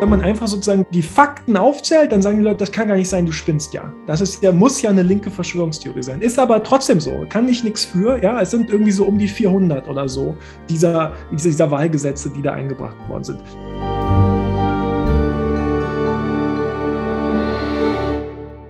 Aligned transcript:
Wenn 0.00 0.10
man 0.10 0.20
einfach 0.20 0.46
sozusagen 0.46 0.86
die 0.92 1.02
Fakten 1.02 1.56
aufzählt, 1.56 2.12
dann 2.12 2.22
sagen 2.22 2.38
die 2.38 2.44
Leute, 2.44 2.58
das 2.58 2.70
kann 2.70 2.86
gar 2.86 2.94
nicht 2.94 3.08
sein, 3.08 3.26
du 3.26 3.32
spinnst 3.32 3.74
ja. 3.74 3.92
Das 4.06 4.20
ist 4.20 4.40
ja, 4.44 4.52
muss 4.52 4.80
ja 4.80 4.90
eine 4.90 5.02
linke 5.02 5.28
Verschwörungstheorie 5.28 6.04
sein. 6.04 6.20
Ist 6.20 6.38
aber 6.38 6.62
trotzdem 6.62 7.00
so, 7.00 7.26
kann 7.28 7.48
ich 7.48 7.64
nichts 7.64 7.84
für. 7.84 8.22
Ja, 8.22 8.40
es 8.40 8.52
sind 8.52 8.70
irgendwie 8.70 8.92
so 8.92 9.04
um 9.04 9.18
die 9.18 9.26
400 9.26 9.88
oder 9.88 10.08
so 10.08 10.36
dieser, 10.68 11.14
dieser 11.32 11.68
Wahlgesetze, 11.72 12.30
die 12.30 12.42
da 12.42 12.52
eingebracht 12.52 12.96
worden 13.08 13.24
sind. 13.24 13.40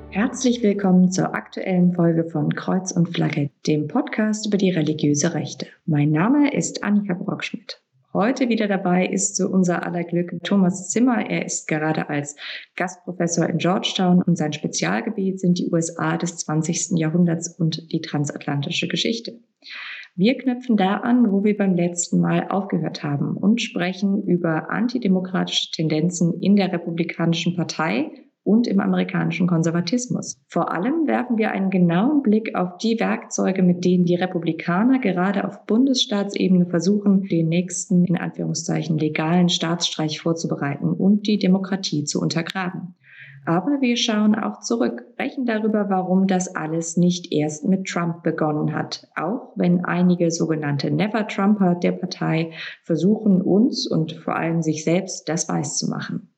Herzlich 0.09 0.63
willkommen 0.63 1.13
zur 1.13 1.35
aktuellen 1.35 1.93
Folge 1.93 2.25
von 2.25 2.55
Kreuz 2.55 2.91
und 2.91 3.15
Flagge, 3.15 3.51
dem 3.67 3.87
Podcast 3.87 4.47
über 4.47 4.57
die 4.57 4.71
religiöse 4.71 5.35
Rechte. 5.35 5.67
Mein 5.85 6.11
Name 6.11 6.55
ist 6.55 6.83
Annika 6.83 7.13
Brockschmidt. 7.13 7.83
Heute 8.15 8.49
wieder 8.49 8.69
dabei 8.69 9.07
ist 9.07 9.37
zu 9.37 9.51
unser 9.51 9.85
aller 9.85 10.03
Glück 10.03 10.33
Thomas 10.43 10.89
Zimmer. 10.89 11.29
Er 11.29 11.45
ist 11.45 11.69
gerade 11.69 12.09
als 12.09 12.37
Gastprofessor 12.75 13.47
in 13.47 13.59
Georgetown 13.59 14.23
und 14.23 14.37
sein 14.37 14.55
Spezialgebiet 14.55 15.39
sind 15.39 15.59
die 15.59 15.71
USA 15.71 16.17
des 16.17 16.39
20. 16.39 16.99
Jahrhunderts 16.99 17.49
und 17.59 17.93
die 17.93 18.01
transatlantische 18.01 18.89
Geschichte. 18.89 19.39
Wir 20.17 20.39
knüpfen 20.39 20.77
da 20.77 20.97
an, 20.97 21.31
wo 21.31 21.45
wir 21.45 21.57
beim 21.57 21.77
letzten 21.77 22.21
Mal 22.21 22.49
aufgehört 22.49 23.05
haben 23.05 23.37
und 23.37 23.61
sprechen 23.61 24.23
über 24.25 24.71
antidemokratische 24.71 25.71
Tendenzen 25.71 26.41
in 26.41 26.57
der 26.57 26.73
Republikanischen 26.73 27.57
Partei 27.57 28.11
und 28.49 28.67
im 28.67 28.81
amerikanischen 28.81 29.47
Konservatismus. 29.47 30.41
Vor 30.49 30.73
allem 30.73 31.07
werfen 31.07 31.37
wir 31.37 31.51
einen 31.51 31.69
genauen 31.69 32.23
Blick 32.23 32.55
auf 32.55 32.79
die 32.79 32.99
Werkzeuge, 32.99 33.63
mit 33.63 33.85
denen 33.85 34.07
die 34.07 34.15
Republikaner 34.15 35.01
gerade 35.01 35.47
auf 35.47 35.67
Bundesstaatsebene 35.67 36.65
versuchen, 36.65 37.25
den 37.25 37.49
nächsten, 37.49 38.07
in 38.07 38.17
Anführungszeichen, 38.17 38.97
legalen 38.97 39.51
Staatsstreich 39.51 40.23
vorzubereiten 40.23 40.91
und 40.95 41.27
die 41.27 41.39
Demokratie 41.39 42.05
zu 42.05 42.23
untergraben. 42.23 42.95
Aber 43.45 43.83
wir 43.83 43.99
schauen 43.99 44.35
auch 44.35 44.61
zurück, 44.61 45.05
sprechen 45.13 45.45
darüber, 45.45 45.91
warum 45.91 46.27
das 46.27 46.55
alles 46.55 46.97
nicht 46.97 47.31
erst 47.31 47.69
mit 47.69 47.87
Trump 47.87 48.23
begonnen 48.23 48.75
hat, 48.75 49.07
auch 49.15 49.53
wenn 49.57 49.85
einige 49.85 50.31
sogenannte 50.31 50.91
Never-Trumper 50.91 51.75
der 51.75 51.93
Partei 51.93 52.53
versuchen, 52.83 53.43
uns 53.43 53.87
und 53.87 54.13
vor 54.13 54.37
allem 54.37 54.63
sich 54.63 54.85
selbst 54.85 55.29
das 55.29 55.51
weiß 55.51 55.77
zu 55.77 55.91
machen. 55.91 56.31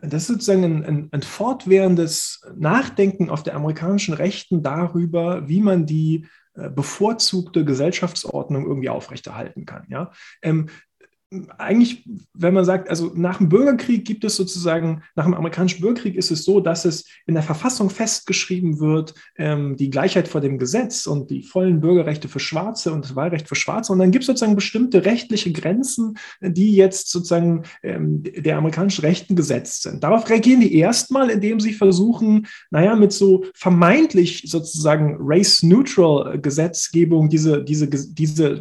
Das 0.00 0.22
ist 0.22 0.28
sozusagen 0.28 0.64
ein, 0.64 0.84
ein, 0.84 1.08
ein, 1.10 1.22
fortwährendes 1.22 2.40
Nachdenken 2.56 3.30
auf 3.30 3.42
der 3.42 3.56
amerikanischen 3.56 4.14
Rechten 4.14 4.62
darüber, 4.62 5.48
wie 5.48 5.60
man 5.60 5.86
die 5.86 6.26
äh, 6.54 6.70
bevorzugte 6.70 7.64
Gesellschaftsordnung 7.64 8.66
irgendwie 8.66 8.90
aufrechterhalten 8.90 9.66
kann. 9.66 9.86
Ja? 9.88 10.12
Ähm, 10.42 10.68
eigentlich, 11.58 12.04
wenn 12.32 12.54
man 12.54 12.64
sagt, 12.64 12.88
also 12.88 13.12
nach 13.14 13.36
dem 13.36 13.50
Bürgerkrieg 13.50 14.06
gibt 14.06 14.24
es 14.24 14.36
sozusagen, 14.36 15.02
nach 15.14 15.24
dem 15.24 15.34
amerikanischen 15.34 15.82
Bürgerkrieg 15.82 16.16
ist 16.16 16.30
es 16.30 16.44
so, 16.44 16.60
dass 16.60 16.86
es 16.86 17.04
in 17.26 17.34
der 17.34 17.42
Verfassung 17.42 17.90
festgeschrieben 17.90 18.80
wird, 18.80 19.14
ähm, 19.36 19.76
die 19.76 19.90
Gleichheit 19.90 20.26
vor 20.26 20.40
dem 20.40 20.58
Gesetz 20.58 21.06
und 21.06 21.30
die 21.30 21.42
vollen 21.42 21.80
Bürgerrechte 21.80 22.28
für 22.28 22.40
Schwarze 22.40 22.92
und 22.92 23.04
das 23.04 23.14
Wahlrecht 23.14 23.46
für 23.46 23.56
Schwarze. 23.56 23.92
Und 23.92 23.98
dann 23.98 24.10
gibt 24.10 24.22
es 24.22 24.26
sozusagen 24.26 24.54
bestimmte 24.54 25.04
rechtliche 25.04 25.52
Grenzen, 25.52 26.16
die 26.40 26.74
jetzt 26.74 27.10
sozusagen 27.10 27.64
ähm, 27.82 28.22
der 28.22 28.56
amerikanischen 28.56 29.02
Rechten 29.02 29.36
gesetzt 29.36 29.82
sind. 29.82 30.02
Darauf 30.02 30.28
reagieren 30.30 30.60
die 30.60 30.74
erstmal, 30.76 31.28
indem 31.28 31.60
sie 31.60 31.74
versuchen, 31.74 32.46
naja, 32.70 32.96
mit 32.96 33.12
so 33.12 33.44
vermeintlich 33.54 34.44
sozusagen 34.46 35.18
race-neutral 35.20 36.40
Gesetzgebung 36.40 37.28
diese, 37.28 37.62
diese, 37.62 37.86
diese 37.86 38.60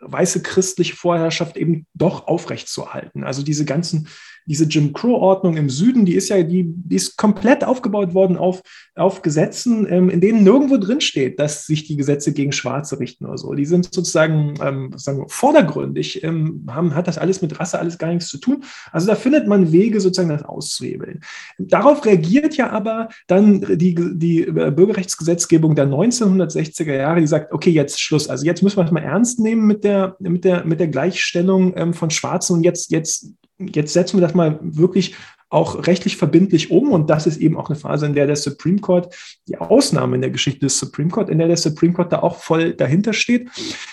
weiße 0.00 0.42
christliche 0.42 0.94
Vorherrschaft 0.94 1.56
eben 1.56 1.71
eben 1.72 1.86
doch 1.94 2.26
aufrechtzuerhalten. 2.26 3.24
Also 3.24 3.42
diese 3.42 3.64
ganzen 3.64 4.08
diese 4.46 4.64
Jim 4.64 4.92
Crow-Ordnung 4.92 5.56
im 5.56 5.70
Süden, 5.70 6.04
die 6.04 6.14
ist 6.14 6.28
ja, 6.28 6.42
die, 6.42 6.64
die 6.66 6.96
ist 6.96 7.16
komplett 7.16 7.64
aufgebaut 7.64 8.14
worden 8.14 8.36
auf, 8.36 8.62
auf 8.94 9.22
Gesetzen, 9.22 9.86
ähm, 9.90 10.10
in 10.10 10.20
denen 10.20 10.44
nirgendwo 10.44 10.76
drin 10.76 11.00
steht, 11.00 11.38
dass 11.38 11.66
sich 11.66 11.84
die 11.84 11.96
Gesetze 11.96 12.32
gegen 12.32 12.52
Schwarze 12.52 12.98
richten 12.98 13.26
oder 13.26 13.38
so. 13.38 13.54
Die 13.54 13.64
sind 13.64 13.92
sozusagen, 13.92 14.54
ähm, 14.62 14.90
sozusagen 14.92 15.28
vordergründig, 15.28 16.22
ähm, 16.24 16.66
haben, 16.70 16.94
hat 16.94 17.08
das 17.08 17.18
alles 17.18 17.42
mit 17.42 17.58
Rasse 17.58 17.78
alles 17.78 17.98
gar 17.98 18.08
nichts 18.08 18.28
zu 18.28 18.38
tun. 18.38 18.64
Also 18.90 19.06
da 19.06 19.14
findet 19.14 19.46
man 19.46 19.72
Wege, 19.72 20.00
sozusagen 20.00 20.28
das 20.28 20.44
auszuhebeln. 20.44 21.20
Darauf 21.58 22.04
reagiert 22.04 22.56
ja 22.56 22.70
aber 22.70 23.08
dann 23.26 23.60
die, 23.78 23.94
die 23.94 24.42
Bürgerrechtsgesetzgebung 24.42 25.74
der 25.74 25.86
1960er 25.86 26.94
Jahre, 26.94 27.20
die 27.20 27.26
sagt, 27.26 27.52
okay, 27.52 27.70
jetzt 27.70 28.00
Schluss. 28.00 28.28
Also 28.28 28.44
jetzt 28.44 28.62
müssen 28.62 28.76
wir 28.76 28.84
es 28.84 28.90
mal 28.90 29.02
ernst 29.02 29.40
nehmen 29.40 29.66
mit 29.66 29.84
der, 29.84 30.16
mit 30.18 30.44
der, 30.44 30.64
mit 30.64 30.80
der 30.80 30.88
Gleichstellung 30.88 31.74
ähm, 31.76 31.94
von 31.94 32.10
Schwarzen 32.10 32.56
und 32.56 32.64
jetzt, 32.64 32.90
jetzt 32.90 33.32
jetzt 33.68 33.92
setzen 33.92 34.18
wir 34.18 34.26
das 34.26 34.34
mal 34.34 34.58
wirklich 34.62 35.14
auch 35.52 35.86
rechtlich 35.86 36.16
verbindlich 36.16 36.70
um. 36.70 36.90
Und 36.90 37.10
das 37.10 37.26
ist 37.26 37.36
eben 37.36 37.56
auch 37.56 37.68
eine 37.68 37.78
Phase, 37.78 38.06
in 38.06 38.14
der 38.14 38.26
der 38.26 38.36
Supreme 38.36 38.80
Court, 38.80 39.14
die 39.48 39.58
Ausnahme 39.58 40.16
in 40.16 40.22
der 40.22 40.30
Geschichte 40.30 40.60
des 40.60 40.78
Supreme 40.78 41.10
Court, 41.10 41.28
in 41.28 41.38
der 41.38 41.48
der 41.48 41.58
Supreme 41.58 41.92
Court 41.92 42.12
da 42.12 42.20
auch 42.20 42.36
voll 42.36 42.72
dahinter 42.72 43.12
steht. 43.12 43.48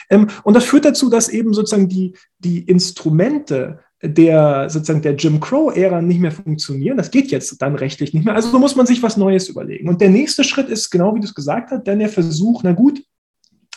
Ähm, 0.09 0.27
und 0.43 0.55
das 0.55 0.63
führt 0.63 0.85
dazu, 0.85 1.09
dass 1.09 1.29
eben 1.29 1.53
sozusagen 1.53 1.89
die, 1.89 2.13
die 2.39 2.59
Instrumente 2.59 3.79
der 4.01 4.69
sozusagen 4.69 5.01
der 5.01 5.15
Jim 5.15 5.41
Crow-Ära 5.41 6.01
nicht 6.01 6.21
mehr 6.21 6.31
funktionieren. 6.31 6.95
Das 6.95 7.11
geht 7.11 7.31
jetzt 7.31 7.61
dann 7.61 7.75
rechtlich 7.75 8.13
nicht 8.13 8.25
mehr. 8.25 8.35
Also 8.35 8.57
muss 8.57 8.77
man 8.77 8.85
sich 8.85 9.03
was 9.03 9.17
Neues 9.17 9.49
überlegen. 9.49 9.89
Und 9.89 9.99
der 9.99 10.09
nächste 10.09 10.45
Schritt 10.45 10.69
ist, 10.69 10.89
genau 10.89 11.15
wie 11.15 11.19
du 11.19 11.25
es 11.25 11.35
gesagt 11.35 11.71
hast, 11.71 11.85
dann 11.85 11.99
der 11.99 12.07
Versuch, 12.07 12.61
na 12.63 12.71
gut, 12.71 13.01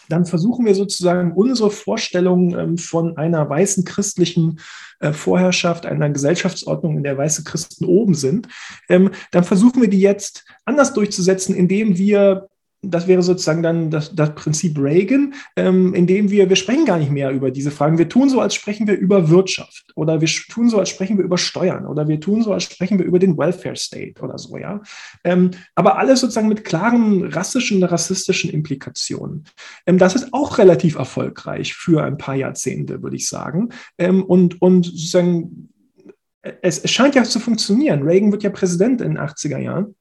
dann 0.08 0.26
versuchen 0.26 0.66
wir 0.66 0.74
sozusagen 0.74 1.32
unsere 1.32 1.70
Vorstellung 1.70 2.58
ähm, 2.58 2.78
von 2.78 3.16
einer 3.16 3.48
weißen 3.48 3.84
christlichen 3.84 4.60
äh, 5.00 5.12
Vorherrschaft, 5.12 5.86
einer 5.86 6.10
Gesellschaftsordnung, 6.10 6.96
in 6.96 7.04
der 7.04 7.18
weiße 7.18 7.44
Christen 7.44 7.84
oben 7.84 8.14
sind, 8.14 8.48
ähm, 8.88 9.10
dann 9.30 9.44
versuchen 9.44 9.80
wir 9.80 9.88
die 9.88 10.00
jetzt 10.00 10.44
anders 10.64 10.92
durchzusetzen, 10.94 11.54
indem 11.54 11.98
wir 11.98 12.48
das 12.82 13.06
wäre 13.06 13.22
sozusagen 13.22 13.62
dann 13.62 13.90
das, 13.90 14.14
das 14.14 14.34
Prinzip 14.34 14.76
Reagan, 14.76 15.34
ähm, 15.56 15.94
indem 15.94 16.30
wir, 16.30 16.48
wir 16.48 16.56
sprechen 16.56 16.84
gar 16.84 16.98
nicht 16.98 17.12
mehr 17.12 17.30
über 17.30 17.52
diese 17.52 17.70
Fragen. 17.70 17.96
Wir 17.96 18.08
tun 18.08 18.28
so, 18.28 18.40
als 18.40 18.54
sprechen 18.54 18.88
wir 18.88 18.98
über 18.98 19.30
Wirtschaft 19.30 19.92
oder 19.94 20.20
wir 20.20 20.28
tun 20.28 20.68
so, 20.68 20.78
als 20.78 20.88
sprechen 20.88 21.16
wir 21.16 21.24
über 21.24 21.38
Steuern 21.38 21.86
oder 21.86 22.08
wir 22.08 22.20
tun 22.20 22.42
so, 22.42 22.52
als 22.52 22.64
sprechen 22.64 22.98
wir 22.98 23.06
über 23.06 23.20
den 23.20 23.38
Welfare 23.38 23.76
State 23.76 24.20
oder 24.20 24.36
so, 24.36 24.56
ja. 24.56 24.82
Ähm, 25.22 25.52
aber 25.76 25.96
alles 25.96 26.20
sozusagen 26.20 26.48
mit 26.48 26.64
klaren 26.64 27.24
rassischen 27.24 27.84
rassistischen 27.84 28.50
Implikationen. 28.50 29.44
Ähm, 29.86 29.98
das 29.98 30.16
ist 30.16 30.32
auch 30.32 30.58
relativ 30.58 30.96
erfolgreich 30.96 31.74
für 31.74 32.02
ein 32.02 32.18
paar 32.18 32.34
Jahrzehnte, 32.34 33.02
würde 33.02 33.16
ich 33.16 33.28
sagen. 33.28 33.68
Ähm, 33.96 34.24
und, 34.24 34.60
und 34.60 34.86
sozusagen, 34.86 35.68
es, 36.42 36.80
es 36.80 36.90
scheint 36.90 37.14
ja 37.14 37.22
zu 37.22 37.38
funktionieren. 37.38 38.02
Reagan 38.02 38.32
wird 38.32 38.42
ja 38.42 38.50
Präsident 38.50 39.00
in 39.00 39.14
den 39.14 39.18
80er 39.18 39.58
Jahren. 39.58 39.94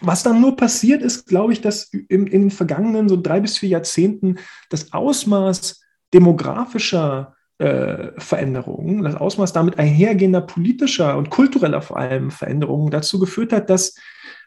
Was 0.00 0.22
dann 0.22 0.40
nur 0.40 0.56
passiert 0.56 1.02
ist, 1.02 1.26
glaube 1.26 1.52
ich, 1.52 1.60
dass 1.60 1.84
in, 1.84 2.26
in 2.26 2.42
den 2.42 2.50
vergangenen 2.50 3.08
so 3.08 3.16
drei 3.16 3.40
bis 3.40 3.58
vier 3.58 3.70
Jahrzehnten 3.70 4.38
das 4.68 4.92
Ausmaß 4.92 5.80
demografischer 6.12 7.34
äh, 7.58 8.12
Veränderungen, 8.18 9.02
das 9.02 9.14
Ausmaß 9.14 9.52
damit 9.52 9.78
einhergehender 9.78 10.42
politischer 10.42 11.16
und 11.16 11.30
kultureller 11.30 11.82
vor 11.82 11.96
allem 11.96 12.30
Veränderungen 12.30 12.90
dazu 12.90 13.18
geführt 13.18 13.52
hat, 13.52 13.70
dass 13.70 13.96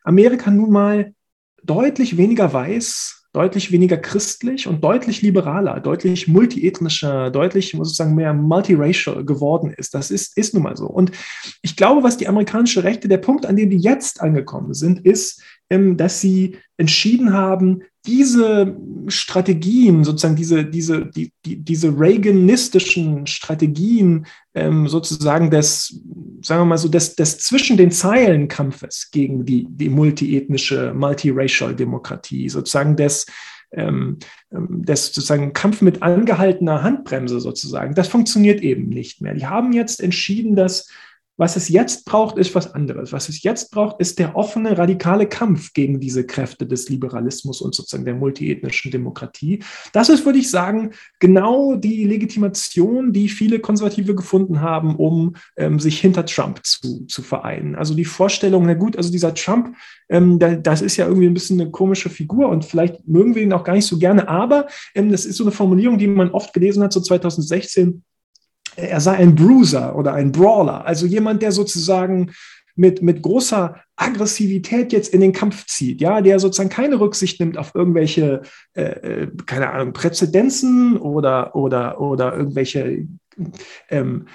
Amerika 0.03 0.51
nun 0.51 0.71
mal 0.71 1.13
deutlich 1.63 2.17
weniger 2.17 2.53
weiß 2.53 3.18
deutlich 3.31 3.71
weniger 3.71 3.97
christlich 3.97 4.67
und 4.67 4.83
deutlich 4.83 5.21
liberaler, 5.21 5.79
deutlich 5.79 6.27
multiethnischer, 6.27 7.29
deutlich 7.29 7.71
sozusagen 7.71 8.15
mehr 8.15 8.33
multiracial 8.33 9.23
geworden 9.23 9.71
ist. 9.71 9.93
Das 9.93 10.09
ist, 10.09 10.35
ist 10.35 10.53
nun 10.53 10.63
mal 10.63 10.75
so. 10.75 10.87
Und 10.87 11.11
ich 11.61 11.75
glaube, 11.75 12.01
was 12.01 12.17
die 12.17 12.27
amerikanische 12.27 12.83
Rechte, 12.83 13.07
der 13.07 13.19
Punkt, 13.19 13.45
an 13.45 13.55
dem 13.55 13.69
die 13.69 13.77
jetzt 13.77 14.21
angekommen 14.21 14.73
sind, 14.73 15.05
ist, 15.05 15.43
dass 15.69 16.19
sie 16.19 16.57
entschieden 16.77 17.33
haben, 17.33 17.83
diese 18.05 18.75
Strategien, 19.07 20.03
sozusagen 20.03 20.35
diese, 20.35 20.65
diese, 20.65 21.05
die, 21.05 21.31
die, 21.45 21.57
diese 21.57 21.89
Reaganistischen 21.99 23.27
Strategien 23.27 24.25
ähm, 24.55 24.87
sozusagen 24.87 25.51
des, 25.51 26.01
sagen 26.41 26.61
wir 26.61 26.65
mal 26.65 26.77
so, 26.77 26.87
des, 26.87 27.15
des 27.15 27.39
zwischen 27.39 27.77
den 27.77 27.91
Zeilen 27.91 28.47
Kampfes 28.47 29.09
gegen 29.11 29.45
die, 29.45 29.67
die 29.69 29.89
multiethnische, 29.89 30.93
multiracial 30.93 31.75
Demokratie, 31.75 32.49
sozusagen 32.49 32.95
des, 32.95 33.25
ähm, 33.73 34.17
ähm, 34.51 34.83
des 34.85 35.07
sozusagen 35.07 35.53
Kampf 35.53 35.81
mit 35.81 36.01
angehaltener 36.01 36.81
Handbremse 36.81 37.39
sozusagen, 37.39 37.93
das 37.93 38.07
funktioniert 38.07 38.61
eben 38.61 38.89
nicht 38.89 39.21
mehr. 39.21 39.35
Die 39.35 39.45
haben 39.45 39.73
jetzt 39.73 40.01
entschieden, 40.01 40.55
dass 40.55 40.89
was 41.39 41.55
es 41.55 41.69
jetzt 41.69 42.03
braucht, 42.03 42.37
ist 42.37 42.53
was 42.53 42.75
anderes. 42.75 43.13
Was 43.13 43.29
es 43.29 43.43
jetzt 43.43 43.71
braucht, 43.71 44.01
ist 44.01 44.19
der 44.19 44.35
offene, 44.35 44.77
radikale 44.77 45.25
Kampf 45.25 45.71
gegen 45.73 46.01
diese 46.01 46.25
Kräfte 46.25 46.67
des 46.67 46.89
Liberalismus 46.89 47.61
und 47.61 47.73
sozusagen 47.73 48.03
der 48.03 48.13
multiethnischen 48.13 48.91
Demokratie. 48.91 49.63
Das 49.93 50.09
ist, 50.09 50.25
würde 50.25 50.39
ich 50.39 50.51
sagen, 50.51 50.91
genau 51.19 51.77
die 51.77 52.03
Legitimation, 52.03 53.13
die 53.13 53.29
viele 53.29 53.59
Konservative 53.59 54.15
gefunden 54.15 54.59
haben, 54.59 54.97
um 54.97 55.37
ähm, 55.55 55.79
sich 55.79 56.01
hinter 56.01 56.25
Trump 56.25 56.59
zu, 56.65 57.05
zu 57.05 57.21
vereinen. 57.21 57.75
Also 57.75 57.95
die 57.95 58.03
Vorstellung, 58.03 58.65
na 58.65 58.73
gut, 58.73 58.97
also 58.97 59.09
dieser 59.09 59.33
Trump, 59.33 59.77
ähm, 60.09 60.39
das 60.39 60.81
ist 60.81 60.97
ja 60.97 61.07
irgendwie 61.07 61.27
ein 61.27 61.33
bisschen 61.33 61.61
eine 61.61 61.71
komische 61.71 62.09
Figur 62.09 62.49
und 62.49 62.65
vielleicht 62.65 63.07
mögen 63.07 63.35
wir 63.35 63.43
ihn 63.43 63.53
auch 63.53 63.63
gar 63.63 63.73
nicht 63.73 63.87
so 63.87 63.97
gerne, 63.97 64.27
aber 64.27 64.67
ähm, 64.93 65.09
das 65.09 65.25
ist 65.25 65.37
so 65.37 65.45
eine 65.45 65.51
Formulierung, 65.51 65.97
die 65.97 66.07
man 66.07 66.31
oft 66.31 66.53
gelesen 66.53 66.83
hat, 66.83 66.91
so 66.91 66.99
2016 66.99 68.03
er 68.81 69.01
sei 69.01 69.15
ein 69.15 69.35
Bruiser 69.35 69.95
oder 69.95 70.13
ein 70.13 70.31
Brawler, 70.31 70.85
also 70.85 71.05
jemand, 71.05 71.41
der 71.41 71.51
sozusagen 71.51 72.31
mit, 72.75 73.01
mit 73.01 73.21
großer 73.21 73.75
Aggressivität 73.97 74.93
jetzt 74.93 75.13
in 75.13 75.19
den 75.19 75.33
Kampf 75.33 75.65
zieht, 75.65 75.99
ja, 75.99 76.21
der 76.21 76.39
sozusagen 76.39 76.69
keine 76.69 76.99
Rücksicht 76.99 77.39
nimmt 77.39 77.57
auf 77.57 77.75
irgendwelche, 77.75 78.41
äh, 78.73 78.83
äh 78.83 79.27
keine 79.45 79.69
Ahnung, 79.69 79.91
Präzedenzen 79.91 80.95
oder, 80.95 81.55
oder, 81.55 81.99
oder 81.99 82.37
irgendwelche 82.37 83.05
ähm, 83.89 84.27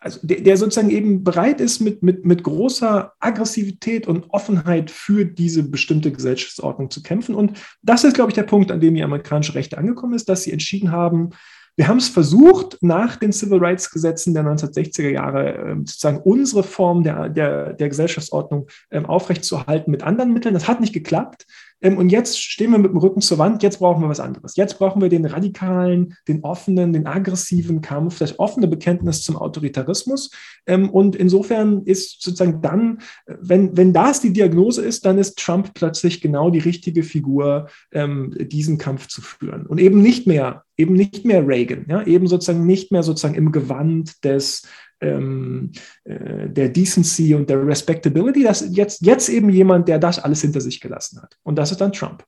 also 0.00 0.20
der, 0.22 0.40
der, 0.40 0.56
sozusagen 0.56 0.90
eben 0.90 1.24
bereit 1.24 1.60
ist, 1.60 1.80
mit, 1.80 2.02
mit, 2.02 2.24
mit 2.24 2.42
großer 2.42 3.12
Aggressivität 3.20 4.06
und 4.06 4.30
Offenheit 4.30 4.90
für 4.90 5.24
diese 5.24 5.62
bestimmte 5.62 6.12
Gesellschaftsordnung 6.12 6.90
zu 6.90 7.02
kämpfen. 7.02 7.34
Und 7.34 7.58
das 7.82 8.04
ist, 8.04 8.14
glaube 8.14 8.30
ich, 8.30 8.34
der 8.34 8.42
Punkt, 8.44 8.70
an 8.72 8.80
dem 8.80 8.94
die 8.94 9.02
amerikanische 9.02 9.54
Rechte 9.54 9.78
angekommen 9.78 10.14
ist, 10.14 10.28
dass 10.28 10.42
sie 10.42 10.52
entschieden 10.52 10.90
haben, 10.90 11.30
wir 11.76 11.88
haben 11.88 11.98
es 11.98 12.08
versucht, 12.08 12.78
nach 12.82 13.16
den 13.16 13.32
Civil 13.32 13.58
Rights 13.58 13.90
Gesetzen 13.90 14.32
der 14.32 14.44
1960er 14.44 15.08
Jahre 15.08 15.54
ähm, 15.54 15.86
sozusagen 15.86 16.18
unsere 16.18 16.62
Form 16.62 17.02
der, 17.02 17.28
der, 17.28 17.72
der 17.72 17.88
Gesellschaftsordnung 17.88 18.68
ähm, 18.92 19.06
aufrechtzuerhalten 19.06 19.90
mit 19.90 20.04
anderen 20.04 20.32
Mitteln. 20.32 20.54
Das 20.54 20.68
hat 20.68 20.80
nicht 20.80 20.92
geklappt. 20.92 21.46
Ähm, 21.80 21.98
und 21.98 22.10
jetzt 22.10 22.40
stehen 22.40 22.70
wir 22.70 22.78
mit 22.78 22.92
dem 22.92 22.98
Rücken 22.98 23.20
zur 23.20 23.38
Wand, 23.38 23.64
jetzt 23.64 23.80
brauchen 23.80 24.02
wir 24.02 24.08
was 24.08 24.20
anderes. 24.20 24.54
Jetzt 24.54 24.78
brauchen 24.78 25.02
wir 25.02 25.08
den 25.08 25.24
radikalen, 25.24 26.14
den 26.28 26.44
offenen, 26.44 26.92
den 26.92 27.08
aggressiven 27.08 27.80
Kampf, 27.80 28.18
das 28.18 28.38
offene 28.38 28.68
Bekenntnis 28.68 29.22
zum 29.22 29.36
Autoritarismus. 29.36 30.30
Und 30.66 31.16
insofern 31.16 31.82
ist 31.82 32.22
sozusagen 32.22 32.62
dann, 32.62 33.00
wenn, 33.26 33.76
wenn 33.76 33.92
das 33.92 34.20
die 34.20 34.32
Diagnose 34.32 34.82
ist, 34.82 35.04
dann 35.04 35.18
ist 35.18 35.38
Trump 35.38 35.74
plötzlich 35.74 36.20
genau 36.20 36.50
die 36.50 36.60
richtige 36.60 37.02
Figur, 37.02 37.68
diesen 37.92 38.78
Kampf 38.78 39.08
zu 39.08 39.20
führen. 39.20 39.66
Und 39.66 39.78
eben 39.78 40.00
nicht 40.00 40.26
mehr, 40.26 40.63
eben 40.76 40.94
nicht 40.94 41.24
mehr 41.24 41.46
Reagan, 41.46 41.86
ja, 41.88 42.02
eben 42.02 42.26
sozusagen 42.26 42.66
nicht 42.66 42.92
mehr 42.92 43.02
sozusagen 43.02 43.34
im 43.34 43.52
Gewand 43.52 44.24
des 44.24 44.66
ähm, 45.00 45.72
äh, 46.04 46.48
der 46.48 46.68
Decency 46.68 47.34
und 47.34 47.50
der 47.50 47.66
Respectability. 47.66 48.42
Das 48.42 48.66
jetzt, 48.70 49.04
jetzt 49.04 49.28
eben 49.28 49.50
jemand, 49.50 49.88
der 49.88 49.98
das 49.98 50.18
alles 50.18 50.40
hinter 50.40 50.60
sich 50.60 50.80
gelassen 50.80 51.20
hat. 51.22 51.36
Und 51.42 51.56
das 51.56 51.70
ist 51.70 51.80
dann 51.80 51.92
Trump. 51.92 52.24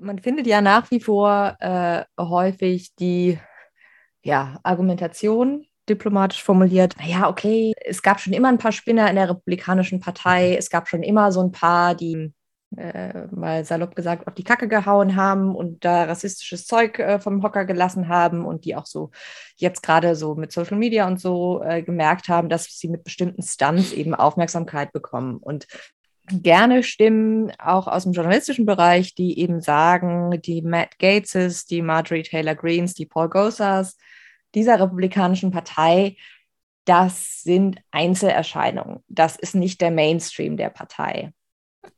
Man 0.00 0.18
findet 0.18 0.46
ja 0.46 0.60
nach 0.60 0.90
wie 0.90 1.00
vor 1.00 1.56
äh, 1.60 2.04
häufig 2.18 2.94
die 2.96 3.38
ja, 4.22 4.58
Argumentation 4.62 5.66
diplomatisch 5.88 6.42
formuliert, 6.42 6.94
naja, 6.98 7.28
okay, 7.28 7.74
es 7.84 8.02
gab 8.02 8.18
schon 8.18 8.32
immer 8.32 8.48
ein 8.48 8.58
paar 8.58 8.72
Spinner 8.72 9.08
in 9.10 9.16
der 9.16 9.28
Republikanischen 9.28 10.00
Partei, 10.00 10.56
es 10.56 10.70
gab 10.70 10.88
schon 10.88 11.02
immer 11.02 11.30
so 11.30 11.42
ein 11.42 11.52
paar, 11.52 11.94
die 11.94 12.32
äh, 12.76 13.26
mal 13.30 13.64
salopp 13.64 13.94
gesagt, 13.94 14.26
auf 14.26 14.34
die 14.34 14.44
Kacke 14.44 14.68
gehauen 14.68 15.16
haben 15.16 15.54
und 15.54 15.84
da 15.84 16.04
rassistisches 16.04 16.66
Zeug 16.66 16.98
äh, 16.98 17.18
vom 17.18 17.42
Hocker 17.42 17.64
gelassen 17.64 18.08
haben 18.08 18.44
und 18.44 18.64
die 18.64 18.76
auch 18.76 18.86
so 18.86 19.10
jetzt 19.56 19.82
gerade 19.82 20.16
so 20.16 20.34
mit 20.34 20.52
Social 20.52 20.76
Media 20.76 21.06
und 21.06 21.20
so 21.20 21.62
äh, 21.62 21.82
gemerkt 21.82 22.28
haben, 22.28 22.48
dass 22.48 22.64
sie 22.64 22.88
mit 22.88 23.04
bestimmten 23.04 23.42
Stunts 23.42 23.92
eben 23.92 24.14
Aufmerksamkeit 24.14 24.92
bekommen. 24.92 25.36
Und 25.36 25.66
gerne 26.26 26.82
Stimmen 26.82 27.52
auch 27.58 27.86
aus 27.86 28.04
dem 28.04 28.12
journalistischen 28.12 28.66
Bereich, 28.66 29.14
die 29.14 29.38
eben 29.38 29.60
sagen, 29.60 30.40
die 30.42 30.62
Matt 30.62 30.98
Gateses, 30.98 31.66
die 31.66 31.82
Marjorie 31.82 32.22
Taylor 32.22 32.54
Greens, 32.54 32.94
die 32.94 33.06
Paul 33.06 33.28
Gosars 33.28 33.96
dieser 34.54 34.80
republikanischen 34.80 35.50
Partei, 35.50 36.16
das 36.84 37.42
sind 37.42 37.80
Einzelerscheinungen. 37.90 39.02
Das 39.08 39.36
ist 39.36 39.54
nicht 39.54 39.80
der 39.80 39.90
Mainstream 39.90 40.56
der 40.56 40.70
Partei 40.70 41.32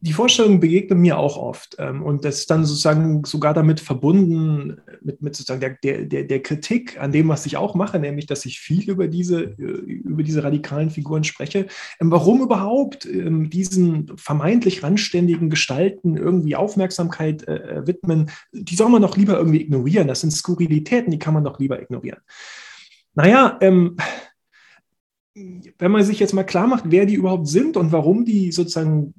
die 0.00 0.12
Vorstellung 0.12 0.60
begegnet 0.60 0.98
mir 0.98 1.18
auch 1.18 1.36
oft. 1.36 1.76
Ähm, 1.78 2.02
und 2.02 2.24
das 2.24 2.40
ist 2.40 2.50
dann 2.50 2.64
sozusagen 2.64 3.24
sogar 3.24 3.54
damit 3.54 3.80
verbunden, 3.80 4.80
mit, 5.00 5.22
mit 5.22 5.36
sozusagen 5.36 5.76
der, 5.82 6.04
der, 6.04 6.24
der 6.24 6.42
Kritik 6.42 7.00
an 7.00 7.12
dem, 7.12 7.28
was 7.28 7.46
ich 7.46 7.56
auch 7.56 7.74
mache, 7.74 7.98
nämlich, 7.98 8.26
dass 8.26 8.44
ich 8.46 8.60
viel 8.60 8.90
über 8.90 9.08
diese, 9.08 9.42
äh, 9.42 9.62
über 9.62 10.22
diese 10.22 10.44
radikalen 10.44 10.90
Figuren 10.90 11.24
spreche. 11.24 11.66
Ähm, 12.00 12.10
warum 12.10 12.42
überhaupt 12.42 13.06
ähm, 13.06 13.50
diesen 13.50 14.12
vermeintlich 14.16 14.82
randständigen 14.82 15.50
Gestalten 15.50 16.16
irgendwie 16.16 16.56
Aufmerksamkeit 16.56 17.46
äh, 17.48 17.54
äh, 17.56 17.86
widmen? 17.86 18.30
Die 18.52 18.76
soll 18.76 18.90
man 18.90 19.02
doch 19.02 19.16
lieber 19.16 19.36
irgendwie 19.38 19.62
ignorieren. 19.62 20.08
Das 20.08 20.20
sind 20.20 20.30
Skurrilitäten, 20.30 21.10
die 21.10 21.18
kann 21.18 21.34
man 21.34 21.44
doch 21.44 21.58
lieber 21.58 21.80
ignorieren. 21.80 22.20
Naja, 23.14 23.56
ähm, 23.60 23.96
wenn 25.78 25.90
man 25.90 26.02
sich 26.02 26.18
jetzt 26.18 26.32
mal 26.32 26.44
klar 26.44 26.66
macht, 26.66 26.84
wer 26.86 27.06
die 27.06 27.14
überhaupt 27.14 27.48
sind 27.48 27.76
und 27.76 27.92
warum 27.92 28.24
die 28.24 28.52
sozusagen 28.52 29.14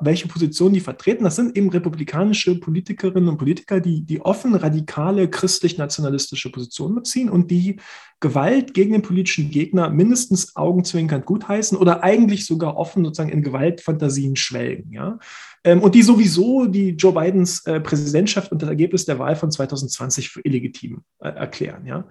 welche 0.00 0.28
Position 0.28 0.72
die 0.72 0.80
vertreten. 0.80 1.24
Das 1.24 1.36
sind 1.36 1.56
eben 1.56 1.70
republikanische 1.70 2.58
Politikerinnen 2.58 3.28
und 3.28 3.38
Politiker, 3.38 3.80
die, 3.80 4.02
die 4.02 4.20
offen 4.20 4.54
radikale 4.54 5.28
christlich-nationalistische 5.28 6.50
Positionen 6.50 6.94
beziehen 6.94 7.30
und 7.30 7.50
die 7.50 7.80
Gewalt 8.20 8.74
gegen 8.74 8.92
den 8.92 9.02
politischen 9.02 9.50
Gegner 9.50 9.90
mindestens 9.90 10.54
augenzwinkernd 10.56 11.26
gutheißen 11.26 11.76
oder 11.76 12.04
eigentlich 12.04 12.46
sogar 12.46 12.76
offen 12.76 13.04
sozusagen 13.04 13.32
in 13.32 13.42
Gewaltfantasien 13.42 14.36
schwelgen. 14.36 14.92
Ja? 14.92 15.18
Ähm, 15.64 15.80
und 15.80 15.94
die 15.94 16.02
sowieso 16.02 16.66
die 16.66 16.90
Joe 16.90 17.12
Bidens 17.12 17.64
äh, 17.66 17.80
Präsidentschaft 17.80 18.50
und 18.50 18.62
das 18.62 18.68
Ergebnis 18.68 19.04
der 19.04 19.18
Wahl 19.18 19.36
von 19.36 19.50
2020 19.50 20.28
für 20.28 20.40
illegitim 20.44 21.02
äh, 21.20 21.28
erklären. 21.28 21.86
Ja? 21.86 22.08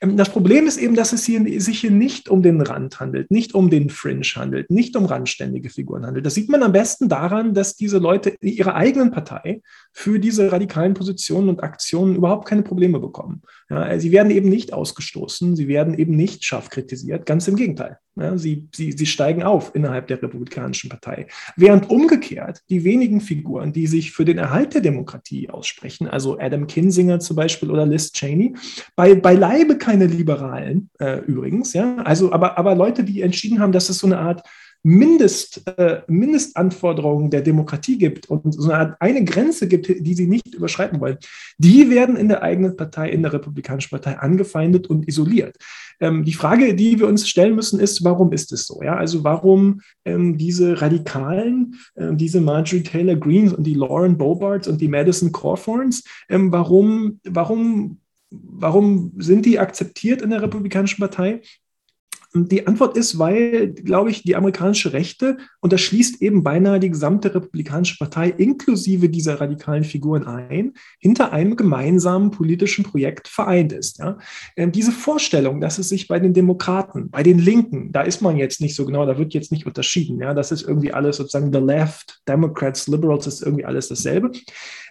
Ähm, 0.00 0.16
das 0.16 0.30
Problem 0.30 0.66
ist 0.66 0.78
eben, 0.78 0.94
dass 0.94 1.12
es 1.12 1.24
hier, 1.24 1.42
sich 1.60 1.80
hier 1.80 1.90
nicht 1.90 2.28
um 2.28 2.42
den 2.42 2.60
Rand 2.60 3.00
handelt, 3.00 3.30
nicht 3.30 3.54
um 3.54 3.68
den 3.68 3.90
Fringe 3.90 4.24
handelt, 4.36 4.70
nicht 4.70 4.96
um 4.96 5.04
randständige 5.04 5.68
Figuren 5.68 6.06
handelt. 6.06 6.24
Das 6.24 6.34
sieht 6.34 6.48
man 6.48 6.62
am 6.62 6.72
besten 6.72 7.08
daran, 7.08 7.52
dass 7.52 7.76
diese 7.76 7.98
Leute 7.98 8.30
in 8.40 8.48
ihrer 8.48 8.74
eigenen 8.74 9.10
Partei 9.10 9.60
für 9.92 10.18
diese 10.18 10.50
radikalen 10.50 10.94
Positionen 10.94 11.48
und 11.48 11.62
Aktionen 11.62 12.16
überhaupt 12.16 12.48
keine 12.48 12.62
Probleme 12.62 13.00
bekommen. 13.00 13.42
Ja, 13.68 13.98
sie 13.98 14.12
werden 14.12 14.30
eben 14.30 14.48
nicht 14.48 14.72
ausgestoßen, 14.72 15.56
sie 15.56 15.68
werden 15.68 15.94
eben 15.98 16.16
nicht 16.16 16.44
scharf 16.44 16.70
kritisiert, 16.70 17.26
ganz 17.26 17.48
im 17.48 17.56
Gegenteil. 17.56 17.98
Ja, 18.16 18.38
sie, 18.38 18.68
sie, 18.72 18.92
sie 18.92 19.06
steigen 19.06 19.42
auf 19.42 19.74
innerhalb 19.74 20.06
der 20.06 20.22
Republikanischen 20.22 20.88
Partei. 20.88 21.26
Während 21.56 21.90
umgekehrt 21.90 22.62
die 22.70 22.84
wenigen 22.84 23.20
Figuren, 23.20 23.72
die 23.72 23.88
sich 23.88 24.12
für 24.12 24.24
den 24.24 24.38
Erhalt 24.38 24.74
der 24.74 24.82
Demokratie 24.82 25.50
aussprechen, 25.50 26.06
also 26.06 26.38
Adam 26.38 26.68
Kinsinger 26.68 27.18
zum 27.18 27.34
Beispiel 27.34 27.72
oder 27.72 27.86
Liz 27.86 28.12
Cheney, 28.12 28.54
bei, 28.94 29.16
beileibe 29.16 29.78
keine 29.78 30.06
Liberalen 30.06 30.90
äh, 31.00 31.18
übrigens, 31.24 31.72
ja, 31.72 31.96
also 31.96 32.32
aber, 32.32 32.56
aber 32.56 32.76
Leute, 32.76 33.02
die 33.02 33.20
entschieden 33.20 33.58
haben, 33.58 33.72
dass 33.72 33.88
es 33.88 33.98
so 33.98 34.06
eine 34.06 34.18
Art 34.18 34.42
Mindest, 34.86 35.66
äh, 35.78 36.02
Mindestanforderungen 36.08 37.30
der 37.30 37.40
Demokratie 37.40 37.96
gibt 37.96 38.28
und 38.28 38.52
so 38.52 38.70
eine, 38.70 38.78
Art, 38.78 38.96
eine 39.00 39.24
Grenze 39.24 39.66
gibt, 39.66 39.88
die 39.88 40.14
sie 40.14 40.26
nicht 40.26 40.54
überschreiten 40.54 41.00
wollen, 41.00 41.16
die 41.56 41.88
werden 41.88 42.16
in 42.16 42.28
der 42.28 42.42
eigenen 42.42 42.76
Partei, 42.76 43.08
in 43.08 43.22
der 43.22 43.32
Republikanischen 43.32 43.90
Partei 43.90 44.18
angefeindet 44.18 44.86
und 44.86 45.08
isoliert. 45.08 45.56
Ähm, 46.00 46.22
die 46.24 46.34
Frage, 46.34 46.74
die 46.74 47.00
wir 47.00 47.08
uns 47.08 47.26
stellen 47.26 47.54
müssen, 47.54 47.80
ist, 47.80 48.04
warum 48.04 48.30
ist 48.32 48.52
es 48.52 48.66
so? 48.66 48.82
Ja? 48.82 48.96
Also 48.96 49.24
warum 49.24 49.80
ähm, 50.04 50.36
diese 50.36 50.82
Radikalen, 50.82 51.76
äh, 51.94 52.14
diese 52.14 52.42
Marjorie 52.42 52.82
Taylor 52.82 53.16
Greens 53.16 53.54
und 53.54 53.64
die 53.64 53.74
Lauren 53.74 54.18
Bobarts 54.18 54.68
und 54.68 54.82
die 54.82 54.88
Madison 54.88 55.32
Cawthorns, 55.32 56.04
ähm, 56.28 56.52
warum, 56.52 57.20
warum 57.24 58.00
Warum 58.36 59.12
sind 59.18 59.46
die 59.46 59.58
akzeptiert 59.58 60.22
in 60.22 60.30
der 60.30 60.42
Republikanischen 60.42 61.00
Partei? 61.00 61.40
Die 62.36 62.66
Antwort 62.66 62.96
ist, 62.96 63.16
weil, 63.20 63.72
glaube 63.72 64.10
ich, 64.10 64.24
die 64.24 64.34
amerikanische 64.34 64.92
Rechte, 64.92 65.36
und 65.60 65.72
das 65.72 65.80
schließt 65.82 66.20
eben 66.20 66.42
beinahe 66.42 66.80
die 66.80 66.90
gesamte 66.90 67.32
Republikanische 67.32 67.96
Partei 67.96 68.28
inklusive 68.28 69.08
dieser 69.08 69.40
radikalen 69.40 69.84
Figuren 69.84 70.24
ein, 70.26 70.72
hinter 70.98 71.32
einem 71.32 71.54
gemeinsamen 71.54 72.32
politischen 72.32 72.82
Projekt 72.82 73.28
vereint 73.28 73.72
ist. 73.72 73.98
Ja? 73.98 74.18
Ähm, 74.56 74.72
diese 74.72 74.90
Vorstellung, 74.90 75.60
dass 75.60 75.78
es 75.78 75.88
sich 75.88 76.08
bei 76.08 76.18
den 76.18 76.32
Demokraten, 76.32 77.08
bei 77.08 77.22
den 77.22 77.38
Linken, 77.38 77.92
da 77.92 78.02
ist 78.02 78.20
man 78.20 78.36
jetzt 78.36 78.60
nicht 78.60 78.74
so 78.74 78.84
genau, 78.84 79.06
da 79.06 79.16
wird 79.16 79.32
jetzt 79.32 79.52
nicht 79.52 79.64
unterschieden. 79.64 80.18
Ja? 80.20 80.34
Das 80.34 80.50
ist 80.50 80.62
irgendwie 80.62 80.92
alles 80.92 81.18
sozusagen 81.18 81.52
the 81.52 81.60
left, 81.60 82.20
Democrats, 82.26 82.88
Liberals, 82.88 83.28
ist 83.28 83.42
irgendwie 83.42 83.64
alles 83.64 83.86
dasselbe. 83.86 84.32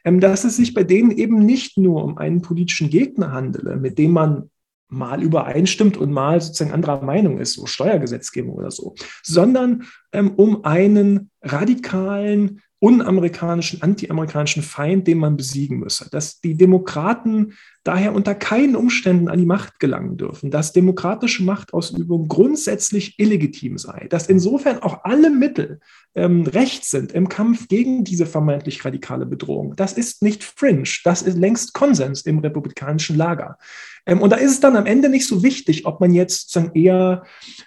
Ähm, 0.05 0.21
dass 0.21 0.45
es 0.45 0.55
sich 0.55 0.73
bei 0.73 0.85
denen 0.85 1.11
eben 1.11 1.45
nicht 1.45 1.77
nur 1.77 2.05
um 2.05 2.17
einen 2.17 2.41
politischen 2.41 2.89
Gegner 2.89 3.33
handele, 3.33 3.75
mit 3.75 3.97
dem 3.97 4.11
man 4.11 4.49
mal 4.93 5.21
übereinstimmt 5.21 5.97
und 5.97 6.11
mal 6.11 6.39
sozusagen 6.39 6.71
anderer 6.71 7.01
Meinung 7.03 7.39
ist, 7.39 7.53
so 7.53 7.65
Steuergesetzgebung 7.65 8.53
oder 8.53 8.71
so, 8.71 8.95
sondern 9.21 9.83
ähm, 10.11 10.31
um 10.35 10.63
einen 10.63 11.31
radikalen, 11.41 12.61
unamerikanischen, 12.79 13.81
antiamerikanischen 13.81 14.61
Feind, 14.61 15.07
den 15.07 15.17
man 15.17 15.37
besiegen 15.37 15.79
müsse. 15.79 16.09
Dass 16.11 16.41
die 16.41 16.55
Demokraten 16.55 17.53
daher 17.83 18.13
unter 18.13 18.33
keinen 18.33 18.75
Umständen 18.75 19.27
an 19.27 19.39
die 19.39 19.45
Macht 19.45 19.79
gelangen 19.79 20.17
dürfen, 20.17 20.51
dass 20.51 20.73
demokratische 20.73 21.43
Machtausübung 21.43 22.27
grundsätzlich 22.27 23.19
illegitim 23.19 23.77
sei, 23.77 24.07
dass 24.09 24.27
insofern 24.27 24.79
auch 24.79 25.03
alle 25.03 25.29
Mittel 25.29 25.79
ähm, 26.15 26.43
recht 26.43 26.85
sind 26.85 27.11
im 27.11 27.27
Kampf 27.27 27.67
gegen 27.67 28.03
diese 28.03 28.25
vermeintlich 28.25 28.85
radikale 28.85 29.25
Bedrohung. 29.25 29.75
Das 29.75 29.93
ist 29.93 30.21
nicht 30.21 30.43
fringe, 30.43 30.83
das 31.03 31.21
ist 31.21 31.37
längst 31.37 31.73
Konsens 31.73 32.21
im 32.21 32.39
republikanischen 32.39 33.17
Lager. 33.17 33.57
Ähm, 34.05 34.21
und 34.21 34.29
da 34.29 34.35
ist 34.37 34.51
es 34.51 34.59
dann 34.59 34.75
am 34.75 34.85
Ende 34.85 35.09
nicht 35.09 35.27
so 35.27 35.43
wichtig, 35.43 35.85
ob 35.85 35.99
man 35.99 36.13
jetzt 36.13 36.51
sozusagen 36.51 36.77
eher 36.77 37.23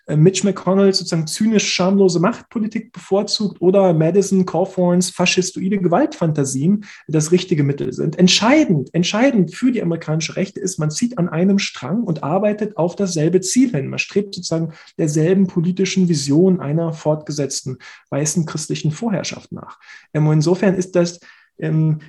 äh, 0.06 0.16
Mitch 0.16 0.44
McConnell 0.44 0.92
sozusagen 0.92 1.26
zynisch 1.26 1.73
schamlose 1.73 2.20
Machtpolitik 2.20 2.92
bevorzugt 2.92 3.61
oder 3.61 3.92
Madison 3.94 4.46
Cawthorns 4.46 5.11
faschistoide 5.11 5.78
Gewaltfantasien 5.78 6.85
das 7.08 7.32
richtige 7.32 7.64
Mittel 7.64 7.92
sind. 7.92 8.18
Entscheidend, 8.18 8.94
entscheidend 8.94 9.54
für 9.54 9.73
die 9.73 9.82
Amerikaner 9.82 10.06
amerikanische 10.07 10.37
Rechte 10.37 10.61
ist, 10.61 10.79
man 10.79 10.91
zieht 10.91 11.19
an 11.19 11.29
einem 11.29 11.59
Strang 11.59 12.05
und 12.05 12.23
arbeitet 12.23 12.77
auf 12.77 12.97
dasselbe 12.97 13.41
Ziel 13.41 13.71
hin. 13.71 13.89
Man 13.89 13.99
strebt 13.99 14.35
sozusagen 14.35 14.73
derselben 14.99 15.47
politischen 15.47 16.09
Vision 16.09 16.61
einer 16.61 16.93
fortgesetzten 16.93 17.79
weißen 18.11 18.47
christlichen 18.47 18.93
Vorherrschaft 18.93 19.53
nach. 19.53 19.79
Ähm, 20.15 20.27
und 20.27 20.35
insofern 20.35 20.75
ist 20.75 20.95
das 20.97 21.21
ähm, 21.59 22.01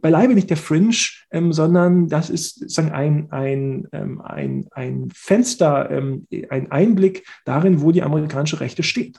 beileibe 0.00 0.34
nicht 0.34 0.48
der 0.48 0.56
Fringe, 0.56 0.94
ähm, 1.30 1.52
sondern 1.52 2.08
das 2.08 2.30
ist 2.30 2.60
sozusagen 2.60 2.90
ein, 2.90 3.30
ein, 3.30 3.86
ähm, 3.92 4.22
ein, 4.22 4.66
ein 4.70 5.10
Fenster, 5.14 5.90
ähm, 5.90 6.26
ein 6.48 6.72
Einblick 6.72 7.26
darin, 7.44 7.82
wo 7.82 7.92
die 7.92 8.02
amerikanische 8.02 8.60
Rechte 8.60 8.82
steht. 8.82 9.18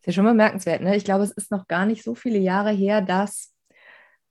Ist 0.00 0.06
ja 0.06 0.12
schon 0.14 0.24
bemerkenswert. 0.24 0.80
Ne? 0.80 0.96
Ich 0.96 1.04
glaube, 1.04 1.24
es 1.24 1.32
ist 1.32 1.50
noch 1.50 1.66
gar 1.66 1.84
nicht 1.84 2.04
so 2.04 2.14
viele 2.14 2.38
Jahre 2.38 2.70
her, 2.70 3.02
dass, 3.02 3.52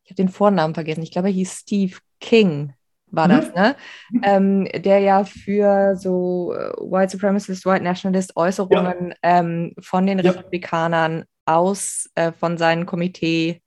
ich 0.04 0.10
habe 0.10 0.16
den 0.16 0.30
Vornamen 0.30 0.74
vergessen, 0.74 1.04
ich 1.04 1.12
glaube, 1.12 1.28
er 1.28 1.36
hieß 1.36 1.60
Steve 1.60 1.98
King, 2.20 2.74
war 3.16 3.28
das, 3.28 3.48
mhm. 3.48 3.54
ne? 3.56 3.76
Ähm, 4.24 4.68
der 4.76 5.00
ja 5.00 5.24
für 5.24 5.96
so 5.96 6.54
äh, 6.54 6.72
White 6.78 7.12
Supremacist, 7.12 7.66
White 7.66 7.84
Nationalist 7.84 8.36
Äußerungen 8.36 9.10
ja. 9.10 9.16
ähm, 9.22 9.74
von 9.80 10.06
den 10.06 10.20
ja. 10.20 10.32
Republikanern 10.32 11.26
aus 11.46 12.10
äh, 12.16 12.32
von 12.32 12.58
seinem 12.58 12.86
Komitee 12.86 13.62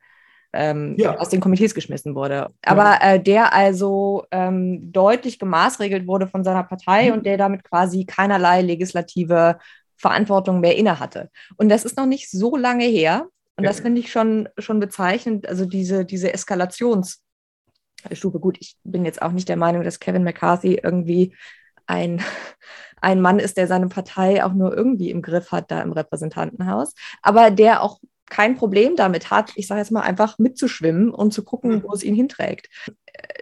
ähm, 0.53 0.95
ja. 0.99 1.17
aus 1.17 1.29
den 1.29 1.41
Komitees 1.41 1.75
geschmissen 1.75 2.15
wurde. 2.15 2.49
Aber 2.65 2.99
äh, 3.01 3.21
der 3.21 3.53
also 3.53 4.25
ähm, 4.31 4.93
deutlich 4.93 5.39
gemaßregelt 5.39 6.07
wurde 6.07 6.27
von 6.27 6.45
seiner 6.45 6.65
Partei 6.65 7.09
mhm. 7.09 7.15
und 7.15 7.27
der 7.27 7.37
damit 7.37 7.65
quasi 7.65 8.05
keinerlei 8.05 8.63
legislative 8.63 9.59
Verantwortung 9.97 10.61
mehr 10.61 10.77
innehatte. 10.77 11.31
Und 11.57 11.69
das 11.69 11.85
ist 11.85 11.97
noch 11.97 12.07
nicht 12.07 12.31
so 12.31 12.57
lange 12.57 12.85
her. 12.85 13.27
Und 13.57 13.65
das 13.65 13.81
finde 13.81 14.01
ich 14.01 14.13
schon, 14.13 14.49
schon 14.57 14.79
bezeichnend, 14.79 15.49
also 15.49 15.67
diese, 15.67 16.05
diese 16.05 16.33
Eskalationsstufe. 17.99 18.41
Gut, 18.41 18.57
ich 18.61 18.77
bin 18.85 19.05
jetzt 19.05 19.23
auch 19.23 19.33
nicht 19.33 19.49
der 19.49 19.57
Meinung, 19.57 19.83
dass 19.83 20.01
Kevin 20.01 20.25
McCarthy 20.25 20.81
irgendwie 20.83 21.35
ein, 21.87 22.21
ein 23.01 23.21
Mann 23.21 23.39
ist, 23.39 23.57
der 23.57 23.67
seine 23.67 23.89
Partei 23.89 24.45
auch 24.45 24.53
nur 24.53 24.77
irgendwie 24.77 25.11
im 25.11 25.23
Griff 25.23 25.53
hat, 25.53 25.71
da 25.71 25.81
im 25.83 25.93
Repräsentantenhaus, 25.93 26.95
aber 27.23 27.51
der 27.51 27.83
auch 27.83 28.01
kein 28.31 28.57
Problem 28.57 28.95
damit 28.95 29.31
hat, 29.31 29.53
ich 29.57 29.67
sage 29.67 29.81
jetzt 29.81 29.91
mal 29.91 30.03
einfach 30.03 30.39
mitzuschwimmen 30.39 31.11
und 31.11 31.33
zu 31.33 31.43
gucken, 31.45 31.77
mhm. 31.77 31.83
wo 31.85 31.95
es 31.95 32.03
ihn 32.03 32.15
hinträgt. 32.15 32.69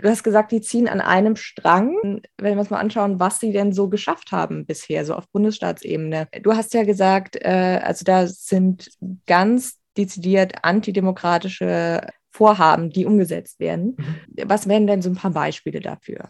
Du 0.00 0.08
hast 0.08 0.22
gesagt, 0.22 0.52
die 0.52 0.60
ziehen 0.60 0.88
an 0.88 1.00
einem 1.00 1.34
Strang. 1.34 2.20
Wenn 2.38 2.54
wir 2.54 2.60
uns 2.60 2.70
mal 2.70 2.78
anschauen, 2.78 3.18
was 3.18 3.40
sie 3.40 3.52
denn 3.52 3.72
so 3.72 3.88
geschafft 3.88 4.30
haben 4.30 4.64
bisher, 4.64 5.04
so 5.04 5.14
auf 5.14 5.28
Bundesstaatsebene. 5.32 6.28
Du 6.40 6.52
hast 6.52 6.72
ja 6.72 6.84
gesagt, 6.84 7.36
äh, 7.36 7.80
also 7.82 8.04
da 8.04 8.28
sind 8.28 8.88
ganz 9.26 9.80
dezidiert 9.96 10.64
antidemokratische 10.64 12.06
Vorhaben, 12.36 12.90
die 12.90 13.06
umgesetzt 13.06 13.60
werden. 13.60 13.96
Mhm. 13.96 14.48
Was 14.48 14.68
wären 14.68 14.86
denn 14.86 15.00
so 15.00 15.08
ein 15.08 15.16
paar 15.16 15.30
Beispiele 15.30 15.80
dafür? 15.80 16.28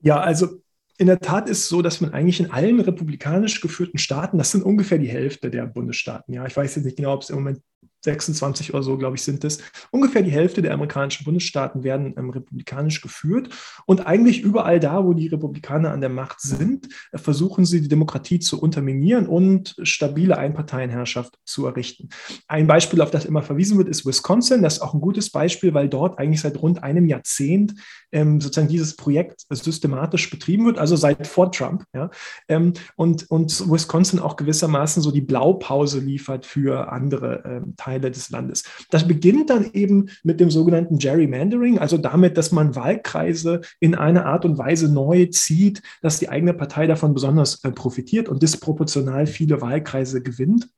Ja, 0.00 0.20
also 0.20 0.60
in 0.98 1.06
der 1.06 1.20
Tat 1.20 1.48
ist 1.48 1.60
es 1.60 1.68
so, 1.68 1.80
dass 1.80 2.00
man 2.00 2.12
eigentlich 2.12 2.40
in 2.40 2.50
allen 2.50 2.80
republikanisch 2.80 3.60
geführten 3.60 3.98
Staaten, 3.98 4.36
das 4.36 4.50
sind 4.50 4.62
ungefähr 4.62 4.98
die 4.98 5.08
Hälfte 5.08 5.50
der 5.50 5.66
Bundesstaaten, 5.66 6.34
ja, 6.34 6.44
ich 6.44 6.56
weiß 6.56 6.76
jetzt 6.76 6.84
nicht 6.84 6.96
genau, 6.96 7.14
ob 7.14 7.22
es 7.22 7.30
im 7.30 7.36
Moment 7.36 7.60
26 8.00 8.74
oder 8.74 8.82
so, 8.82 8.96
glaube 8.96 9.16
ich, 9.16 9.22
sind 9.22 9.44
es. 9.44 9.58
Ungefähr 9.90 10.22
die 10.22 10.30
Hälfte 10.30 10.62
der 10.62 10.72
amerikanischen 10.72 11.24
Bundesstaaten 11.24 11.82
werden 11.82 12.14
ähm, 12.16 12.30
republikanisch 12.30 13.00
geführt. 13.00 13.48
Und 13.86 14.06
eigentlich 14.06 14.40
überall 14.40 14.78
da, 14.78 15.04
wo 15.04 15.14
die 15.14 15.26
Republikaner 15.26 15.90
an 15.90 16.00
der 16.00 16.10
Macht 16.10 16.40
sind, 16.40 16.88
äh, 17.12 17.18
versuchen 17.18 17.64
sie, 17.64 17.80
die 17.80 17.88
Demokratie 17.88 18.38
zu 18.38 18.60
unterminieren 18.60 19.26
und 19.26 19.74
stabile 19.82 20.38
Einparteienherrschaft 20.38 21.38
zu 21.44 21.66
errichten. 21.66 22.08
Ein 22.46 22.66
Beispiel, 22.66 23.00
auf 23.00 23.10
das 23.10 23.24
immer 23.24 23.42
verwiesen 23.42 23.78
wird, 23.78 23.88
ist 23.88 24.06
Wisconsin. 24.06 24.62
Das 24.62 24.74
ist 24.74 24.80
auch 24.80 24.94
ein 24.94 25.00
gutes 25.00 25.30
Beispiel, 25.30 25.74
weil 25.74 25.88
dort 25.88 26.18
eigentlich 26.18 26.40
seit 26.40 26.60
rund 26.62 26.82
einem 26.82 27.06
Jahrzehnt 27.06 27.74
ähm, 28.12 28.40
sozusagen 28.40 28.68
dieses 28.68 28.96
Projekt 28.96 29.44
systematisch 29.50 30.30
betrieben 30.30 30.66
wird, 30.66 30.78
also 30.78 30.94
seit 30.94 31.26
vor 31.26 31.50
Trump. 31.50 31.84
Ja? 31.92 32.10
Ähm, 32.48 32.74
und, 32.96 33.28
und 33.30 33.68
Wisconsin 33.70 34.20
auch 34.20 34.36
gewissermaßen 34.36 35.02
so 35.02 35.10
die 35.10 35.20
Blaupause 35.20 35.98
liefert 35.98 36.46
für 36.46 36.92
andere 36.92 37.42
ähm, 37.44 37.74
Teile 37.76 37.87
des 37.96 38.30
Landes. 38.30 38.64
Das 38.90 39.08
beginnt 39.08 39.48
dann 39.48 39.70
eben 39.72 40.10
mit 40.22 40.40
dem 40.40 40.50
sogenannten 40.50 40.98
Gerrymandering, 40.98 41.78
also 41.78 41.96
damit, 41.96 42.36
dass 42.36 42.52
man 42.52 42.76
Wahlkreise 42.76 43.62
in 43.80 43.94
einer 43.94 44.26
Art 44.26 44.44
und 44.44 44.58
Weise 44.58 44.92
neu 44.92 45.26
zieht, 45.26 45.82
dass 46.02 46.18
die 46.18 46.28
eigene 46.28 46.52
Partei 46.52 46.86
davon 46.86 47.14
besonders 47.14 47.64
äh, 47.64 47.70
profitiert 47.70 48.28
und 48.28 48.42
disproportional 48.42 49.26
viele 49.26 49.60
Wahlkreise 49.62 50.22
gewinnt. 50.22 50.68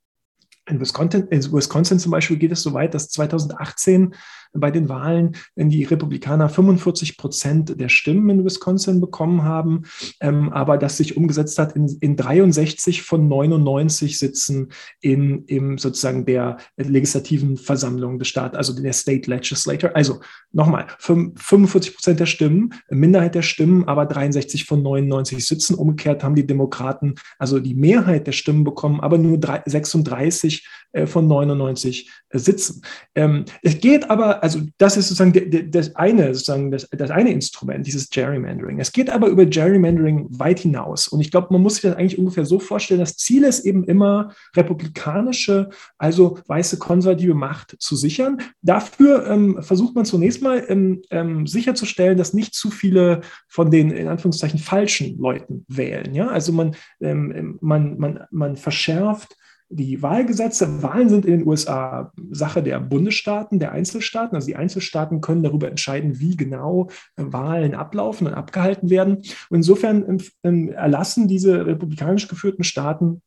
In 0.68 0.78
Wisconsin, 0.78 1.26
in 1.30 1.52
Wisconsin 1.52 1.98
zum 1.98 2.12
Beispiel 2.12 2.36
geht 2.36 2.52
es 2.52 2.62
so 2.62 2.72
weit, 2.72 2.94
dass 2.94 3.08
2018 3.08 4.14
bei 4.52 4.70
den 4.70 4.88
Wahlen, 4.88 5.36
wenn 5.54 5.70
die 5.70 5.84
Republikaner 5.84 6.48
45 6.48 7.16
Prozent 7.16 7.80
der 7.80 7.88
Stimmen 7.88 8.30
in 8.30 8.44
Wisconsin 8.44 9.00
bekommen 9.00 9.44
haben, 9.44 9.82
ähm, 10.20 10.50
aber 10.50 10.78
das 10.78 10.96
sich 10.96 11.16
umgesetzt 11.16 11.58
hat 11.58 11.76
in, 11.76 11.86
in 12.00 12.16
63 12.16 13.02
von 13.02 13.28
99 13.28 14.18
Sitzen 14.18 14.72
in, 15.00 15.44
im 15.46 15.78
sozusagen 15.78 16.26
der 16.26 16.58
legislativen 16.76 17.56
Versammlung 17.56 18.18
des 18.18 18.28
Staates, 18.28 18.56
also 18.56 18.80
der 18.80 18.92
State 18.92 19.30
Legislature. 19.30 19.94
Also 19.94 20.20
nochmal, 20.52 20.86
45 20.98 21.94
Prozent 21.94 22.20
der 22.20 22.26
Stimmen, 22.26 22.74
Minderheit 22.90 23.34
der 23.34 23.42
Stimmen, 23.42 23.84
aber 23.86 24.06
63 24.06 24.64
von 24.64 24.82
99 24.82 25.46
Sitzen. 25.46 25.74
Umgekehrt 25.74 26.24
haben 26.24 26.34
die 26.34 26.46
Demokraten 26.46 27.14
also 27.38 27.60
die 27.60 27.74
Mehrheit 27.74 28.26
der 28.26 28.32
Stimmen 28.32 28.64
bekommen, 28.64 29.00
aber 29.00 29.18
nur 29.18 29.38
36 29.64 30.66
äh, 30.92 31.06
von 31.06 31.26
99 31.26 32.10
äh, 32.30 32.38
Sitzen. 32.38 32.82
Ähm, 33.14 33.44
es 33.62 33.78
geht 33.80 34.10
aber 34.10 34.39
also 34.40 34.60
das 34.78 34.96
ist 34.96 35.08
sozusagen 35.08 35.70
das 35.70 35.94
eine, 35.96 36.34
sozusagen 36.34 36.70
das, 36.70 36.88
das 36.90 37.10
eine 37.10 37.32
Instrument, 37.32 37.86
dieses 37.86 38.10
Gerrymandering. 38.10 38.80
Es 38.80 38.92
geht 38.92 39.10
aber 39.10 39.28
über 39.28 39.46
Gerrymandering 39.46 40.26
weit 40.30 40.60
hinaus. 40.60 41.08
Und 41.08 41.20
ich 41.20 41.30
glaube, 41.30 41.48
man 41.50 41.62
muss 41.62 41.74
sich 41.74 41.82
das 41.82 41.96
eigentlich 41.96 42.18
ungefähr 42.18 42.44
so 42.44 42.58
vorstellen, 42.58 43.00
das 43.00 43.16
Ziel 43.16 43.44
ist 43.44 43.64
eben 43.64 43.84
immer, 43.84 44.32
republikanische, 44.56 45.70
also 45.98 46.38
weiße 46.46 46.78
konservative 46.78 47.34
Macht 47.34 47.76
zu 47.78 47.96
sichern. 47.96 48.40
Dafür 48.62 49.26
ähm, 49.26 49.62
versucht 49.62 49.94
man 49.94 50.04
zunächst 50.04 50.42
mal 50.42 50.64
ähm, 50.68 51.02
ähm, 51.10 51.46
sicherzustellen, 51.46 52.18
dass 52.18 52.34
nicht 52.34 52.54
zu 52.54 52.70
viele 52.70 53.20
von 53.48 53.70
den 53.70 53.90
in 53.90 54.08
Anführungszeichen 54.08 54.58
falschen 54.58 55.18
Leuten 55.18 55.64
wählen. 55.68 56.14
Ja? 56.14 56.28
Also 56.28 56.52
man, 56.52 56.74
ähm, 57.00 57.58
man, 57.60 57.98
man, 57.98 58.24
man 58.30 58.56
verschärft 58.56 59.36
die 59.72 60.02
Wahlgesetze, 60.02 60.82
Wahlen 60.82 61.08
sind 61.08 61.24
in 61.24 61.38
den 61.38 61.46
USA 61.46 62.12
Sache 62.30 62.62
der 62.62 62.80
Bundesstaaten, 62.80 63.60
der 63.60 63.70
Einzelstaaten. 63.70 64.34
Also 64.34 64.48
die 64.48 64.56
Einzelstaaten 64.56 65.20
können 65.20 65.44
darüber 65.44 65.68
entscheiden, 65.68 66.18
wie 66.18 66.36
genau 66.36 66.88
äh, 67.16 67.22
Wahlen 67.26 67.74
ablaufen 67.74 68.26
und 68.26 68.34
abgehalten 68.34 68.90
werden. 68.90 69.18
Und 69.48 69.56
insofern 69.56 70.18
ähm, 70.42 70.72
erlassen 70.72 71.28
diese 71.28 71.66
republikanisch 71.66 72.26
geführten 72.26 72.64
Staaten 72.64 73.22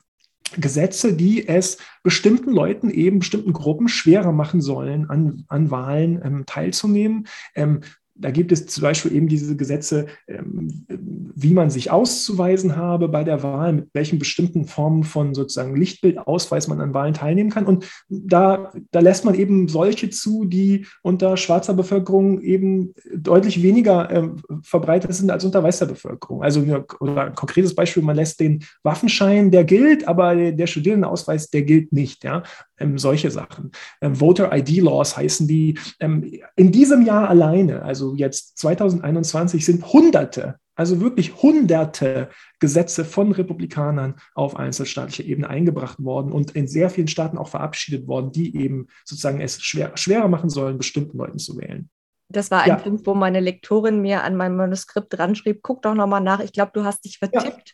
Gesetze, 0.57 1.13
die 1.13 1.47
es 1.47 1.77
bestimmten 2.03 2.51
Leuten, 2.51 2.89
eben 2.89 3.19
bestimmten 3.19 3.53
Gruppen 3.53 3.87
schwerer 3.87 4.33
machen 4.33 4.61
sollen, 4.61 5.09
an, 5.09 5.45
an 5.47 5.71
Wahlen 5.71 6.21
ähm, 6.23 6.43
teilzunehmen. 6.45 7.27
Ähm, 7.55 7.79
da 8.15 8.31
gibt 8.31 8.51
es 8.51 8.67
zum 8.67 8.83
Beispiel 8.83 9.15
eben 9.15 9.27
diese 9.27 9.55
Gesetze, 9.55 10.05
ähm, 10.27 10.85
wie 10.87 11.53
man 11.53 11.69
sich 11.69 11.89
auszuweisen 11.89 12.75
habe 12.75 13.09
bei 13.09 13.23
der 13.23 13.41
Wahl, 13.41 13.73
mit 13.73 13.89
welchen 13.93 14.19
bestimmten 14.19 14.65
Formen 14.65 15.03
von 15.03 15.33
sozusagen 15.33 15.75
Lichtbildausweis 15.75 16.67
man 16.67 16.79
an 16.79 16.93
Wahlen 16.93 17.15
teilnehmen 17.15 17.49
kann. 17.49 17.65
Und 17.65 17.89
da, 18.09 18.71
da 18.91 18.99
lässt 18.99 19.25
man 19.25 19.33
eben 19.35 19.67
solche 19.67 20.11
zu, 20.11 20.45
die 20.45 20.85
unter 21.01 21.37
schwarzer 21.37 21.73
Bevölkerung 21.73 22.41
eben 22.41 22.93
deutlich 23.15 23.63
weniger 23.63 24.09
äh, 24.11 24.29
verbreitet 24.61 25.13
sind 25.13 25.31
als 25.31 25.43
unter 25.43 25.63
weißer 25.63 25.87
Bevölkerung. 25.87 26.43
Also 26.43 26.63
oder 26.99 27.25
ein 27.25 27.35
konkretes 27.35 27.73
Beispiel, 27.73 28.03
man 28.03 28.15
lässt 28.15 28.39
den 28.39 28.63
Waffenschein, 28.83 29.49
der 29.49 29.63
gilt, 29.63 30.07
aber 30.07 30.35
der 30.51 30.67
Studierendenausweis, 30.67 31.49
der 31.49 31.63
gilt 31.63 31.91
nicht. 31.91 32.23
Ja? 32.23 32.43
Ähm, 32.83 32.97
solche 32.97 33.31
Sachen. 33.31 33.71
Ähm, 34.01 34.15
Voter 34.15 34.55
ID 34.55 34.77
Laws 34.81 35.17
heißen 35.17 35.47
die. 35.47 35.79
Ähm, 35.99 36.39
in 36.55 36.71
diesem 36.71 37.05
Jahr 37.05 37.29
alleine, 37.29 37.83
also 37.83 38.15
jetzt 38.15 38.57
2021, 38.57 39.65
sind 39.65 39.91
Hunderte, 39.91 40.55
also 40.75 41.01
wirklich 41.01 41.41
Hunderte 41.41 42.29
Gesetze 42.59 43.05
von 43.05 43.31
Republikanern 43.31 44.15
auf 44.33 44.55
einzelstaatlicher 44.55 45.23
Ebene 45.23 45.49
eingebracht 45.49 46.03
worden 46.03 46.31
und 46.31 46.51
in 46.51 46.67
sehr 46.67 46.89
vielen 46.89 47.07
Staaten 47.07 47.37
auch 47.37 47.47
verabschiedet 47.47 48.07
worden, 48.07 48.31
die 48.31 48.55
eben 48.57 48.87
sozusagen 49.05 49.41
es 49.41 49.61
schwer, 49.61 49.91
schwerer 49.95 50.27
machen 50.27 50.49
sollen, 50.49 50.77
bestimmten 50.77 51.17
Leuten 51.17 51.39
zu 51.39 51.57
wählen. 51.57 51.89
Das 52.29 52.49
war 52.49 52.63
ein 52.63 52.69
ja. 52.69 52.75
Punkt, 52.77 53.05
wo 53.05 53.13
meine 53.13 53.39
Lektorin 53.39 54.01
mir 54.01 54.23
an 54.23 54.35
mein 54.35 54.55
Manuskript 54.55 55.13
dran 55.15 55.35
schrieb, 55.35 55.59
guck 55.61 55.83
doch 55.83 55.93
nochmal 55.93 56.21
nach, 56.21 56.39
ich 56.39 56.51
glaube, 56.51 56.71
du 56.73 56.83
hast 56.83 57.05
dich 57.05 57.19
vertippt, 57.19 57.73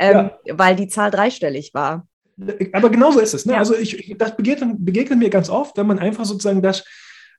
ja. 0.00 0.20
Ähm, 0.20 0.30
weil 0.50 0.76
die 0.76 0.88
Zahl 0.88 1.10
dreistellig 1.10 1.74
war. 1.74 2.06
Aber 2.72 2.90
genauso 2.90 3.20
ist 3.20 3.34
es. 3.34 3.46
Ne? 3.46 3.54
Ja. 3.54 3.58
Also 3.58 3.74
ich, 3.74 4.14
das 4.18 4.36
begegnet, 4.36 4.76
begegnet, 4.78 5.18
mir 5.18 5.30
ganz 5.30 5.50
oft, 5.50 5.76
wenn 5.76 5.86
man 5.86 5.98
einfach 5.98 6.24
sozusagen 6.24 6.62
das, 6.62 6.84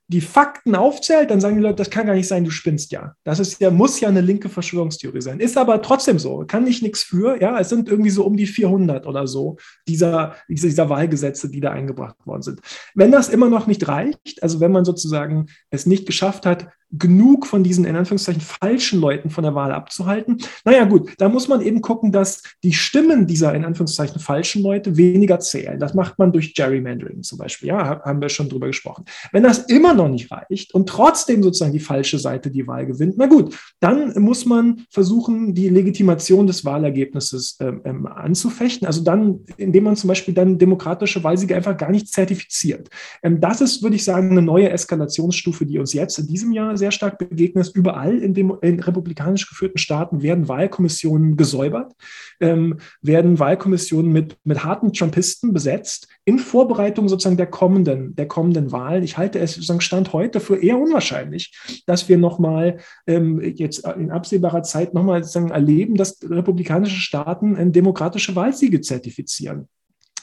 die 0.08 0.22
Fakten 0.22 0.76
aufzählt, 0.76 1.30
dann 1.30 1.40
sagen 1.40 1.58
die 1.58 1.62
Leute, 1.62 1.76
das 1.76 1.92
kann 1.92 2.08
gar 2.08 2.16
nicht 2.16 2.28
sein, 2.28 2.44
du 2.44 2.50
spinnst 2.50 2.92
ja. 2.92 3.14
Das 3.24 3.40
ist 3.40 3.62
ja, 3.62 3.70
muss 3.70 4.00
ja 4.00 4.10
eine 4.10 4.22
linke 4.22 4.50
Verschwörungstheorie 4.50 5.22
sein. 5.22 5.40
Ist 5.40 5.56
aber 5.56 5.84
trotzdem 5.84 6.18
so, 6.18 6.46
kann 6.48 6.66
ich 6.66 6.82
nichts 6.82 7.04
für. 7.04 7.40
Ja, 7.40 7.60
es 7.60 7.70
sind 7.70 7.88
irgendwie 7.88 8.10
so 8.10 8.26
um 8.26 8.36
die 8.36 8.48
400 8.48 9.06
oder 9.06 9.28
so 9.28 9.58
dieser, 9.88 10.36
dieser 10.48 10.90
Wahlgesetze, 10.90 11.52
die 11.52 11.60
da 11.60 11.72
eingebracht 11.72 12.16
worden 12.26 12.42
sind. 12.42 12.62
Wenn 12.96 13.12
das 13.12 13.30
immer 13.30 13.50
noch 13.50 13.68
nicht 13.68 13.88
reicht, 13.88 14.42
also 14.42 14.60
wenn 14.60 14.72
man 14.72 14.84
sozusagen 14.84 15.46
es 15.70 15.86
nicht 15.86 16.08
geschafft 16.08 16.48
hat, 16.48 16.68
genug 16.92 17.46
von 17.46 17.64
diesen 17.64 17.86
in 17.86 17.96
Anführungszeichen 17.96 18.42
falschen 18.42 19.00
Leuten 19.00 19.30
von 19.30 19.44
der 19.44 19.56
Wahl 19.56 19.72
abzuhalten? 19.72 20.38
Naja 20.66 20.86
gut, 20.86 21.14
da 21.18 21.30
muss 21.30 21.48
man 21.48 21.62
eben 21.62 21.82
gucken, 21.82 22.12
dass 22.12 22.44
die 22.64 22.74
Stimmen 22.74 23.28
dieser 23.28 23.54
in 23.54 23.66
Anführungszeichen 23.66 24.20
falschen 24.20 24.64
Leute 24.64 24.98
weniger 24.98 25.40
zählen. 25.40 25.80
Das 25.80 25.94
macht 25.94 26.18
man 26.18 26.32
durch 26.32 26.54
Gerrymandering 26.54 27.24
zum 27.24 27.38
Beispiel. 27.38 27.70
Ja, 27.70 28.02
haben 28.04 28.22
wir 28.22 28.30
schon 28.30 28.50
drüber 28.50 28.68
gesprochen. 28.68 29.06
Wenn 29.32 29.44
das 29.44 29.60
immer 29.60 29.94
noch 29.94 30.10
nicht 30.10 30.32
reicht 30.32 30.74
und 30.74 30.90
trotzdem 30.90 31.44
sozusagen 31.44 31.74
die 31.74 31.80
falsche 31.80 32.18
Seite 32.18 32.50
die 32.50 32.68
Wahl 32.68 32.86
gewinnt, 32.86 33.16
na 33.18 33.28
gut, 33.28 33.56
dann 33.80 34.14
muss 34.22 34.46
man 34.46 34.86
versuchen, 34.90 35.54
die 35.54 35.70
Legitimation 35.70 36.48
des 36.48 36.66
Wahlergebnisses 36.66 37.58
ähm, 37.60 37.82
ähm 37.86 38.08
anzufechten. 38.08 38.88
Also 38.88 39.04
dann, 39.04 39.42
indem 39.58 39.84
man 39.84 39.96
zum 39.96 40.08
Beispiel 40.08 40.34
dann 40.34 40.58
demokratische 40.58 41.24
Wahlsiege 41.24 41.56
einfach 41.56 41.78
gar 41.78 41.92
nicht 41.92 42.08
zertifiziert. 42.08 42.90
Ähm, 43.22 43.40
das 43.40 43.62
ist, 43.62 43.84
würde 43.84 43.96
ich 43.96 44.04
sagen, 44.04 44.32
eine 44.32 44.42
neue 44.42 44.70
Eskalationsstufe, 44.70 45.66
die 45.66 45.80
uns 45.80 45.94
jetzt 45.94 46.18
in 46.18 46.28
diesem 46.28 46.52
Jahr 46.52 46.78
sehr 46.80 46.92
stark 46.92 47.20
begegnet. 47.20 47.72
Überall 47.76 48.18
in, 48.18 48.34
dem, 48.34 48.58
in 48.62 48.80
republikanisch 48.80 49.48
geführten 49.48 49.78
Staaten 49.78 50.24
werden 50.24 50.48
Wahlkommissionen 50.48 51.38
gesäubert, 51.38 51.94
ähm, 52.40 52.80
werden 53.02 53.38
Wahlkommissionen 53.38 54.12
mit, 54.12 54.38
mit 54.44 54.64
harten 54.64 54.94
Trumpisten 54.94 55.54
besetzt, 55.54 56.08
in 56.26 56.40
Vorbereitung 56.40 57.08
sozusagen 57.08 57.38
der 57.38 57.48
kommenden, 57.48 58.16
der 58.16 58.28
kommenden 58.28 58.72
Wahlen. 58.72 59.04
Ich 59.04 59.18
halte 59.18 59.40
es 59.40 59.54
sozusagen 59.54 59.82
Stand 59.82 60.14
heute 60.14 60.40
für 60.40 60.58
eher 60.58 60.78
unwahrscheinlich, 60.80 61.54
dass 61.86 62.10
wir 62.10 62.18
nochmal 62.18 62.80
ähm, 63.06 63.40
jetzt 63.42 63.86
in 63.86 64.10
absehbarer 64.12 64.64
Zeit 64.64 64.94
nochmal 64.94 65.24
sozusagen 65.24 65.52
erleben, 65.52 65.96
dass 65.96 66.18
republikanische 66.24 67.00
Staaten 67.00 67.72
demokratische 67.72 68.36
Wahlsiege 68.36 68.82
zertifizieren. 68.82 69.68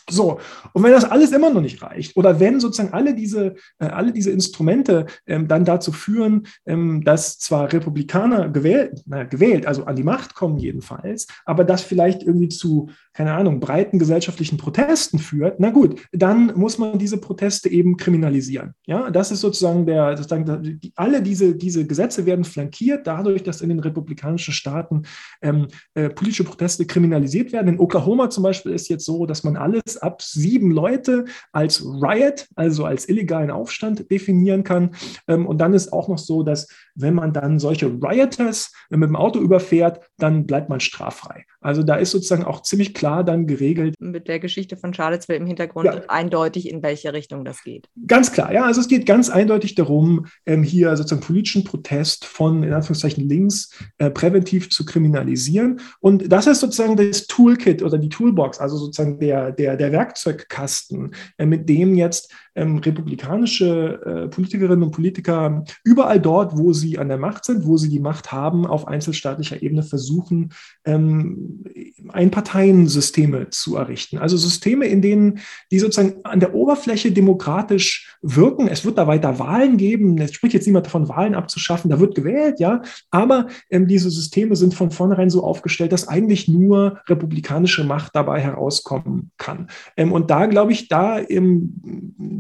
So, 0.09 0.39
und 0.73 0.85
wenn 0.85 0.93
das 0.93 1.05
alles 1.05 1.33
immer 1.33 1.51
noch 1.51 1.61
nicht 1.61 1.83
reicht, 1.83 2.17
oder 2.17 2.39
wenn 2.39 2.61
sozusagen 2.61 2.93
alle 2.93 3.15
diese, 3.15 3.57
äh, 3.81 3.87
alle 3.87 4.13
diese 4.13 4.31
Instrumente 4.31 5.07
ähm, 5.27 5.49
dann 5.49 5.65
dazu 5.65 5.91
führen, 5.91 6.47
ähm, 6.65 7.03
dass 7.03 7.39
zwar 7.39 7.73
Republikaner 7.73 8.49
gewählt, 8.49 9.03
na, 9.07 9.25
gewählt, 9.25 9.67
also 9.67 9.85
an 9.85 9.97
die 9.97 10.05
Macht 10.05 10.37
kommen 10.37 10.59
jedenfalls, 10.59 11.27
aber 11.45 11.65
das 11.65 11.83
vielleicht 11.83 12.23
irgendwie 12.23 12.49
zu, 12.49 12.91
keine 13.15 13.33
Ahnung, 13.33 13.59
breiten 13.59 13.99
gesellschaftlichen 13.99 14.59
Protesten 14.59 15.19
führt, 15.19 15.59
na 15.59 15.71
gut, 15.71 16.01
dann 16.13 16.53
muss 16.55 16.79
man 16.79 16.99
diese 16.99 17.19
Proteste 17.19 17.69
eben 17.69 17.97
kriminalisieren. 17.97 18.75
Ja, 18.87 19.11
das 19.11 19.33
ist 19.33 19.41
sozusagen 19.41 19.87
der, 19.87 20.17
sozusagen, 20.17 20.79
die, 20.81 20.93
alle 20.95 21.21
diese, 21.21 21.57
diese 21.57 21.85
Gesetze 21.85 22.27
werden 22.27 22.45
flankiert 22.45 23.09
dadurch, 23.09 23.43
dass 23.43 23.61
in 23.61 23.71
den 23.71 23.81
republikanischen 23.81 24.55
Staaten 24.55 25.03
ähm, 25.43 25.67
äh, 25.95 26.11
politische 26.11 26.45
Proteste 26.45 26.87
kriminalisiert 26.87 27.53
werden. 27.53 27.69
In 27.69 27.81
Oklahoma 27.81 28.31
zum 28.31 28.45
Beispiel 28.45 28.73
ist 28.73 28.89
jetzt 28.89 29.05
so, 29.05 29.27
dass 29.27 29.43
man 29.43 29.57
alles 29.57 29.96
ab 29.97 30.23
sieben 30.23 30.71
Leute 30.71 31.25
als 31.53 31.85
Riot, 31.85 32.47
also 32.55 32.85
als 32.85 33.09
illegalen 33.09 33.51
Aufstand 33.51 34.11
definieren 34.11 34.65
kann. 34.65 34.95
Ähm, 35.29 35.47
und 35.47 35.59
dann 35.59 35.75
ist 35.75 35.93
auch 35.93 36.09
noch 36.09 36.19
so, 36.19 36.43
dass 36.43 36.69
wenn 36.95 37.15
man 37.15 37.33
dann 37.33 37.59
solche 37.59 37.87
Rioters 37.87 38.73
mit 38.91 39.09
dem 39.09 39.17
Auto 39.17 39.41
überfährt, 39.41 40.01
dann 40.19 40.47
bleibt 40.47 40.69
man 40.69 40.81
straffrei. 40.81 41.45
Also 41.61 41.83
da 41.83 41.97
ist 41.97 42.13
sozusagen 42.13 42.45
auch 42.45 42.63
ziemlich 42.63 42.95
klar 42.95 43.25
dann 43.25 43.47
geregelt. 43.47 43.95
Mit 43.99 44.29
der 44.29 44.39
Geschichte 44.39 44.77
von 44.77 44.95
Charlottesville 44.95 45.39
im 45.39 45.47
Hintergrund 45.47 45.87
ja. 45.87 46.03
eindeutig, 46.09 46.71
in 46.71 46.83
welche 46.83 47.13
Richtung 47.13 47.45
das 47.45 47.63
geht. 47.63 47.89
Ganz 48.07 48.33
klar, 48.33 48.53
ja. 48.53 48.65
Also 48.65 48.81
es 48.81 48.89
geht 48.89 49.05
ganz 49.05 49.31
eindeutig 49.31 49.75
darum, 49.75 50.27
ähm, 50.47 50.63
hier 50.63 50.97
sozusagen 50.97 51.23
politischen 51.23 51.65
Protest 51.65 52.25
von, 52.25 52.63
in 52.63 52.73
Anführungszeichen, 52.73 53.29
links 53.29 53.71
äh, 53.99 54.11
präventiv 54.11 54.71
zu 54.71 54.85
kriminalisieren. 54.85 55.81
Und 56.01 56.31
das 56.31 56.47
ist 56.47 56.61
sozusagen 56.61 56.97
das 56.97 57.27
Toolkit 57.27 57.83
oder 57.83 57.99
die 57.99 58.09
Toolbox, 58.09 58.59
also 58.59 58.77
sozusagen 58.77 59.19
der, 59.19 59.53
der, 59.53 59.77
der 59.77 59.86
Werkzeugkasten, 59.93 61.15
äh, 61.39 61.47
mit 61.47 61.69
dem 61.69 61.95
jetzt 61.95 62.33
ähm, 62.57 62.79
republikanische 62.79 64.01
äh, 64.05 64.29
Politikerinnen 64.29 64.83
und 64.83 64.91
Politiker 64.91 65.65
überall 65.85 66.21
dort, 66.21 66.57
wo 66.57 66.73
sie 66.73 66.99
an 66.99 67.09
der 67.09 67.19
Macht 67.19 67.45
sind, 67.45 67.67
wo 67.67 67.77
sie 67.77 67.91
die 67.91 68.01
Macht 68.01 68.33
haben, 68.33 68.67
auf 68.67 68.89
einzelstaatlicher 68.89 69.63
Ebene 69.63 69.83
versuchen, 69.83 70.53
ähm, 70.85 71.65
Einparteiensysteme 72.09 73.51
zu 73.51 73.77
errichten. 73.77 74.19
Also 74.19 74.37
Systeme, 74.37 74.87
in 74.87 75.03
denen 75.03 75.41
die 75.71 75.79
sozusagen 75.79 76.25
an 76.25 76.41
der 76.41 76.55
Oberfläche 76.55 77.13
demokratisch 77.13 78.17
wirken. 78.23 78.69
Es 78.69 78.85
wird 78.85 78.99
da 78.99 79.07
weiter 79.07 79.39
Wahlen 79.39 79.77
geben. 79.77 80.19
Es 80.19 80.33
spricht 80.33 80.55
jetzt 80.55 80.67
niemand 80.67 80.87
davon, 80.87 81.09
Wahlen 81.09 81.35
abzuschaffen. 81.35 81.91
Da 81.91 82.01
wird 82.01 82.15
gewählt, 82.15 82.59
ja. 82.59 82.83
Aber 83.11 83.49
ähm, 83.71 83.87
diese 83.87 84.11
Systeme 84.11 84.57
sind 84.57 84.75
von 84.75 84.91
vornherein 84.91 85.31
so 85.31 85.45
aufgestellt, 85.45 85.93
dass 85.93 86.09
eigentlich 86.09 86.49
nur 86.49 87.01
republikanische 87.07 87.85
Macht 87.85 88.17
dabei 88.17 88.41
herauskommen 88.41 89.31
kann. 89.37 89.69
Ähm, 89.97 90.13
und 90.13 90.31
da 90.31 90.47
glaube 90.47 90.73
ich, 90.73 90.89
da 90.89 91.19
im 91.19 91.75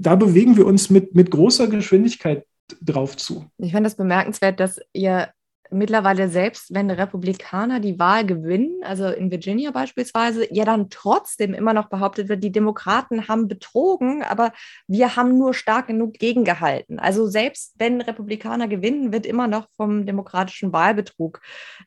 da 0.07 0.14
bewegen 0.14 0.57
wir 0.57 0.66
uns 0.66 0.88
mit, 0.88 1.16
mit 1.16 1.33
großer 1.33 1.66
Geschwindigkeit 1.66 2.47
drauf 2.81 3.16
zu. 3.16 3.47
Ich 3.59 3.73
fand 3.73 3.85
das 3.85 3.97
bemerkenswert, 3.97 4.61
dass 4.61 4.79
ihr 4.92 5.31
mittlerweile 5.70 6.29
selbst, 6.29 6.74
wenn 6.74 6.90
Republikaner 6.90 7.81
die 7.81 7.98
Wahl 7.98 8.24
gewinnen, 8.26 8.83
also 8.83 9.09
in 9.09 9.31
Virginia 9.31 9.70
beispielsweise, 9.70 10.52
ja 10.52 10.64
dann 10.64 10.90
trotzdem 10.90 11.55
immer 11.55 11.72
noch 11.72 11.88
behauptet 11.88 12.29
wird, 12.29 12.42
die 12.42 12.52
Demokraten 12.52 13.29
haben 13.29 13.48
betrogen, 13.48 14.22
aber 14.22 14.52
wir 14.87 15.16
haben 15.16 15.38
nur 15.38 15.55
stark 15.55 15.88
genug 15.88 16.14
gegengehalten. 16.14 16.98
Also 16.98 17.26
selbst 17.26 17.74
wenn 17.79 18.00
Republikaner 18.00 18.68
gewinnen, 18.68 19.12
wird 19.12 19.26
immer 19.26 19.48
noch 19.48 19.68
vom 19.76 20.07
demokratischen 20.07 20.72
Wahlbetrug 20.72 21.40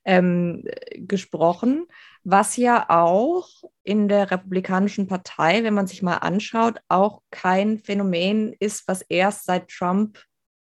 ähm, 0.05 0.63
gesprochen 0.95 1.85
was 2.23 2.57
ja 2.57 2.85
auch 2.89 3.47
in 3.83 4.07
der 4.07 4.29
Republikanischen 4.29 5.07
Partei, 5.07 5.63
wenn 5.63 5.73
man 5.73 5.87
sich 5.87 6.01
mal 6.01 6.17
anschaut, 6.17 6.79
auch 6.87 7.21
kein 7.31 7.79
Phänomen 7.79 8.53
ist, 8.59 8.87
was 8.87 9.01
erst 9.01 9.45
seit 9.45 9.69
Trump, 9.69 10.19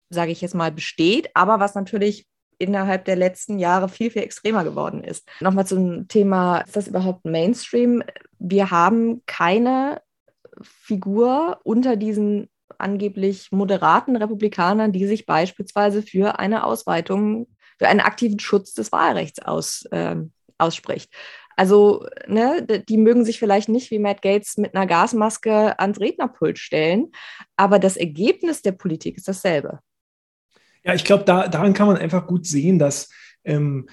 sage 0.09 0.31
ich 0.31 0.41
jetzt 0.41 0.55
mal, 0.55 0.71
besteht, 0.71 1.29
aber 1.33 1.59
was 1.59 1.75
natürlich 1.75 2.27
innerhalb 2.57 3.05
der 3.05 3.15
letzten 3.15 3.59
Jahre 3.59 3.89
viel, 3.89 4.11
viel 4.11 4.23
extremer 4.23 4.63
geworden 4.63 5.03
ist. 5.03 5.27
Nochmal 5.39 5.67
zum 5.67 6.07
Thema, 6.07 6.59
ist 6.59 6.75
das 6.75 6.87
überhaupt 6.87 7.25
Mainstream? 7.25 8.03
Wir 8.39 8.71
haben 8.71 9.21
keine 9.25 10.01
Figur 10.61 11.59
unter 11.63 11.95
diesen 11.95 12.49
angeblich 12.77 13.51
moderaten 13.51 14.15
Republikanern, 14.15 14.91
die 14.91 15.07
sich 15.07 15.25
beispielsweise 15.25 16.01
für 16.01 16.39
eine 16.39 16.65
Ausweitung, 16.65 17.47
für 17.77 17.87
einen 17.87 17.99
aktiven 17.99 18.39
Schutz 18.39 18.73
des 18.73 18.91
Wahlrechts 18.91 19.39
aus, 19.41 19.85
äh, 19.91 20.15
ausspricht. 20.57 21.13
Also, 21.57 22.05
ne, 22.27 22.65
die 22.87 22.97
mögen 22.97 23.23
sich 23.23 23.39
vielleicht 23.39 23.69
nicht 23.69 23.89
wie 23.89 23.99
Matt 23.99 24.21
Gates 24.21 24.57
mit 24.57 24.75
einer 24.75 24.85
Gasmaske 24.85 25.79
ans 25.79 25.99
Rednerpult 25.99 26.59
stellen, 26.59 27.11
aber 27.55 27.79
das 27.79 27.95
Ergebnis 27.95 28.61
der 28.61 28.73
Politik 28.73 29.17
ist 29.17 29.27
dasselbe. 29.27 29.79
Ja, 30.85 30.93
ich 30.93 31.03
glaube, 31.03 31.23
da, 31.23 31.47
daran 31.47 31.73
kann 31.73 31.87
man 31.87 31.97
einfach 31.97 32.27
gut 32.27 32.45
sehen, 32.45 32.77
dass 32.79 33.09
ähm, 33.43 33.87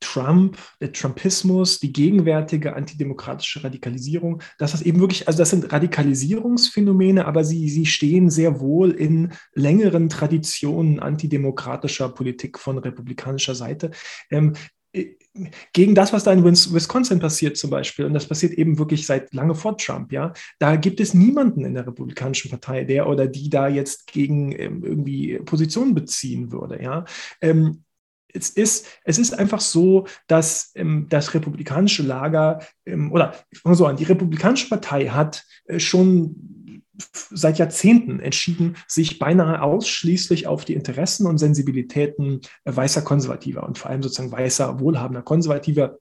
Trump, 0.00 0.56
der 0.80 0.92
Trumpismus, 0.92 1.78
die 1.78 1.92
gegenwärtige 1.92 2.74
antidemokratische 2.74 3.62
Radikalisierung, 3.62 4.40
dass 4.58 4.72
das 4.72 4.80
eben 4.80 4.98
wirklich, 4.98 5.28
also 5.28 5.38
das 5.38 5.50
sind 5.50 5.70
Radikalisierungsphänomene, 5.70 7.26
aber 7.26 7.44
sie, 7.44 7.68
sie 7.68 7.84
stehen 7.84 8.30
sehr 8.30 8.60
wohl 8.60 8.92
in 8.92 9.32
längeren 9.54 10.08
Traditionen 10.08 11.00
antidemokratischer 11.00 12.08
Politik 12.08 12.58
von 12.58 12.78
republikanischer 12.78 13.54
Seite. 13.54 13.90
Ähm, 14.30 14.54
gegen 15.72 15.94
das, 15.94 16.12
was 16.12 16.24
da 16.24 16.32
in 16.32 16.44
Wisconsin 16.44 17.20
passiert 17.20 17.56
zum 17.56 17.70
Beispiel, 17.70 18.04
und 18.04 18.14
das 18.14 18.26
passiert 18.26 18.54
eben 18.54 18.78
wirklich 18.78 19.06
seit 19.06 19.32
lange 19.32 19.54
vor 19.54 19.78
Trump, 19.78 20.12
ja, 20.12 20.32
da 20.58 20.76
gibt 20.76 21.00
es 21.00 21.14
niemanden 21.14 21.64
in 21.64 21.74
der 21.74 21.86
Republikanischen 21.86 22.50
Partei, 22.50 22.84
der 22.84 23.08
oder 23.08 23.26
die 23.26 23.48
da 23.48 23.68
jetzt 23.68 24.08
gegen 24.08 24.52
ähm, 24.52 24.82
irgendwie 24.84 25.38
Positionen 25.38 25.94
beziehen 25.94 26.50
würde, 26.50 26.82
ja. 26.82 27.04
Ähm, 27.40 27.84
es 28.32 28.50
ist, 28.50 28.86
es 29.04 29.18
ist 29.18 29.36
einfach 29.36 29.60
so, 29.60 30.06
dass 30.28 30.72
ähm, 30.76 31.06
das 31.08 31.34
republikanische 31.34 32.02
Lager 32.02 32.60
ähm, 32.86 33.12
oder 33.12 33.34
so 33.64 33.86
an, 33.86 33.96
die 33.96 34.04
Republikanische 34.04 34.68
Partei 34.68 35.06
hat 35.06 35.44
äh, 35.64 35.80
schon 35.80 36.59
seit 37.30 37.58
Jahrzehnten 37.58 38.20
entschieden, 38.20 38.76
sich 38.86 39.18
beinahe 39.18 39.62
ausschließlich 39.62 40.46
auf 40.46 40.64
die 40.64 40.74
Interessen 40.74 41.26
und 41.26 41.38
Sensibilitäten 41.38 42.40
weißer 42.64 43.02
Konservativer 43.02 43.62
und 43.64 43.78
vor 43.78 43.90
allem 43.90 44.02
sozusagen 44.02 44.32
weißer, 44.32 44.80
wohlhabender 44.80 45.22
Konservativer 45.22 45.98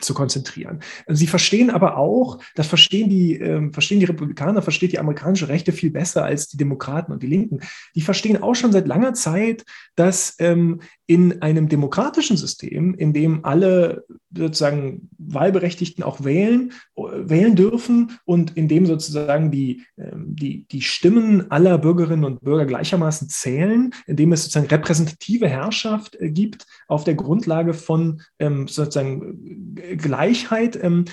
zu 0.00 0.14
konzentrieren. 0.14 0.80
Sie 1.08 1.26
verstehen 1.26 1.70
aber 1.70 1.96
auch, 1.96 2.38
das 2.54 2.66
verstehen 2.66 3.08
die, 3.08 3.38
äh, 3.40 3.72
verstehen 3.72 4.00
die 4.00 4.06
Republikaner, 4.06 4.62
versteht 4.62 4.92
die 4.92 4.98
amerikanische 4.98 5.48
Rechte 5.48 5.72
viel 5.72 5.90
besser 5.90 6.24
als 6.24 6.48
die 6.48 6.56
Demokraten 6.56 7.12
und 7.12 7.22
die 7.22 7.26
Linken. 7.26 7.60
Die 7.94 8.00
verstehen 8.00 8.42
auch 8.42 8.54
schon 8.54 8.72
seit 8.72 8.86
langer 8.86 9.14
Zeit, 9.14 9.64
dass 9.96 10.36
ähm, 10.38 10.80
in 11.06 11.40
einem 11.40 11.68
demokratischen 11.68 12.36
System, 12.36 12.94
in 12.94 13.14
dem 13.14 13.44
alle 13.44 14.04
sozusagen 14.34 15.08
Wahlberechtigten 15.16 16.04
auch 16.04 16.22
wählen, 16.22 16.72
wählen 16.96 17.56
dürfen 17.56 18.18
und 18.26 18.56
in 18.56 18.68
dem 18.68 18.84
sozusagen 18.84 19.50
die, 19.50 19.84
ähm, 19.96 20.36
die, 20.36 20.66
die 20.68 20.82
Stimmen 20.82 21.50
aller 21.50 21.78
Bürgerinnen 21.78 22.24
und 22.24 22.42
Bürger 22.42 22.66
gleichermaßen 22.66 23.28
zählen, 23.28 23.94
indem 24.06 24.32
es 24.32 24.42
sozusagen 24.42 24.66
repräsentative 24.66 25.48
Herrschaft 25.48 26.16
äh, 26.20 26.30
gibt 26.30 26.66
auf 26.88 27.04
der 27.04 27.14
Grundlage 27.14 27.72
von 27.72 28.20
ähm, 28.38 28.68
sozusagen 28.68 29.74
Gleichheit, 29.96 30.78
ähm, 30.82 31.04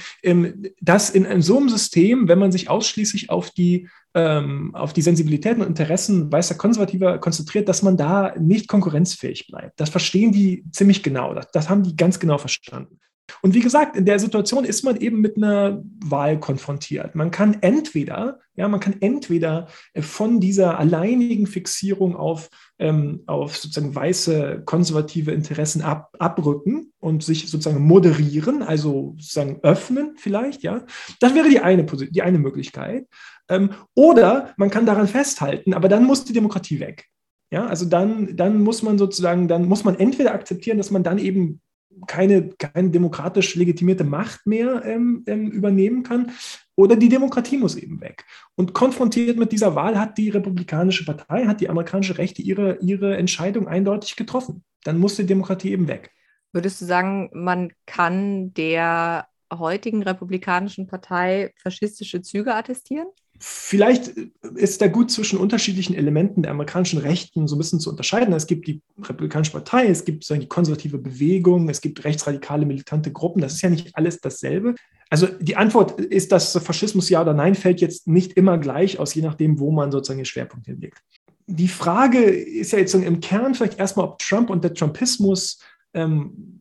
dass 0.82 1.10
in, 1.10 1.42
so 1.42 1.58
einem 1.58 1.70
System, 1.70 2.28
wenn 2.28 2.40
man 2.40 2.52
sich 2.52 2.70
ausschließlich 2.70 3.30
auf 3.30 3.52
die 3.52 3.90
auf 4.18 4.94
die 4.94 5.02
Sensibilitäten 5.02 5.62
und 5.62 5.68
Interessen 5.68 6.32
weißer 6.32 6.56
Konservativer 6.56 7.18
konzentriert, 7.18 7.68
dass 7.68 7.82
man 7.82 7.98
da 7.98 8.34
nicht 8.40 8.70
konkurrenzfähig 8.70 9.48
bleibt. 9.48 9.78
Das 9.78 9.90
verstehen 9.90 10.32
die 10.32 10.64
ziemlich 10.72 11.04
genau. 11.04 11.34
Das, 11.34 11.52
das 11.52 11.70
haben 11.70 11.84
die 11.84 11.98
ganz 11.98 12.18
genau 12.18 12.38
verstanden. 12.38 12.98
Und 13.42 13.54
wie 13.54 13.62
gesagt, 13.62 13.96
in 13.96 14.06
der 14.06 14.20
Situation 14.20 14.66
ist 14.66 14.84
man 14.84 14.98
eben 14.98 15.22
mit 15.22 15.38
einer 15.38 15.84
Wahl 16.04 16.40
konfrontiert. 16.40 17.16
Man 17.16 17.32
kann 17.32 17.58
entweder, 17.62 18.40
ja, 18.56 18.68
man 18.68 18.80
kann 18.80 18.96
entweder 19.02 19.68
äh, 19.94 20.02
von 20.02 20.40
dieser 20.40 20.80
alleinigen 20.80 21.48
Fixierung 21.48 22.16
auf, 22.16 22.50
ähm, 22.80 23.24
auf 23.26 23.58
sozusagen 23.58 23.96
weiße 23.96 24.64
konservative 24.66 25.32
Interessen 25.32 25.82
ab, 25.82 26.16
abrücken 26.20 26.94
und 27.00 27.24
sich 27.24 27.50
sozusagen 27.50 27.84
moderieren, 27.84 28.62
also 28.62 29.16
sozusagen 29.18 29.60
öffnen 29.64 30.16
vielleicht, 30.18 30.64
ja. 30.64 30.86
Das 31.20 31.36
wäre 31.36 31.50
die 31.50 31.60
eine, 31.60 31.86
die 31.86 32.22
eine 32.22 32.40
Möglichkeit. 32.40 33.08
Ähm, 33.50 33.72
oder 33.94 34.54
man 34.58 34.70
kann 34.70 34.86
daran 34.86 35.08
festhalten, 35.08 35.74
aber 35.74 35.90
dann 35.90 36.06
muss 36.06 36.26
die 36.26 36.34
Demokratie 36.34 36.80
weg. 36.80 37.06
Ja, 37.52 37.68
also 37.68 37.86
dann, 37.86 38.36
dann 38.36 38.64
muss 38.64 38.82
man 38.82 38.98
sozusagen, 38.98 39.48
dann 39.48 39.66
muss 39.66 39.84
man 39.84 39.96
entweder 39.96 40.34
akzeptieren, 40.34 40.78
dass 40.78 40.92
man 40.92 41.04
dann 41.04 41.20
eben 41.20 41.62
keine, 42.08 42.50
keine 42.50 42.90
demokratisch 42.90 43.56
legitimierte 43.56 44.04
Macht 44.04 44.46
mehr 44.46 44.84
ähm, 44.86 45.24
ähm, 45.28 45.52
übernehmen 45.52 46.04
kann. 46.04 46.32
Oder 46.76 46.96
die 46.96 47.10
Demokratie 47.10 47.58
muss 47.58 47.76
eben 47.76 48.02
weg. 48.02 48.26
Und 48.56 48.74
konfrontiert 48.74 49.38
mit 49.38 49.52
dieser 49.52 49.76
Wahl 49.76 49.98
hat 49.98 50.18
die 50.18 50.30
Republikanische 50.30 51.06
Partei, 51.06 51.46
hat 51.46 51.62
die 51.62 51.70
amerikanische 51.70 52.18
Rechte 52.18 52.42
ihre, 52.42 52.78
ihre 52.82 53.16
Entscheidung 53.18 53.68
eindeutig 53.68 54.16
getroffen. 54.16 54.64
Dann 54.84 54.98
muss 54.98 55.16
die 55.16 55.26
Demokratie 55.26 55.72
eben 55.72 55.88
weg. 55.88 56.12
Würdest 56.52 56.82
du 56.82 56.86
sagen, 56.86 57.30
man 57.34 57.72
kann 57.86 58.54
der 58.54 59.28
heutigen 59.52 60.04
Republikanischen 60.04 60.88
Partei 60.88 61.54
faschistische 61.58 62.22
Züge 62.22 62.56
attestieren? 62.56 63.08
Vielleicht 63.40 64.14
ist 64.56 64.82
da 64.82 64.88
gut 64.88 65.12
zwischen 65.12 65.38
unterschiedlichen 65.38 65.94
Elementen 65.94 66.44
der 66.44 66.52
amerikanischen 66.52 67.00
Rechten 67.00 67.48
so 67.48 67.56
ein 67.56 67.58
bisschen 67.58 67.80
zu 67.80 67.90
unterscheiden. 67.90 68.34
Es 68.34 68.48
gibt 68.48 68.68
die 68.68 68.82
Republikanische 69.02 69.52
Partei, 69.52 69.88
es 69.88 70.06
gibt 70.06 70.30
die 70.30 70.48
konservative 70.48 70.98
Bewegung, 70.98 71.68
es 71.68 71.82
gibt 71.82 72.04
rechtsradikale 72.04 72.66
militante 72.66 73.12
Gruppen. 73.12 73.42
Das 73.42 73.54
ist 73.54 73.62
ja 73.62 73.70
nicht 73.70 73.96
alles 73.96 74.22
dasselbe. 74.22 74.76
Also 75.10 75.28
die 75.28 75.56
Antwort 75.56 76.00
ist, 76.00 76.32
dass 76.32 76.58
Faschismus 76.58 77.10
ja 77.10 77.22
oder 77.22 77.34
nein 77.34 77.56
fällt 77.56 77.82
jetzt 77.82 78.08
nicht 78.08 78.34
immer 78.34 78.58
gleich 78.58 79.00
aus, 79.00 79.14
je 79.14 79.22
nachdem, 79.22 79.60
wo 79.60 79.72
man 79.72 79.92
sozusagen 79.92 80.20
den 80.20 80.26
Schwerpunkt 80.26 80.66
hinlegt. 80.66 81.00
Die 81.48 81.68
Frage 81.68 82.20
ist 82.20 82.72
ja 82.72 82.80
jetzt 82.80 82.96
im 82.96 83.20
Kern 83.20 83.54
vielleicht 83.54 83.80
erstmal, 83.80 84.08
ob 84.08 84.20
Trump 84.20 84.50
und 84.50 84.64
der 84.64 84.74
Trumpismus 84.74 85.60
ähm, 85.94 86.55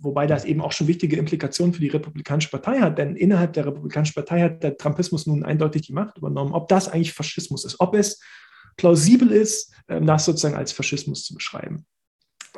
wobei 0.00 0.26
das 0.26 0.44
eben 0.44 0.60
auch 0.60 0.72
schon 0.72 0.86
wichtige 0.86 1.16
Implikationen 1.16 1.72
für 1.72 1.80
die 1.80 1.88
Republikanische 1.88 2.50
Partei 2.50 2.80
hat, 2.80 2.98
denn 2.98 3.16
innerhalb 3.16 3.52
der 3.52 3.66
Republikanischen 3.66 4.14
Partei 4.14 4.40
hat 4.40 4.62
der 4.62 4.76
Trumpismus 4.76 5.26
nun 5.26 5.42
eindeutig 5.42 5.82
die 5.82 5.92
Macht 5.92 6.18
übernommen. 6.18 6.52
Ob 6.52 6.68
das 6.68 6.88
eigentlich 6.88 7.12
Faschismus 7.12 7.64
ist, 7.64 7.80
ob 7.80 7.94
es 7.94 8.20
plausibel 8.76 9.30
ist, 9.30 9.72
ähm, 9.88 10.06
das 10.06 10.24
sozusagen 10.24 10.56
als 10.56 10.72
Faschismus 10.72 11.24
zu 11.24 11.34
beschreiben. 11.34 11.86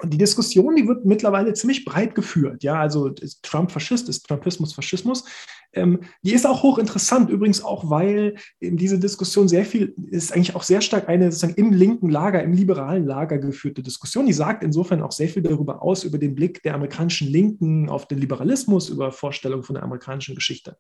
Und 0.03 0.11
die 0.11 0.19
Diskussion, 0.19 0.77
die 0.77 0.87
wird 0.87 1.05
mittlerweile 1.05 1.53
ziemlich 1.55 1.85
breit 1.85 2.15
geführt. 2.15 2.63
Ja, 2.63 2.81
also 2.81 3.09
ist 3.09 3.43
Trump 3.43 3.71
Faschist, 3.71 4.09
ist 4.09 4.27
Trumpismus 4.27 4.75
Faschismus. 4.75 5.25
Ähm, 5.73 6.01
die 6.23 6.33
ist 6.33 6.47
auch 6.47 6.63
hochinteressant, 6.63 7.29
übrigens 7.29 7.63
auch, 7.63 7.91
weil 7.91 8.37
in 8.59 8.77
diese 8.77 8.99
Diskussion 8.99 9.49
sehr 9.49 9.65
viel, 9.65 9.95
ist 10.11 10.33
eigentlich 10.33 10.57
auch 10.57 10.63
sehr 10.63 10.81
stark 10.81 11.09
eine 11.09 11.31
sozusagen 11.31 11.55
im 11.55 11.73
linken 11.73 12.09
Lager, 12.09 12.43
im 12.43 12.53
liberalen 12.53 13.07
Lager 13.07 13.39
geführte 13.39 13.83
Diskussion. 13.83 14.27
Die 14.27 14.33
sagt 14.33 14.65
insofern 14.65 15.03
auch 15.03 15.13
sehr 15.13 15.29
viel 15.29 15.43
darüber 15.43 15.83
aus, 15.83 16.05
über 16.05 16.19
den 16.19 16.35
Blick 16.35 16.63
der 16.63 16.75
amerikanischen 16.75 17.29
Linken 17.29 17.89
auf 17.89 18.09
den 18.09 18.19
Liberalismus, 18.19 18.89
über 18.89 19.13
Vorstellungen 19.13 19.63
von 19.63 19.75
der 19.75 19.83
amerikanischen 19.83 20.35
Geschichte. 20.35 20.79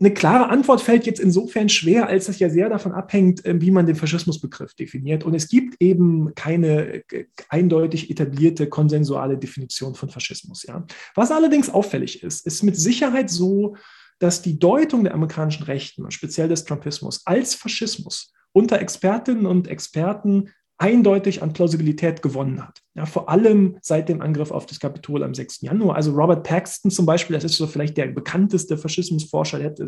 Eine 0.00 0.14
klare 0.14 0.48
Antwort 0.48 0.80
fällt 0.80 1.04
jetzt 1.04 1.20
insofern 1.20 1.68
schwer, 1.68 2.06
als 2.06 2.30
es 2.30 2.38
ja 2.38 2.48
sehr 2.48 2.70
davon 2.70 2.92
abhängt, 2.92 3.44
ähm, 3.44 3.60
wie 3.60 3.70
man 3.70 3.84
den 3.84 3.96
Faschismusbegriff 3.96 4.72
definiert. 4.72 5.24
Und 5.24 5.34
es 5.34 5.46
gibt 5.48 5.76
eben 5.78 6.34
keine 6.34 7.04
äh, 7.12 7.26
eindeutig 7.50 8.10
etablierte 8.10 8.66
konsensuale 8.66 9.36
Definition 9.36 9.94
von 9.94 10.08
Faschismus. 10.08 10.62
Ja. 10.62 10.86
Was 11.14 11.30
allerdings 11.30 11.68
auffällig 11.68 12.22
ist, 12.22 12.46
ist 12.46 12.62
mit 12.62 12.76
Sicherheit 12.76 13.28
so, 13.28 13.76
dass 14.18 14.40
die 14.40 14.58
Deutung 14.58 15.04
der 15.04 15.12
amerikanischen 15.12 15.64
Rechten, 15.64 16.10
speziell 16.10 16.48
des 16.48 16.64
Trumpismus, 16.64 17.26
als 17.26 17.54
Faschismus 17.54 18.32
unter 18.52 18.80
Expertinnen 18.80 19.44
und 19.44 19.68
Experten 19.68 20.48
eindeutig 20.80 21.42
an 21.42 21.52
Plausibilität 21.52 22.22
gewonnen 22.22 22.66
hat. 22.66 22.80
Ja, 22.94 23.04
vor 23.04 23.28
allem 23.28 23.76
seit 23.82 24.08
dem 24.08 24.22
Angriff 24.22 24.50
auf 24.50 24.64
das 24.64 24.80
Kapitol 24.80 25.22
am 25.22 25.34
6. 25.34 25.60
Januar. 25.60 25.96
Also 25.96 26.12
Robert 26.12 26.42
Paxton 26.42 26.90
zum 26.90 27.04
Beispiel, 27.04 27.34
das 27.34 27.44
ist 27.44 27.56
so 27.56 27.66
vielleicht 27.66 27.98
der 27.98 28.06
bekannteste 28.06 28.78
Faschismusforscher, 28.78 29.58
der 29.58 29.70
hat 29.70 29.80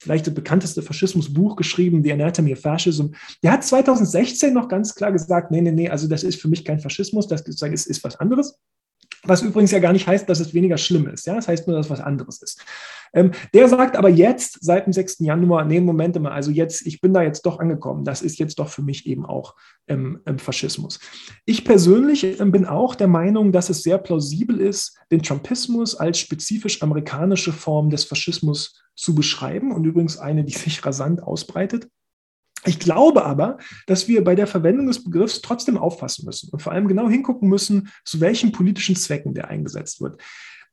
vielleicht 0.00 0.26
das 0.26 0.34
bekannteste 0.34 0.82
Faschismusbuch 0.82 1.54
geschrieben, 1.54 2.02
The 2.02 2.12
Anatomy 2.12 2.52
of 2.52 2.60
Fascism. 2.60 3.12
Der 3.44 3.52
hat 3.52 3.64
2016 3.64 4.52
noch 4.52 4.68
ganz 4.68 4.96
klar 4.96 5.12
gesagt, 5.12 5.52
nee, 5.52 5.60
nee, 5.60 5.70
nee, 5.70 5.88
also 5.88 6.08
das 6.08 6.24
ist 6.24 6.40
für 6.40 6.48
mich 6.48 6.64
kein 6.64 6.80
Faschismus, 6.80 7.28
das 7.28 7.42
ist, 7.42 7.86
ist 7.86 8.04
was 8.04 8.16
anderes. 8.16 8.58
Was 9.26 9.42
übrigens 9.42 9.70
ja 9.70 9.78
gar 9.78 9.92
nicht 9.92 10.06
heißt, 10.06 10.28
dass 10.28 10.40
es 10.40 10.54
weniger 10.54 10.78
schlimm 10.78 11.08
ist. 11.08 11.26
Ja? 11.26 11.34
Das 11.34 11.48
heißt 11.48 11.66
nur, 11.66 11.76
dass 11.76 11.86
es 11.86 11.90
was 11.90 12.00
anderes 12.00 12.42
ist. 12.42 12.62
Ähm, 13.12 13.32
der 13.54 13.68
sagt 13.68 13.96
aber 13.96 14.08
jetzt, 14.08 14.58
seit 14.62 14.86
dem 14.86 14.92
6. 14.92 15.20
Januar, 15.20 15.64
nee, 15.64 15.80
Moment 15.80 16.20
mal, 16.20 16.32
also 16.32 16.50
jetzt, 16.50 16.86
ich 16.86 17.00
bin 17.00 17.14
da 17.14 17.22
jetzt 17.22 17.46
doch 17.46 17.58
angekommen. 17.58 18.04
Das 18.04 18.22
ist 18.22 18.38
jetzt 18.38 18.58
doch 18.58 18.68
für 18.68 18.82
mich 18.82 19.06
eben 19.06 19.24
auch 19.24 19.54
ähm, 19.88 20.20
ähm 20.26 20.38
Faschismus. 20.38 21.00
Ich 21.44 21.64
persönlich 21.64 22.40
ähm, 22.40 22.52
bin 22.52 22.66
auch 22.66 22.94
der 22.94 23.08
Meinung, 23.08 23.52
dass 23.52 23.70
es 23.70 23.82
sehr 23.82 23.98
plausibel 23.98 24.60
ist, 24.60 24.98
den 25.10 25.22
Trumpismus 25.22 25.94
als 25.94 26.18
spezifisch 26.18 26.82
amerikanische 26.82 27.52
Form 27.52 27.90
des 27.90 28.04
Faschismus 28.04 28.82
zu 28.94 29.14
beschreiben 29.14 29.72
und 29.72 29.84
übrigens 29.84 30.18
eine, 30.18 30.44
die 30.44 30.54
sich 30.54 30.84
rasant 30.84 31.22
ausbreitet. 31.22 31.88
Ich 32.66 32.78
glaube 32.78 33.24
aber, 33.24 33.58
dass 33.86 34.08
wir 34.08 34.24
bei 34.24 34.34
der 34.34 34.46
Verwendung 34.46 34.86
des 34.86 35.04
Begriffs 35.04 35.40
trotzdem 35.40 35.78
aufpassen 35.78 36.26
müssen 36.26 36.50
und 36.50 36.60
vor 36.60 36.72
allem 36.72 36.88
genau 36.88 37.08
hingucken 37.08 37.48
müssen, 37.48 37.88
zu 38.04 38.20
welchen 38.20 38.52
politischen 38.52 38.96
Zwecken 38.96 39.34
der 39.34 39.48
eingesetzt 39.48 40.00
wird. 40.00 40.20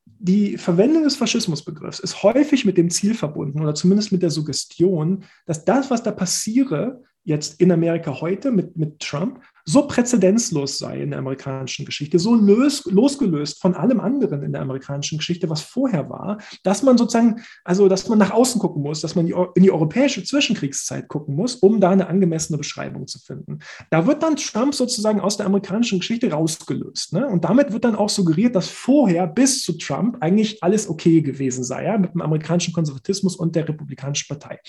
Die 0.06 0.58
Verwendung 0.58 1.04
des 1.04 1.16
Faschismusbegriffs 1.16 2.00
ist 2.00 2.24
häufig 2.24 2.66
mit 2.66 2.78
dem 2.78 2.90
Ziel 2.90 3.14
verbunden 3.14 3.62
oder 3.62 3.76
zumindest 3.76 4.12
mit 4.12 4.22
der 4.22 4.32
Suggestion, 4.32 5.24
dass 5.46 5.66
das, 5.66 5.90
was 5.90 6.04
da 6.04 6.12
passiere, 6.12 7.02
jetzt 7.24 7.60
in 7.62 7.72
Amerika 7.72 8.20
heute 8.22 8.52
mit, 8.52 8.76
mit 8.78 9.00
Trump, 9.00 9.40
so 9.66 9.88
präzedenzlos 9.88 10.78
sei 10.78 11.02
in 11.02 11.12
der 11.12 11.20
amerikanischen 11.20 11.86
Geschichte, 11.86 12.20
so 12.20 12.36
los, 12.36 12.84
losgelöst 12.86 13.62
von 13.62 13.76
allem 13.76 14.02
anderen 14.02 14.44
in 14.44 14.52
der 14.52 14.62
amerikanischen 14.62 15.20
Geschichte, 15.20 15.50
was 15.50 15.62
vorher 15.62 16.10
war, 16.10 16.40
dass 16.64 16.84
man 16.84 16.98
sozusagen, 16.98 17.42
also 17.64 17.88
dass 17.88 18.10
man 18.10 18.20
nach 18.20 18.32
außen 18.32 18.60
gucken 18.60 18.84
muss, 18.84 19.00
dass 19.00 19.16
man 19.16 19.28
in 19.28 19.64
die 19.64 19.72
europäische 19.72 20.24
Zwischenkriegszeit 20.24 21.08
gucken 21.08 21.36
muss, 21.36 21.56
um 21.56 21.80
da 21.80 21.92
eine 21.92 22.08
angemessene 22.08 22.58
Beschreibung 22.58 23.08
zu 23.08 23.20
finden. 23.20 23.60
Da 23.90 24.06
wird 24.06 24.22
dann 24.22 24.36
Trump 24.36 24.76
sozusagen 24.76 25.22
aus 25.22 25.38
der 25.38 25.46
amerikanischen 25.46 26.00
Geschichte 26.00 26.30
rausgelöst. 26.30 27.14
Ne? 27.14 27.26
Und 27.28 27.46
damit 27.46 27.72
wird 27.72 27.86
dann 27.86 27.96
auch 27.96 28.10
suggeriert, 28.10 28.56
dass 28.56 28.68
vorher 28.68 29.28
bis 29.28 29.62
zu 29.62 29.78
Trump 29.78 30.18
eigentlich 30.20 30.62
alles 30.62 30.90
okay 30.90 31.22
gewesen 31.22 31.64
sei, 31.64 31.86
ja, 31.86 31.98
mit 31.98 32.14
dem 32.14 32.22
amerikanischen 32.22 32.74
Konservatismus 32.74 33.38
und 33.38 33.56
der 33.56 33.70
Republikanischen 33.70 34.28
Partei. 34.28 34.60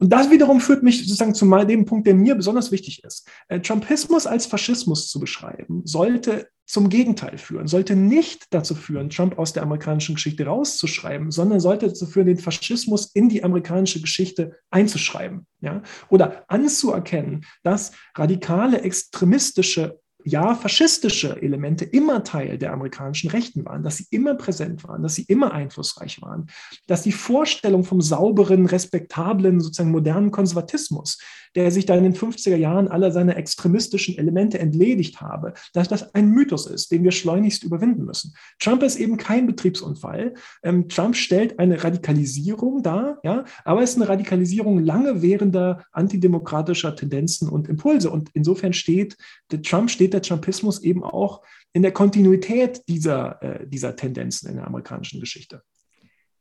Und 0.00 0.10
das 0.10 0.30
wiederum 0.30 0.60
führt 0.60 0.82
mich 0.82 1.00
sozusagen 1.00 1.34
zu 1.34 1.46
dem 1.66 1.84
Punkt, 1.84 2.06
der 2.06 2.14
mir 2.14 2.34
besonders 2.34 2.72
wichtig 2.72 3.04
ist. 3.04 3.28
Äh, 3.48 3.60
Trumpismus 3.60 4.26
als 4.26 4.46
Faschismus 4.46 5.08
zu 5.08 5.20
beschreiben, 5.20 5.82
sollte 5.84 6.48
zum 6.66 6.88
Gegenteil 6.88 7.36
führen, 7.36 7.66
sollte 7.66 7.96
nicht 7.96 8.46
dazu 8.50 8.74
führen, 8.74 9.10
Trump 9.10 9.38
aus 9.38 9.52
der 9.52 9.62
amerikanischen 9.62 10.14
Geschichte 10.14 10.46
rauszuschreiben, 10.46 11.30
sondern 11.30 11.60
sollte 11.60 11.88
dazu 11.88 12.06
führen, 12.06 12.28
den 12.28 12.38
Faschismus 12.38 13.10
in 13.12 13.28
die 13.28 13.44
amerikanische 13.44 14.00
Geschichte 14.00 14.56
einzuschreiben. 14.70 15.46
Ja? 15.60 15.82
Oder 16.08 16.44
anzuerkennen, 16.48 17.44
dass 17.62 17.92
radikale 18.16 18.80
extremistische 18.82 20.00
ja, 20.24 20.54
faschistische 20.54 21.40
Elemente 21.40 21.84
immer 21.84 22.24
Teil 22.24 22.58
der 22.58 22.72
amerikanischen 22.72 23.30
Rechten 23.30 23.64
waren, 23.64 23.82
dass 23.82 23.96
sie 23.96 24.06
immer 24.10 24.34
präsent 24.34 24.84
waren, 24.84 25.02
dass 25.02 25.14
sie 25.14 25.24
immer 25.28 25.52
einflussreich 25.52 26.20
waren, 26.22 26.48
dass 26.86 27.02
die 27.02 27.12
Vorstellung 27.12 27.84
vom 27.84 28.00
sauberen, 28.00 28.66
respektablen, 28.66 29.60
sozusagen 29.60 29.90
modernen 29.90 30.30
Konservatismus, 30.30 31.18
der 31.56 31.70
sich 31.70 31.86
da 31.86 31.96
in 31.96 32.04
den 32.04 32.14
50er 32.14 32.56
Jahren 32.56 32.88
aller 32.88 33.10
seiner 33.10 33.36
extremistischen 33.36 34.16
Elemente 34.18 34.58
entledigt 34.58 35.20
habe, 35.20 35.54
dass 35.72 35.88
das 35.88 36.14
ein 36.14 36.30
Mythos 36.30 36.66
ist, 36.66 36.92
den 36.92 37.02
wir 37.02 37.10
schleunigst 37.10 37.64
überwinden 37.64 38.04
müssen. 38.04 38.34
Trump 38.58 38.82
ist 38.82 38.96
eben 38.96 39.16
kein 39.16 39.46
Betriebsunfall. 39.46 40.34
Ähm, 40.62 40.88
Trump 40.88 41.16
stellt 41.16 41.58
eine 41.58 41.82
Radikalisierung 41.82 42.82
dar, 42.82 43.18
ja, 43.24 43.44
aber 43.64 43.82
es 43.82 43.90
ist 43.90 43.96
eine 43.96 44.08
Radikalisierung 44.08 44.84
lange 44.84 45.22
währender 45.22 45.84
antidemokratischer 45.92 46.94
Tendenzen 46.94 47.48
und 47.48 47.68
Impulse. 47.68 48.10
Und 48.10 48.30
insofern 48.34 48.72
steht, 48.72 49.16
der 49.50 49.62
Trump 49.62 49.90
steht 49.90 50.09
steht 50.10 50.14
der 50.14 50.22
Trumpismus 50.22 50.82
eben 50.82 51.04
auch 51.04 51.42
in 51.72 51.82
der 51.82 51.92
Kontinuität 51.92 52.82
dieser, 52.88 53.42
äh, 53.42 53.66
dieser 53.66 53.94
Tendenzen 53.94 54.50
in 54.50 54.56
der 54.56 54.66
amerikanischen 54.66 55.20
Geschichte. 55.20 55.62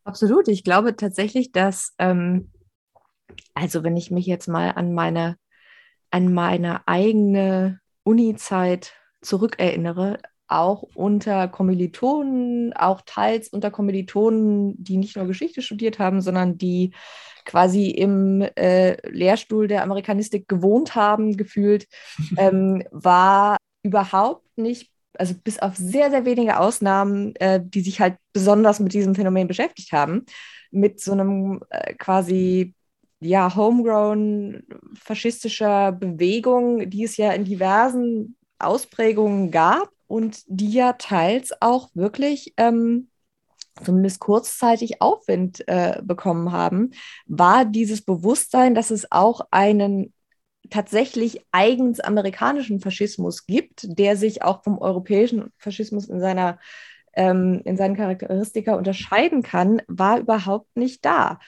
Absolut. 0.04 0.48
Ich 0.48 0.64
glaube 0.64 0.96
tatsächlich, 0.96 1.52
dass, 1.52 1.94
ähm, 2.00 2.52
also 3.54 3.84
wenn 3.84 3.96
ich 3.96 4.10
mich 4.10 4.26
jetzt 4.26 4.48
mal 4.48 4.72
an 4.72 4.94
meine, 4.94 5.38
an 6.10 6.34
meine 6.34 6.88
eigene 6.88 7.80
Uni-Zeit 8.04 8.94
zurückerinnere, 9.22 10.18
auch 10.48 10.82
unter 10.96 11.48
Kommilitonen, 11.48 12.74
auch 12.74 13.02
teils 13.06 13.50
unter 13.50 13.70
Kommilitonen, 13.70 14.84
die 14.84 14.98
nicht 14.98 15.16
nur 15.16 15.28
Geschichte 15.28 15.62
studiert 15.62 16.00
haben, 16.00 16.22
sondern 16.22 16.58
die 16.58 16.96
quasi 17.46 17.90
im 17.90 18.42
äh, 18.42 18.98
Lehrstuhl 19.08 19.68
der 19.68 19.84
Amerikanistik 19.84 20.48
gewohnt 20.48 20.96
haben, 20.96 21.38
gefühlt, 21.38 21.88
ähm, 22.38 22.84
war 22.90 23.58
überhaupt 23.90 24.58
nicht, 24.58 24.92
also 25.18 25.34
bis 25.44 25.60
auf 25.60 25.76
sehr, 25.76 26.10
sehr 26.10 26.26
wenige 26.26 26.60
Ausnahmen, 26.60 27.36
äh, 27.36 27.62
die 27.64 27.82
sich 27.82 28.00
halt 28.00 28.18
besonders 28.34 28.80
mit 28.80 28.94
diesem 28.94 29.16
Phänomen 29.16 29.48
beschäftigt 29.48 29.92
haben, 29.92 30.26
mit 30.72 31.00
so 31.02 31.12
einem 31.12 31.62
äh, 31.70 31.94
quasi 31.96 32.74
ja, 33.20 33.54
homegrown 33.56 34.64
faschistischer 34.94 35.92
Bewegung, 35.92 36.90
die 36.90 37.04
es 37.04 37.18
ja 37.18 37.32
in 37.34 37.44
diversen 37.44 38.38
Ausprägungen 38.60 39.52
gab 39.52 39.90
und 40.08 40.44
die 40.48 40.72
ja 40.72 40.94
teils 40.94 41.52
auch 41.62 41.90
wirklich 41.94 42.54
ähm, 42.58 43.10
zumindest 43.84 44.20
kurzzeitig 44.20 45.02
Aufwind 45.02 45.68
äh, 45.68 46.02
bekommen 46.04 46.52
haben, 46.52 46.92
war 47.26 47.66
dieses 47.66 48.02
Bewusstsein, 48.02 48.76
dass 48.76 48.92
es 48.92 49.12
auch 49.12 49.42
einen 49.52 50.14
tatsächlich 50.70 51.46
eigens 51.52 52.00
amerikanischen 52.00 52.80
Faschismus 52.80 53.46
gibt, 53.46 53.98
der 53.98 54.16
sich 54.16 54.44
auch 54.44 54.64
vom 54.64 54.78
europäischen 54.80 55.52
Faschismus 55.58 56.08
in 56.10 56.20
seiner 56.20 56.60
ähm, 57.14 57.62
in 57.66 57.76
seinen 57.76 57.96
Charakteristika 57.96 58.76
unterscheiden 58.76 59.42
kann, 59.42 59.82
war 59.88 60.20
überhaupt 60.20 60.78
nicht 60.78 61.04
da. 61.06 61.40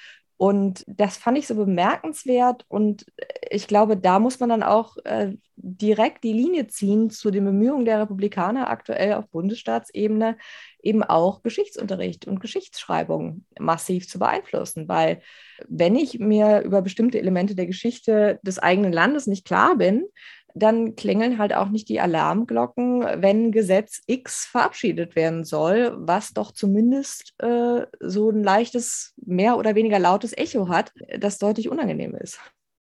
Und 0.42 0.84
das 0.88 1.18
fand 1.18 1.38
ich 1.38 1.46
so 1.46 1.54
bemerkenswert. 1.54 2.66
Und 2.68 3.06
ich 3.48 3.68
glaube, 3.68 3.96
da 3.96 4.18
muss 4.18 4.40
man 4.40 4.50
dann 4.50 4.64
auch 4.64 4.98
äh, 5.04 5.34
direkt 5.56 6.24
die 6.24 6.34
Linie 6.34 6.66
ziehen 6.66 7.12
zu 7.12 7.30
den 7.30 7.46
Bemühungen 7.46 7.86
der 7.86 8.00
Republikaner 8.00 8.68
aktuell 8.68 9.14
auf 9.14 9.30
Bundesstaatsebene, 9.30 10.40
eben 10.82 11.04
auch 11.04 11.44
Geschichtsunterricht 11.44 12.26
und 12.26 12.40
Geschichtsschreibung 12.40 13.46
massiv 13.60 14.10
zu 14.10 14.18
beeinflussen. 14.18 14.88
Weil 14.88 15.22
wenn 15.68 15.96
ich 15.96 16.18
mir 16.18 16.62
über 16.62 16.82
bestimmte 16.82 17.20
Elemente 17.20 17.54
der 17.54 17.68
Geschichte 17.68 18.40
des 18.42 18.58
eigenen 18.58 18.94
Landes 18.94 19.28
nicht 19.28 19.46
klar 19.46 19.78
bin, 19.78 20.06
dann 20.56 20.96
klingeln 20.96 21.38
halt 21.38 21.54
auch 21.54 21.70
nicht 21.70 21.90
die 21.90 22.00
Alarmglocken, 22.00 23.02
wenn 23.22 23.52
Gesetz 23.52 24.02
X 24.08 24.46
verabschiedet 24.46 25.16
werden 25.16 25.44
soll, 25.44 25.94
was 25.98 26.34
doch 26.34 26.52
zumindest 26.52 27.34
äh, 27.40 27.86
so 28.00 28.30
ein 28.30 28.44
leichtes, 28.44 29.14
mehr 29.18 29.58
oder 29.58 29.76
weniger 29.76 30.00
lautes 30.00 30.38
Echo 30.38 30.68
hat, 30.70 30.94
das 31.20 31.38
deutlich 31.38 31.70
unangenehm 31.70 32.16
ist. 32.16 32.40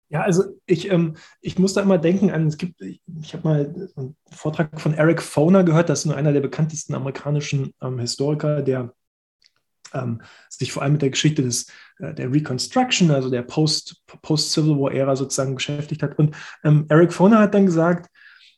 Ja, 0.09 0.21
also 0.21 0.43
ich, 0.67 0.91
ähm, 0.91 1.15
ich 1.41 1.57
muss 1.57 1.73
da 1.73 1.81
immer 1.81 1.97
denken 1.97 2.29
an, 2.29 2.47
es 2.47 2.57
gibt, 2.57 2.79
ich, 2.81 3.01
ich 3.21 3.33
habe 3.33 3.47
mal 3.47 3.91
einen 3.95 4.15
Vortrag 4.31 4.79
von 4.79 4.93
Eric 4.93 5.21
Foner 5.21 5.63
gehört, 5.63 5.89
das 5.89 5.99
ist 5.99 6.05
nur 6.05 6.15
einer 6.15 6.31
der 6.31 6.41
bekanntesten 6.41 6.93
amerikanischen 6.93 7.73
ähm, 7.81 7.99
Historiker, 7.99 8.61
der 8.61 8.93
ähm, 9.95 10.21
sich 10.49 10.71
vor 10.71 10.83
allem 10.83 10.93
mit 10.93 11.01
der 11.01 11.09
Geschichte 11.09 11.41
des, 11.41 11.67
äh, 11.99 12.13
der 12.13 12.31
Reconstruction, 12.31 13.11
also 13.11 13.29
der 13.29 13.41
Post-Civil 13.41 14.19
Post 14.21 14.57
War-Ära 14.57 15.15
sozusagen 15.15 15.55
beschäftigt 15.55 16.03
hat. 16.03 16.19
Und 16.19 16.35
ähm, 16.63 16.85
Eric 16.89 17.13
Foner 17.13 17.39
hat 17.39 17.53
dann 17.53 17.65
gesagt, 17.65 18.09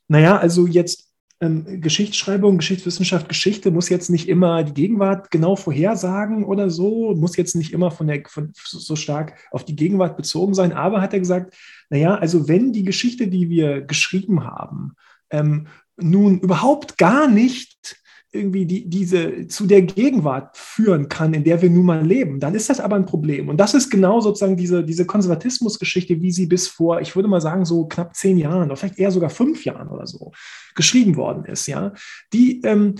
naja, 0.08 0.36
also 0.38 0.66
jetzt 0.66 1.08
ähm, 1.40 1.80
Geschichtsschreibung, 1.80 2.58
Geschichtswissenschaft, 2.58 3.28
Geschichte 3.28 3.70
muss 3.70 3.88
jetzt 3.88 4.10
nicht 4.10 4.28
immer 4.28 4.64
die 4.64 4.74
Gegenwart 4.74 5.30
genau 5.30 5.54
vorhersagen 5.54 6.44
oder 6.44 6.68
so, 6.68 7.14
muss 7.14 7.36
jetzt 7.36 7.54
nicht 7.54 7.72
immer 7.72 7.90
von 7.90 8.08
der, 8.08 8.22
von, 8.26 8.52
so 8.54 8.96
stark 8.96 9.34
auf 9.52 9.64
die 9.64 9.76
Gegenwart 9.76 10.16
bezogen 10.16 10.54
sein. 10.54 10.72
Aber 10.72 11.00
hat 11.00 11.12
er 11.12 11.20
gesagt, 11.20 11.54
naja, 11.90 12.16
also 12.16 12.48
wenn 12.48 12.72
die 12.72 12.82
Geschichte, 12.82 13.28
die 13.28 13.48
wir 13.48 13.82
geschrieben 13.82 14.44
haben, 14.44 14.94
ähm, 15.30 15.68
nun 15.96 16.40
überhaupt 16.40 16.98
gar 16.98 17.28
nicht 17.28 17.97
irgendwie 18.30 18.66
die, 18.66 18.88
diese 18.88 19.46
zu 19.46 19.66
der 19.66 19.82
Gegenwart 19.82 20.56
führen 20.56 21.08
kann, 21.08 21.32
in 21.32 21.44
der 21.44 21.62
wir 21.62 21.70
nun 21.70 21.86
mal 21.86 22.06
leben, 22.06 22.40
dann 22.40 22.54
ist 22.54 22.68
das 22.68 22.80
aber 22.80 22.96
ein 22.96 23.06
Problem. 23.06 23.48
Und 23.48 23.56
das 23.58 23.74
ist 23.74 23.88
genau 23.90 24.20
sozusagen 24.20 24.56
diese, 24.56 24.84
diese 24.84 25.06
Konservatismusgeschichte, 25.06 26.20
wie 26.20 26.30
sie 26.30 26.46
bis 26.46 26.68
vor, 26.68 27.00
ich 27.00 27.16
würde 27.16 27.28
mal 27.28 27.40
sagen, 27.40 27.64
so 27.64 27.86
knapp 27.86 28.14
zehn 28.14 28.36
Jahren 28.36 28.64
oder 28.64 28.76
vielleicht 28.76 28.98
eher 28.98 29.10
sogar 29.10 29.30
fünf 29.30 29.64
Jahren 29.64 29.88
oder 29.88 30.06
so 30.06 30.32
geschrieben 30.74 31.16
worden 31.16 31.44
ist, 31.46 31.66
ja, 31.66 31.92
die 32.32 32.60
ähm, 32.62 32.96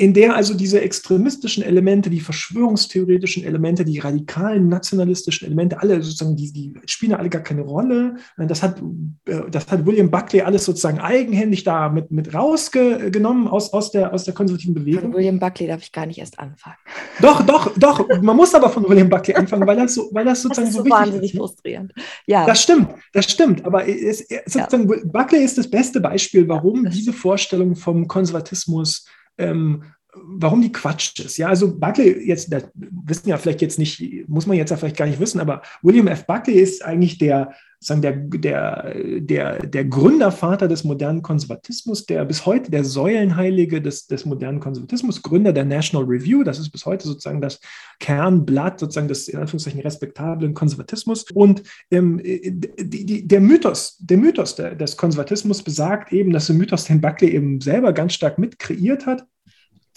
in 0.00 0.14
der 0.14 0.36
also 0.36 0.54
diese 0.54 0.80
extremistischen 0.80 1.64
Elemente, 1.64 2.08
die 2.08 2.20
verschwörungstheoretischen 2.20 3.42
Elemente, 3.42 3.84
die 3.84 3.98
radikalen 3.98 4.68
nationalistischen 4.68 5.46
Elemente, 5.46 5.82
alle 5.82 6.00
sozusagen, 6.00 6.36
die, 6.36 6.52
die 6.52 6.72
spielen 6.86 7.14
alle 7.14 7.28
gar 7.28 7.42
keine 7.42 7.62
Rolle. 7.62 8.14
Das 8.36 8.62
hat, 8.62 8.80
äh, 9.24 9.40
das 9.50 9.66
hat 9.66 9.84
William 9.86 10.08
Buckley 10.08 10.42
alles 10.42 10.66
sozusagen 10.66 11.00
eigenhändig 11.00 11.64
da 11.64 11.88
mit, 11.88 12.12
mit 12.12 12.32
rausgenommen 12.32 13.48
aus, 13.48 13.72
aus, 13.72 13.90
der, 13.90 14.14
aus 14.14 14.22
der 14.22 14.34
konservativen 14.34 14.72
Bewegung. 14.72 15.02
Von 15.02 15.14
William 15.14 15.40
Buckley 15.40 15.66
darf 15.66 15.82
ich 15.82 15.90
gar 15.90 16.06
nicht 16.06 16.18
erst 16.18 16.38
anfangen. 16.38 16.76
Doch, 17.20 17.44
doch, 17.44 17.76
doch. 17.76 18.06
Man 18.22 18.36
muss 18.36 18.54
aber 18.54 18.70
von 18.70 18.88
William 18.88 19.08
Buckley 19.08 19.34
anfangen, 19.34 19.66
weil 19.66 19.76
das, 19.76 19.94
so, 19.94 20.10
weil 20.12 20.24
das 20.24 20.42
sozusagen 20.42 20.68
das 20.68 20.76
ist 20.76 20.78
so, 20.78 20.84
so 20.84 20.90
wahnsinnig 20.90 21.34
ist. 21.34 21.38
frustrierend. 21.38 21.92
Ja. 22.24 22.46
Das 22.46 22.62
stimmt, 22.62 22.90
das 23.12 23.28
stimmt. 23.28 23.64
Aber 23.64 23.88
es, 23.88 24.20
sozusagen, 24.46 24.88
ja. 24.88 24.96
Buckley 25.06 25.42
ist 25.42 25.58
das 25.58 25.68
beste 25.68 26.00
Beispiel, 26.00 26.48
warum 26.48 26.88
diese 26.88 27.12
Vorstellung 27.12 27.74
vom 27.74 28.06
Konservatismus 28.06 29.04
ähm, 29.38 29.84
warum 30.14 30.62
die 30.62 30.72
Quatsch 30.72 31.20
ist. 31.20 31.36
Ja, 31.36 31.48
also 31.48 31.78
Buckley, 31.78 32.26
jetzt, 32.26 32.52
das 32.52 32.64
wissen 32.74 33.28
ja 33.28 33.36
vielleicht 33.36 33.62
jetzt 33.62 33.78
nicht, 33.78 34.28
muss 34.28 34.46
man 34.46 34.56
jetzt 34.56 34.70
ja 34.70 34.76
vielleicht 34.76 34.96
gar 34.96 35.06
nicht 35.06 35.20
wissen, 35.20 35.40
aber 35.40 35.62
William 35.82 36.08
F. 36.08 36.26
Buckley 36.26 36.54
ist 36.54 36.84
eigentlich 36.84 37.18
der, 37.18 37.54
sagen 37.80 38.02
der, 38.02 38.12
der, 38.12 39.20
der, 39.20 39.66
der 39.66 39.84
Gründervater 39.84 40.66
des 40.66 40.82
modernen 40.82 41.22
Konservatismus, 41.22 42.06
der 42.06 42.24
bis 42.24 42.44
heute 42.44 42.70
der 42.70 42.84
Säulenheilige 42.84 43.80
des, 43.80 44.08
des 44.08 44.24
modernen 44.24 44.58
Konservatismus, 44.58 45.22
Gründer 45.22 45.52
der 45.52 45.64
National 45.64 46.06
Review, 46.06 46.42
das 46.42 46.58
ist 46.58 46.70
bis 46.70 46.84
heute 46.86 47.06
sozusagen 47.06 47.40
das 47.40 47.60
Kernblatt 48.00 48.80
sozusagen 48.80 49.06
des 49.06 49.28
in 49.28 49.38
Anführungszeichen 49.38 49.80
respektablen 49.80 50.54
Konservatismus. 50.54 51.26
Und 51.32 51.62
ähm, 51.92 52.20
die, 52.22 53.06
die, 53.06 53.28
der 53.28 53.40
Mythos, 53.40 53.96
der 54.00 54.18
Mythos 54.18 54.56
der, 54.56 54.74
des 54.74 54.96
Konservatismus 54.96 55.62
besagt 55.62 56.12
eben, 56.12 56.32
dass 56.32 56.46
der 56.46 56.56
Mythos, 56.56 56.84
den 56.84 57.00
Buckley 57.00 57.30
eben 57.30 57.60
selber 57.60 57.92
ganz 57.92 58.14
stark 58.14 58.38
mit 58.38 58.58
kreiert 58.58 59.06
hat, 59.06 59.24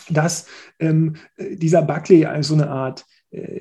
dass 0.10 0.46
ähm, 0.80 1.16
dieser 1.38 1.82
Buckley 1.82 2.26
also 2.26 2.54
eine 2.54 2.70
Art, 2.70 3.06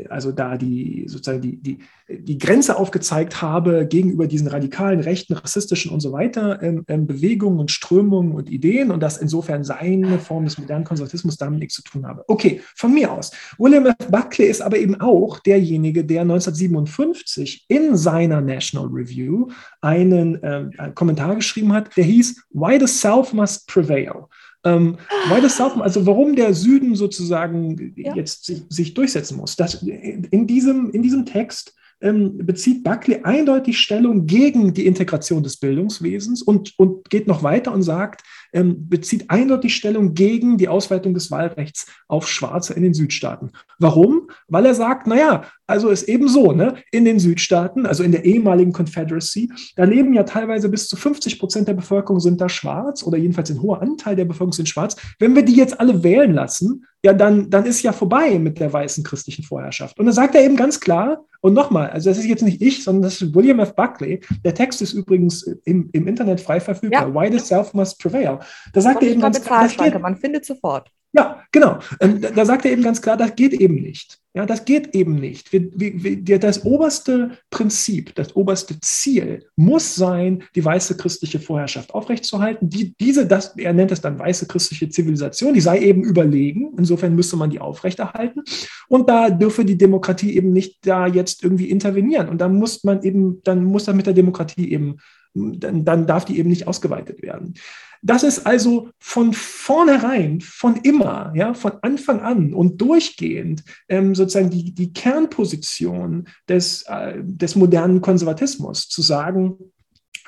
also 0.09 0.33
da 0.33 0.57
die 0.57 1.05
sozusagen 1.07 1.41
die, 1.41 1.57
die, 1.57 1.79
die 2.09 2.39
Grenze 2.39 2.77
aufgezeigt 2.77 3.41
habe 3.41 3.87
gegenüber 3.87 4.27
diesen 4.27 4.49
radikalen, 4.49 4.99
rechten, 4.99 5.35
rassistischen 5.35 5.93
und 5.93 6.01
so 6.01 6.11
weiter 6.11 6.61
ähm, 6.61 6.85
ähm, 6.89 7.07
Bewegungen 7.07 7.61
und 7.61 7.71
Strömungen 7.71 8.33
und 8.33 8.51
Ideen 8.51 8.91
und 8.91 9.01
dass 9.01 9.19
insofern 9.19 9.63
seine 9.63 10.19
Form 10.19 10.45
des 10.45 10.59
modernen 10.59 10.85
Konservatismus 10.85 11.37
damit 11.37 11.61
nichts 11.61 11.77
zu 11.77 11.83
tun 11.83 12.05
habe. 12.07 12.25
Okay, 12.27 12.61
von 12.75 12.93
mir 12.93 13.13
aus. 13.13 13.31
William 13.59 13.87
F. 13.87 13.95
Buckley 14.11 14.49
ist 14.49 14.61
aber 14.61 14.77
eben 14.77 15.01
auch 15.01 15.39
derjenige, 15.39 16.05
der 16.05 16.23
1957 16.23 17.67
in 17.69 17.97
seiner 17.97 18.41
National 18.41 18.89
Review 18.89 19.49
einen, 19.81 20.43
einen 20.43 20.95
Kommentar 20.95 21.37
geschrieben 21.37 21.73
hat, 21.73 21.97
der 21.97 22.05
hieß 22.05 22.43
Why 22.51 22.79
the 22.81 22.87
South 22.87 23.33
Must 23.33 23.69
Prevail. 23.69 24.27
Ähm, 24.65 24.99
why 25.29 25.41
the 25.41 25.49
South, 25.49 25.73
also 25.81 26.07
warum 26.07 26.37
der 26.37 26.55
Süden 26.55 26.95
sozusagen 26.95 27.95
ja. 27.97 28.15
jetzt 28.15 28.45
sich, 28.45 28.63
sich, 28.69 28.95
durchsetzen 28.95 29.37
muss. 29.37 29.57
Das, 29.57 29.83
in, 29.83 30.47
diesem, 30.47 30.91
in 30.91 31.03
diesem 31.03 31.25
Text 31.27 31.75
ähm, 32.03 32.39
bezieht 32.39 32.83
Buckley 32.83 33.21
eindeutig 33.23 33.79
Stellung 33.79 34.27
gegen 34.27 34.73
die 34.73 34.87
Integration 34.87 35.43
des 35.43 35.59
Bildungswesens 35.59 36.43
und, 36.43 36.79
und 36.79 37.11
geht 37.11 37.27
noch 37.27 37.43
weiter 37.43 37.73
und 37.73 37.83
sagt, 37.83 38.23
ähm, 38.53 38.89
bezieht 38.89 39.29
eindeutig 39.29 39.77
Stellung 39.77 40.15
gegen 40.15 40.57
die 40.57 40.69
Ausweitung 40.69 41.15
des 41.15 41.31
Wahlrechts 41.31 41.87
auf 42.09 42.29
Schwarze 42.29 42.75
in 42.75 42.83
den 42.83 42.95
Südstaaten. 42.95 43.51
Warum? 43.79 44.29
Weil 44.49 44.67
er 44.67 44.75
sagt, 44.75 45.07
naja, 45.07 45.45
also 45.71 45.89
ist 45.89 46.09
eben 46.09 46.29
so, 46.29 46.53
ne, 46.53 46.75
in 46.91 47.05
den 47.05 47.19
Südstaaten, 47.19 47.87
also 47.87 48.03
in 48.03 48.13
der 48.13 48.25
ehemaligen 48.25 48.73
Confederacy, 48.73 49.51
da 49.77 49.85
leben 49.85 50.13
ja 50.13 50.25
teilweise 50.25 50.69
bis 50.69 50.89
zu 50.89 50.97
50 50.97 51.39
Prozent 51.39 51.69
der 51.69 51.75
Bevölkerung 51.75 52.21
sind 52.21 52.41
da 52.41 52.49
schwarz 52.49 53.03
oder 53.03 53.17
jedenfalls 53.17 53.51
ein 53.51 53.63
hoher 53.63 53.81
Anteil 53.81 54.17
der 54.17 54.25
Bevölkerung 54.25 54.53
sind 54.53 54.69
schwarz. 54.69 54.97
Wenn 55.19 55.35
wir 55.35 55.45
die 55.45 55.55
jetzt 55.55 55.81
alle 55.81 56.03
wählen 56.03 56.35
lassen, 56.35 56.85
ja, 57.03 57.15
dann, 57.15 57.49
dann 57.49 57.65
ist 57.65 57.83
ja 57.83 57.93
vorbei 57.93 58.39
mit 58.39 58.61
der 58.61 58.73
weißen 58.73 59.03
christlichen 59.05 59.43
Vorherrschaft. 59.43 59.99
Und 59.99 60.07
dann 60.07 60.15
sagt 60.15 60.35
er 60.35 60.45
eben 60.45 60.57
ganz 60.57 60.81
klar, 60.81 61.25
und 61.41 61.55
nochmal, 61.55 61.89
also 61.91 62.11
das 62.11 62.19
ist 62.19 62.27
jetzt 62.27 62.43
nicht 62.43 62.61
ich, 62.61 62.85
sondern 62.85 63.03
das 63.03 63.23
ist 63.23 63.35
William 63.35 63.61
F. 63.61 63.75
Buckley. 63.75 64.21
Der 64.45 64.55
Text 64.55 64.83
ist 64.83 64.93
übrigens 64.93 65.43
im, 65.65 65.89
im 65.93 66.07
Internet 66.07 66.41
frei 66.41 66.61
verfügbar. 66.61 67.09
Ja. 67.09 67.15
Why 67.15 67.33
the 67.33 67.39
Self 67.39 67.73
Must 67.73 67.99
Prevail. 67.99 68.41
Da 68.75 68.81
sagt 68.83 69.03
er 69.03 69.09
eben 69.09 69.23
ganz 69.23 69.41
klar, 69.43 69.69
man 69.99 70.17
findet 70.17 70.45
sofort. 70.45 70.91
Ja, 71.13 71.43
genau. 71.51 71.79
Ähm, 72.01 72.21
da, 72.21 72.31
da 72.31 72.45
sagt 72.45 72.67
er 72.67 72.73
eben 72.73 72.83
ganz 72.83 73.01
klar, 73.01 73.17
das 73.17 73.35
geht 73.35 73.55
eben 73.55 73.77
nicht. 73.77 74.20
Ja, 74.33 74.47
das 74.47 74.65
geht 74.65 74.95
eben 74.95 75.17
nicht. 75.17 75.53
Wir, 75.53 75.71
wir, 75.75 76.39
das 76.39 76.65
oberste 76.65 77.33
Prinzip, 77.51 78.15
das 78.15 78.37
oberste 78.37 78.79
Ziel 78.81 79.45
muss 79.57 79.97
sein, 79.97 80.45
die 80.55 80.65
weiße 80.65 80.97
christliche 80.97 81.41
Vorherrschaft 81.41 81.93
aufrechtzuerhalten. 81.93 82.69
Die, 82.71 82.95
diese, 83.01 83.27
das, 83.27 83.57
er 83.57 83.73
nennt 83.73 83.91
es 83.91 84.01
dann 84.01 84.21
weiße 84.21 84.47
christliche 84.47 84.89
Zivilisation, 84.89 85.53
die 85.53 85.61
sei 85.61 85.81
eben 85.81 86.05
überlegen. 86.05 86.75
Insofern 86.79 87.17
müsste 87.17 87.37
man 87.37 87.51
die 87.51 87.59
aufrechterhalten. 87.59 88.43
Und 88.87 89.09
da 89.09 89.31
dürfe 89.31 89.65
die 89.65 89.79
Demokratie 89.79 90.37
eben 90.37 90.53
nicht 90.53 90.87
da 90.87 91.09
jetzt 91.09 91.43
irgendwie 91.43 91.69
intervenieren. 91.69 92.29
Und 92.29 92.41
dann 92.41 92.55
muss 92.55 92.85
man 92.85 93.03
eben, 93.03 93.43
dann 93.43 93.65
muss 93.65 93.87
das 93.87 93.97
mit 93.97 94.07
der 94.07 94.15
Demokratie 94.15 94.71
eben, 94.71 94.99
dann, 95.35 95.85
dann 95.85 96.07
darf 96.07 96.25
die 96.25 96.39
eben 96.39 96.51
nicht 96.51 96.69
ausgeweitet 96.69 97.21
werden. 97.21 97.55
Das 98.03 98.23
ist 98.23 98.47
also 98.47 98.91
von 98.99 99.33
vornherein, 99.35 100.41
von 100.41 100.77
immer, 100.77 101.33
ja, 101.35 101.53
von 101.53 101.73
Anfang 101.83 102.21
an 102.21 102.55
und 102.55 102.81
durchgehend 102.81 103.63
ähm, 103.89 104.15
sozusagen 104.15 104.51
die, 104.51 104.73
die 104.73 104.93
Kernposition 104.93 106.27
des, 106.49 106.83
äh, 106.89 107.19
des 107.23 107.57
modernen 107.57 108.01
Konservatismus, 108.01 108.89
zu 108.89 109.03
sagen, 109.03 109.59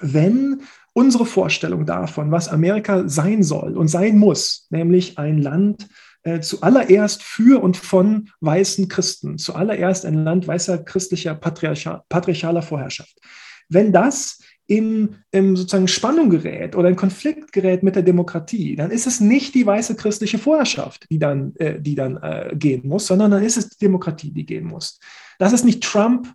wenn 0.01 0.63
unsere 0.93 1.25
Vorstellung 1.25 1.87
davon, 1.87 2.31
was 2.31 2.49
Amerika 2.49 3.09
sein 3.09 3.43
soll 3.43 3.77
und 3.77 3.89
sein 3.89 4.19
muss, 4.19 4.67
nämlich 4.71 5.19
ein 5.19 5.39
Land, 5.39 5.89
äh, 6.25 6.41
zuallererst 6.41 7.23
für 7.23 7.63
und 7.63 7.77
von 7.77 8.31
weißen 8.41 8.89
Christen, 8.89 9.39
zuallererst 9.39 10.05
ein 10.05 10.25
Land 10.25 10.47
weißer 10.47 10.79
christlicher 10.79 11.35
patriarchaler 11.35 12.63
Vorherrschaft. 12.63 13.19
Wenn 13.69 13.93
das 13.93 14.39
in, 14.67 15.17
in 15.31 15.57
sozusagen 15.57 15.89
Spannung 15.89 16.31
gerät 16.31 16.77
oder 16.77 16.89
in 16.89 16.97
Konflikt 16.97 17.53
gerät 17.53 17.83
mit 17.83 17.97
der 17.97 18.03
Demokratie, 18.03 18.77
dann 18.77 18.91
ist 18.91 19.07
es 19.07 19.21
nicht 19.21 19.55
die 19.55 19.67
weiße 19.67 19.97
christliche 19.97 20.39
Vorherrschaft, 20.39 21.07
die 21.11 21.19
dann, 21.19 21.55
äh, 21.57 21.81
die 21.81 21.95
dann 21.95 22.17
äh, 22.23 22.55
gehen 22.57 22.87
muss, 22.87 23.07
sondern 23.07 23.31
dann 23.31 23.43
ist 23.43 23.57
es 23.57 23.69
die 23.71 23.79
Demokratie, 23.79 24.31
die 24.31 24.47
gehen 24.47 24.65
muss. 24.65 24.99
Das 25.39 25.53
ist 25.53 25.65
nicht 25.65 25.83
Trump, 25.83 26.33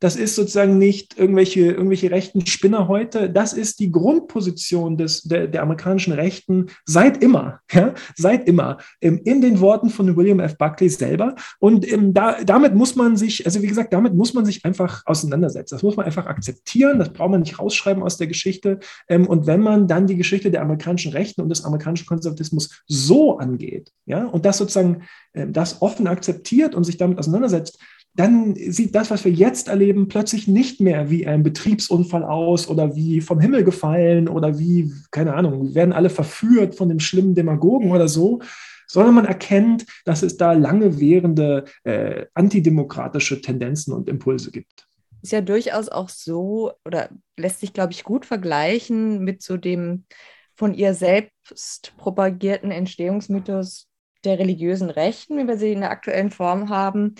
das 0.00 0.16
ist 0.16 0.36
sozusagen 0.36 0.78
nicht 0.78 1.18
irgendwelche, 1.18 1.60
irgendwelche 1.60 2.10
rechten 2.10 2.46
Spinner 2.46 2.86
heute. 2.88 3.28
Das 3.30 3.52
ist 3.52 3.80
die 3.80 3.90
Grundposition 3.90 4.96
des, 4.96 5.22
der, 5.22 5.48
der 5.48 5.62
amerikanischen 5.62 6.12
Rechten 6.12 6.66
seit 6.84 7.22
immer, 7.22 7.60
ja, 7.72 7.94
seit 8.16 8.46
immer, 8.46 8.78
ähm, 9.00 9.20
in 9.24 9.40
den 9.40 9.60
Worten 9.60 9.90
von 9.90 10.16
William 10.16 10.40
F. 10.40 10.56
Buckley 10.56 10.88
selber. 10.88 11.34
Und 11.58 11.90
ähm, 11.90 12.14
da, 12.14 12.42
damit 12.44 12.74
muss 12.74 12.94
man 12.94 13.16
sich, 13.16 13.44
also 13.44 13.60
wie 13.62 13.66
gesagt, 13.66 13.92
damit 13.92 14.14
muss 14.14 14.34
man 14.34 14.44
sich 14.44 14.64
einfach 14.64 15.02
auseinandersetzen. 15.06 15.74
Das 15.74 15.82
muss 15.82 15.96
man 15.96 16.06
einfach 16.06 16.26
akzeptieren. 16.26 16.98
Das 16.98 17.12
braucht 17.12 17.30
man 17.30 17.40
nicht 17.40 17.58
rausschreiben 17.58 18.02
aus 18.02 18.18
der 18.18 18.28
Geschichte. 18.28 18.78
Ähm, 19.08 19.26
und 19.26 19.46
wenn 19.46 19.60
man 19.60 19.88
dann 19.88 20.06
die 20.06 20.16
Geschichte 20.16 20.50
der 20.50 20.62
amerikanischen 20.62 21.12
Rechten 21.12 21.40
und 21.40 21.48
des 21.48 21.64
amerikanischen 21.64 22.06
Konservatismus 22.06 22.82
so 22.86 23.38
angeht, 23.38 23.92
ja, 24.06 24.26
und 24.26 24.44
das 24.44 24.58
sozusagen 24.58 25.02
das 25.34 25.82
offen 25.82 26.06
akzeptiert 26.06 26.74
und 26.74 26.84
sich 26.84 26.96
damit 26.96 27.18
auseinandersetzt, 27.18 27.78
dann 28.18 28.56
sieht 28.56 28.96
das, 28.96 29.12
was 29.12 29.24
wir 29.24 29.30
jetzt 29.30 29.68
erleben, 29.68 30.08
plötzlich 30.08 30.48
nicht 30.48 30.80
mehr 30.80 31.08
wie 31.08 31.28
ein 31.28 31.44
Betriebsunfall 31.44 32.24
aus 32.24 32.68
oder 32.68 32.96
wie 32.96 33.20
vom 33.20 33.38
Himmel 33.38 33.62
gefallen 33.62 34.26
oder 34.26 34.58
wie, 34.58 34.92
keine 35.12 35.34
Ahnung, 35.34 35.76
werden 35.76 35.92
alle 35.92 36.10
verführt 36.10 36.74
von 36.74 36.88
dem 36.88 36.98
schlimmen 36.98 37.36
Demagogen 37.36 37.92
oder 37.92 38.08
so, 38.08 38.40
sondern 38.88 39.14
man 39.14 39.24
erkennt, 39.24 39.86
dass 40.04 40.24
es 40.24 40.36
da 40.36 40.52
lange 40.52 40.98
währende 40.98 41.66
äh, 41.84 42.26
antidemokratische 42.34 43.40
Tendenzen 43.40 43.94
und 43.94 44.08
Impulse 44.08 44.50
gibt. 44.50 44.88
Ist 45.22 45.30
ja 45.30 45.40
durchaus 45.40 45.88
auch 45.88 46.08
so 46.08 46.72
oder 46.84 47.10
lässt 47.36 47.60
sich, 47.60 47.72
glaube 47.72 47.92
ich, 47.92 48.02
gut 48.02 48.26
vergleichen 48.26 49.22
mit 49.22 49.42
so 49.42 49.56
dem 49.56 50.06
von 50.56 50.74
ihr 50.74 50.94
selbst 50.94 51.92
propagierten 51.96 52.72
Entstehungsmythos 52.72 53.87
der 54.24 54.38
religiösen 54.38 54.90
Rechten, 54.90 55.38
wie 55.38 55.46
wir 55.46 55.56
sie 55.56 55.72
in 55.72 55.80
der 55.80 55.90
aktuellen 55.90 56.30
Form 56.30 56.68
haben, 56.68 57.14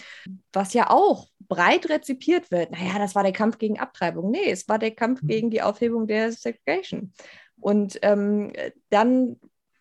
was 0.52 0.74
ja 0.74 0.90
auch 0.90 1.28
breit 1.40 1.88
rezipiert 1.88 2.50
wird. 2.50 2.72
Naja, 2.72 2.98
das 2.98 3.14
war 3.14 3.22
der 3.22 3.32
Kampf 3.32 3.58
gegen 3.58 3.78
Abtreibung. 3.78 4.30
Nee, 4.30 4.50
es 4.50 4.68
war 4.68 4.78
der 4.78 4.90
Kampf 4.90 5.22
mhm. 5.22 5.28
gegen 5.28 5.50
die 5.50 5.62
Aufhebung 5.62 6.06
der 6.06 6.32
Segregation. 6.32 7.12
Und 7.60 7.98
ähm, 8.02 8.52
dann 8.90 9.36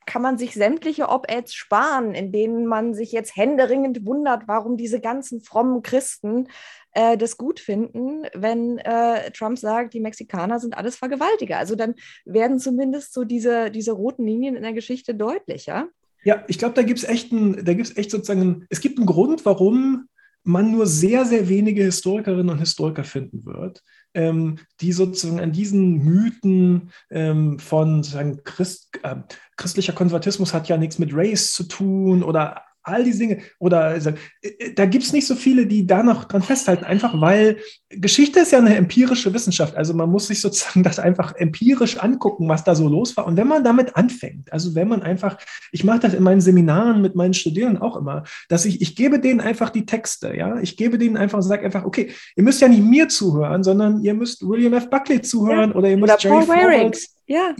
kann 0.05 0.21
man 0.21 0.37
sich 0.37 0.53
sämtliche 0.53 1.09
Op-Eds 1.09 1.53
sparen, 1.53 2.15
in 2.15 2.31
denen 2.31 2.65
man 2.65 2.93
sich 2.93 3.11
jetzt 3.11 3.35
händeringend 3.35 4.05
wundert, 4.05 4.47
warum 4.47 4.77
diese 4.77 5.01
ganzen 5.01 5.41
frommen 5.41 5.83
Christen 5.83 6.47
äh, 6.93 7.17
das 7.17 7.37
gut 7.37 7.59
finden, 7.59 8.25
wenn 8.33 8.79
äh, 8.79 9.29
Trump 9.31 9.59
sagt, 9.59 9.93
die 9.93 9.99
Mexikaner 9.99 10.59
sind 10.59 10.77
alles 10.77 10.95
Vergewaltiger. 10.95 11.57
Also 11.57 11.75
dann 11.75 11.93
werden 12.25 12.57
zumindest 12.57 13.13
so 13.13 13.25
diese, 13.25 13.69
diese 13.69 13.91
roten 13.91 14.25
Linien 14.25 14.55
in 14.55 14.63
der 14.63 14.73
Geschichte 14.73 15.13
deutlicher. 15.13 15.89
Ja, 16.27 16.43
ich 16.49 16.59
glaube, 16.59 16.75
da 16.75 16.83
gibt 16.83 16.99
es 16.99 17.05
echt, 17.05 17.31
echt 17.31 18.11
sozusagen, 18.11 18.65
es 18.69 18.81
gibt 18.81 18.97
einen 18.97 19.07
Grund, 19.07 19.45
warum 19.45 20.09
man 20.43 20.71
nur 20.73 20.85
sehr, 20.85 21.23
sehr 21.23 21.47
wenige 21.47 21.85
Historikerinnen 21.85 22.49
und 22.49 22.59
Historiker 22.59 23.05
finden 23.05 23.45
wird, 23.45 23.81
ähm, 24.13 24.59
die 24.81 24.91
sozusagen 24.91 25.39
an 25.39 25.53
diesen 25.53 26.03
Mythen 26.03 26.91
ähm, 27.09 27.59
von 27.59 28.03
Christ, 28.43 28.99
äh, 29.03 29.15
christlicher 29.55 29.93
Konservatismus 29.93 30.53
hat 30.53 30.67
ja 30.67 30.75
nichts 30.75 30.99
mit 30.99 31.11
Race 31.13 31.53
zu 31.53 31.63
tun 31.63 32.23
oder 32.23 32.61
all 32.87 33.03
diese 33.03 33.19
Dinge. 33.19 33.39
Oder 33.59 33.81
also, 33.81 34.11
äh, 34.41 34.73
da 34.75 34.85
gibt 34.85 35.03
es 35.03 35.13
nicht 35.13 35.27
so 35.27 35.35
viele, 35.35 35.65
die 35.65 35.85
da 35.85 36.03
noch 36.03 36.25
dran 36.25 36.41
festhalten, 36.41 36.85
einfach 36.85 37.19
weil 37.19 37.57
Geschichte 37.89 38.39
ist 38.41 38.51
ja 38.51 38.59
eine 38.59 38.75
empirische 38.75 39.33
Wissenschaft. 39.33 39.75
Also 39.75 39.93
man 39.93 40.09
muss 40.09 40.27
sich 40.27 40.41
sozusagen 40.41 40.83
das 40.83 40.99
einfach 40.99 41.35
empirisch 41.35 41.97
angucken, 41.97 42.49
was 42.49 42.63
da 42.63 42.75
so 42.75 42.87
los 42.87 43.15
war. 43.17 43.25
Und 43.25 43.37
wenn 43.37 43.47
man 43.47 43.63
damit 43.63 43.95
anfängt, 43.95 44.51
also 44.51 44.75
wenn 44.75 44.87
man 44.87 45.01
einfach, 45.01 45.37
ich 45.71 45.83
mache 45.83 45.99
das 45.99 46.13
in 46.13 46.23
meinen 46.23 46.41
Seminaren 46.41 47.01
mit 47.01 47.15
meinen 47.15 47.33
Studierenden 47.33 47.81
auch 47.81 47.97
immer, 47.97 48.23
dass 48.49 48.65
ich, 48.65 48.81
ich 48.81 48.95
gebe 48.95 49.19
denen 49.19 49.39
einfach 49.39 49.69
die 49.69 49.85
Texte, 49.85 50.35
ja, 50.35 50.59
ich 50.59 50.77
gebe 50.77 50.97
denen 50.97 51.17
einfach 51.17 51.37
und 51.37 51.43
sage 51.43 51.65
einfach, 51.65 51.85
okay, 51.85 52.11
ihr 52.35 52.43
müsst 52.43 52.61
ja 52.61 52.67
nicht 52.67 52.83
mir 52.83 53.07
zuhören, 53.09 53.63
sondern 53.63 54.01
ihr 54.03 54.13
müsst 54.13 54.47
William 54.47 54.73
F. 54.73 54.89
Buckley 54.89 55.21
zuhören 55.21 55.71
ja. 55.71 55.75
oder 55.75 55.89
ihr 55.89 55.97
müsst 55.97 56.25
oder 56.25 56.35
Jerry 56.35 56.45
Paul. 56.45 56.91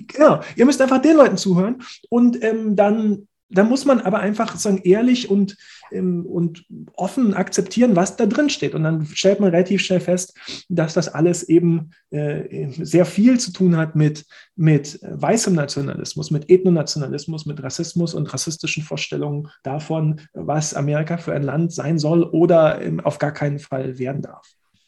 Genau, 0.08 0.42
ihr 0.56 0.66
müsst 0.66 0.82
einfach 0.82 1.02
den 1.02 1.18
Leuten 1.18 1.38
zuhören 1.38 1.84
und 2.10 2.42
ähm, 2.42 2.76
dann 2.76 3.28
da 3.50 3.64
muss 3.64 3.86
man 3.86 4.02
aber 4.02 4.20
einfach 4.20 4.58
sagen, 4.58 4.82
ehrlich 4.84 5.30
und, 5.30 5.58
ähm, 5.92 6.26
und 6.26 6.66
offen 6.96 7.34
akzeptieren, 7.34 7.96
was 7.96 8.18
da 8.18 8.26
drin 8.26 8.50
steht. 8.50 8.76
Und 8.76 8.84
dann 8.84 9.06
stellt 9.06 9.40
man 9.40 9.52
relativ 9.52 9.82
schnell 9.82 10.00
fest, 10.00 10.38
dass 10.70 10.94
das 10.94 11.08
alles 11.08 11.44
eben 11.44 11.92
äh, 12.10 12.70
sehr 12.84 13.06
viel 13.06 13.40
zu 13.40 13.52
tun 13.52 13.78
hat 13.78 13.96
mit, 13.96 14.26
mit 14.56 15.00
weißem 15.02 15.54
Nationalismus, 15.54 16.32
mit 16.32 16.50
Ethnonationalismus, 16.50 17.46
mit 17.46 17.64
Rassismus 17.64 18.14
und 18.14 18.32
rassistischen 18.34 18.84
Vorstellungen 18.84 19.48
davon, 19.64 20.22
was 20.34 20.74
Amerika 20.74 21.18
für 21.18 21.34
ein 21.34 21.44
Land 21.44 21.72
sein 21.72 22.00
soll 22.00 22.24
oder 22.24 22.82
ähm, 22.82 23.00
auf 23.00 23.18
gar 23.18 23.32
keinen 23.32 23.60
Fall 23.60 23.98
werden 23.98 24.22
darf. 24.22 24.46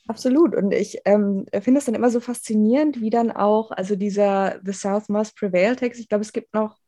Absolut. 0.09 0.55
Und 0.55 0.73
ich 0.73 0.97
ähm, 1.05 1.45
finde 1.61 1.77
es 1.77 1.85
dann 1.85 1.93
immer 1.93 2.09
so 2.09 2.19
faszinierend, 2.19 2.99
wie 2.99 3.11
dann 3.11 3.29
auch, 3.31 3.69
also 3.69 3.95
dieser 3.95 4.59
The 4.65 4.73
South 4.73 5.07
Must 5.07 5.35
Prevail 5.37 5.75
Text, 5.75 6.01
ich 6.01 6.09
glaube, 6.09 6.23
es 6.23 6.33
gibt 6.33 6.51
noch 6.55 6.78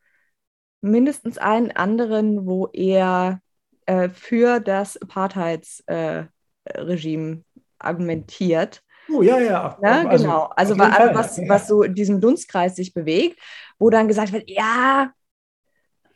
mindestens 0.82 1.38
einen 1.38 1.72
anderen, 1.72 2.46
wo 2.46 2.68
er 2.74 3.40
äh, 3.86 4.10
für 4.10 4.60
das 4.60 5.02
Apartheidsregime 5.02 7.32
äh, 7.32 7.38
argumentiert. 7.80 8.84
Oh, 9.10 9.22
ja, 9.22 9.40
ja. 9.40 9.78
ja 9.82 10.08
also, 10.08 10.24
genau. 10.24 10.52
Also 10.56 10.78
war 10.78 11.00
alles, 11.00 11.16
was, 11.16 11.38
ja. 11.38 11.44
was 11.48 11.68
so 11.68 11.84
in 11.84 11.96
diesem 11.96 12.22
Dunstkreis 12.22 12.76
sich 12.76 12.94
bewegt, 12.94 13.40
wo 13.80 13.90
dann 13.90 14.08
gesagt 14.08 14.34
wird, 14.34 14.50
ja, 14.50 15.12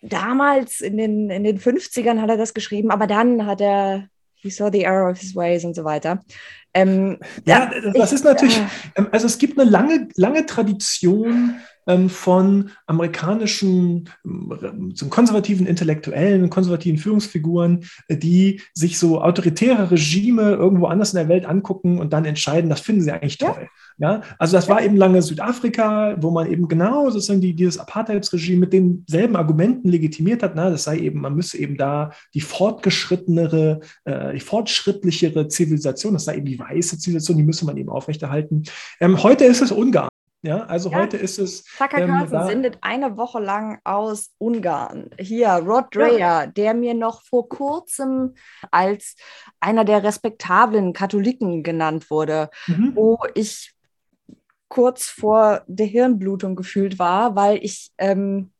damals 0.01 0.81
in 0.81 0.97
den, 0.97 1.29
in 1.29 1.43
den 1.43 1.59
50ern 1.59 2.21
hat 2.21 2.29
er 2.29 2.37
das 2.37 2.53
geschrieben, 2.53 2.91
aber 2.91 3.07
dann 3.07 3.45
hat 3.45 3.61
er 3.61 4.07
he 4.45 4.51
saw 4.51 4.69
the 4.69 4.83
error 4.83 5.09
of 5.09 5.17
his 5.17 5.35
ways 5.35 5.65
und 5.65 5.75
so 5.75 5.83
weiter. 5.83 6.23
Ähm, 6.73 7.17
ja, 7.45 7.71
das 7.93 8.11
ich, 8.11 8.13
ist 8.13 8.23
natürlich, 8.23 8.57
äh, 8.93 9.03
also 9.11 9.25
es 9.25 9.39
gibt 9.39 9.59
eine 9.59 9.69
lange, 9.69 10.07
lange 10.15 10.45
Tradition 10.45 11.27
ähm, 11.27 11.55
von 12.09 12.71
amerikanischen 12.87 14.09
ähm, 14.25 14.93
konservativen 15.09 15.67
Intellektuellen, 15.67 16.49
konservativen 16.49 16.97
Führungsfiguren, 16.97 17.85
äh, 18.07 18.17
die 18.17 18.61
sich 18.73 18.97
so 18.97 19.21
autoritäre 19.21 19.91
Regime 19.91 20.53
irgendwo 20.53 20.87
anders 20.87 21.13
in 21.13 21.17
der 21.17 21.29
Welt 21.29 21.45
angucken 21.45 21.99
und 21.99 22.13
dann 22.13 22.25
entscheiden, 22.25 22.69
das 22.69 22.81
finden 22.81 23.01
sie 23.01 23.11
eigentlich 23.11 23.37
toll. 23.37 23.67
Ja, 23.97 24.13
ja? 24.13 24.21
also 24.39 24.57
das 24.57 24.67
war 24.67 24.83
eben 24.83 24.97
lange 24.97 25.21
Südafrika, 25.21 26.17
wo 26.19 26.31
man 26.31 26.51
eben 26.51 26.67
genau 26.67 27.09
sozusagen 27.09 27.41
die, 27.41 27.53
dieses 27.53 27.77
Apartheidsregime 27.77 28.61
mit 28.61 28.73
denselben 28.73 29.35
Argumenten 29.35 29.89
legitimiert 29.89 30.43
hat. 30.43 30.55
Na, 30.55 30.69
das 30.69 30.85
sei 30.85 30.99
eben, 30.99 31.21
man 31.21 31.35
müsse 31.35 31.57
eben 31.57 31.77
da 31.77 32.11
die 32.33 32.41
fortgeschrittenere, 32.41 33.81
äh, 34.05 34.33
die 34.33 34.39
fortschrittlichere 34.39 35.47
Zivilisation, 35.47 36.13
das 36.13 36.25
sei 36.25 36.37
eben 36.37 36.45
die 36.45 36.59
weiße 36.59 36.97
Zivilisation, 36.97 37.37
die 37.37 37.43
müsse 37.43 37.65
man 37.65 37.77
eben 37.77 37.89
aufrechterhalten. 37.89 38.63
Ähm, 38.99 39.21
heute 39.21 39.45
ist 39.45 39.61
es 39.61 39.71
Ungarn. 39.71 40.09
Ja, 40.45 40.59
also 40.65 40.91
ja. 40.91 40.99
heute 40.99 41.17
ist 41.17 41.39
es. 41.39 41.63
Tucker 41.63 41.97
ähm, 41.97 42.09
Carlson 42.09 42.47
sendet 42.47 42.77
eine 42.81 43.17
Woche 43.17 43.39
lang 43.39 43.79
aus 43.83 44.31
Ungarn. 44.37 45.09
Hier, 45.17 45.49
Rod 45.49 45.87
Dreher, 45.95 46.17
ja. 46.17 46.45
der 46.45 46.75
mir 46.75 46.93
noch 46.93 47.23
vor 47.23 47.49
kurzem 47.49 48.35
als 48.69 49.15
einer 49.59 49.85
der 49.85 50.03
respektablen 50.03 50.93
Katholiken 50.93 51.63
genannt 51.63 52.11
wurde, 52.11 52.51
mhm. 52.67 52.91
wo 52.95 53.17
ich 53.33 53.73
kurz 54.67 55.05
vor 55.05 55.63
der 55.65 55.87
Hirnblutung 55.87 56.55
gefühlt 56.55 56.99
war, 56.99 57.35
weil 57.35 57.57
ich 57.63 57.91
ähm, 57.97 58.51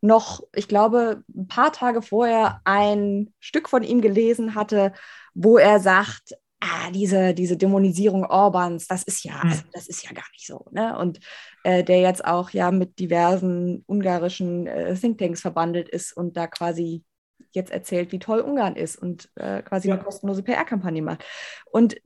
noch, 0.00 0.42
ich 0.54 0.66
glaube, 0.66 1.24
ein 1.34 1.46
paar 1.46 1.72
Tage 1.72 2.00
vorher 2.00 2.62
ein 2.64 3.34
Stück 3.38 3.68
von 3.68 3.82
ihm 3.82 4.00
gelesen 4.00 4.54
hatte, 4.54 4.94
wo 5.34 5.58
er 5.58 5.78
sagt, 5.78 6.36
ah, 6.64 6.90
diese, 6.90 7.34
diese 7.34 7.56
Dämonisierung 7.56 8.24
Orbans, 8.24 8.86
das 8.86 9.02
ist 9.02 9.24
ja, 9.24 9.42
hm. 9.42 9.50
also 9.50 9.62
das 9.72 9.88
ist 9.88 10.04
ja 10.04 10.12
gar 10.12 10.24
nicht 10.32 10.46
so. 10.46 10.64
Ne? 10.70 10.96
Und 10.98 11.20
äh, 11.62 11.84
der 11.84 12.00
jetzt 12.00 12.24
auch 12.24 12.50
ja 12.50 12.70
mit 12.70 12.98
diversen 12.98 13.84
ungarischen 13.86 14.66
äh, 14.66 14.94
Thinktanks 14.94 15.40
verbandelt 15.40 15.88
ist 15.88 16.16
und 16.16 16.36
da 16.36 16.46
quasi 16.46 17.04
jetzt 17.52 17.70
erzählt, 17.70 18.12
wie 18.12 18.18
toll 18.18 18.40
Ungarn 18.40 18.76
ist 18.76 18.96
und 18.96 19.30
äh, 19.36 19.62
quasi 19.62 19.88
ja. 19.88 19.94
eine 19.94 20.02
kostenlose 20.02 20.42
PR-Kampagne 20.42 21.02
macht. 21.02 21.24
Und 21.70 21.96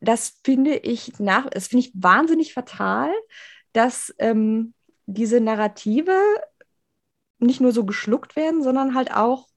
das 0.00 0.40
finde 0.44 0.76
ich 0.76 1.18
nach, 1.18 1.48
das 1.50 1.68
finde 1.68 1.86
ich 1.86 1.92
wahnsinnig 1.94 2.52
fatal, 2.52 3.10
dass 3.72 4.14
ähm, 4.18 4.74
diese 5.06 5.40
Narrative 5.40 6.16
nicht 7.38 7.60
nur 7.60 7.72
so 7.72 7.84
geschluckt 7.84 8.36
werden, 8.36 8.62
sondern 8.62 8.94
halt 8.94 9.12
auch 9.12 9.48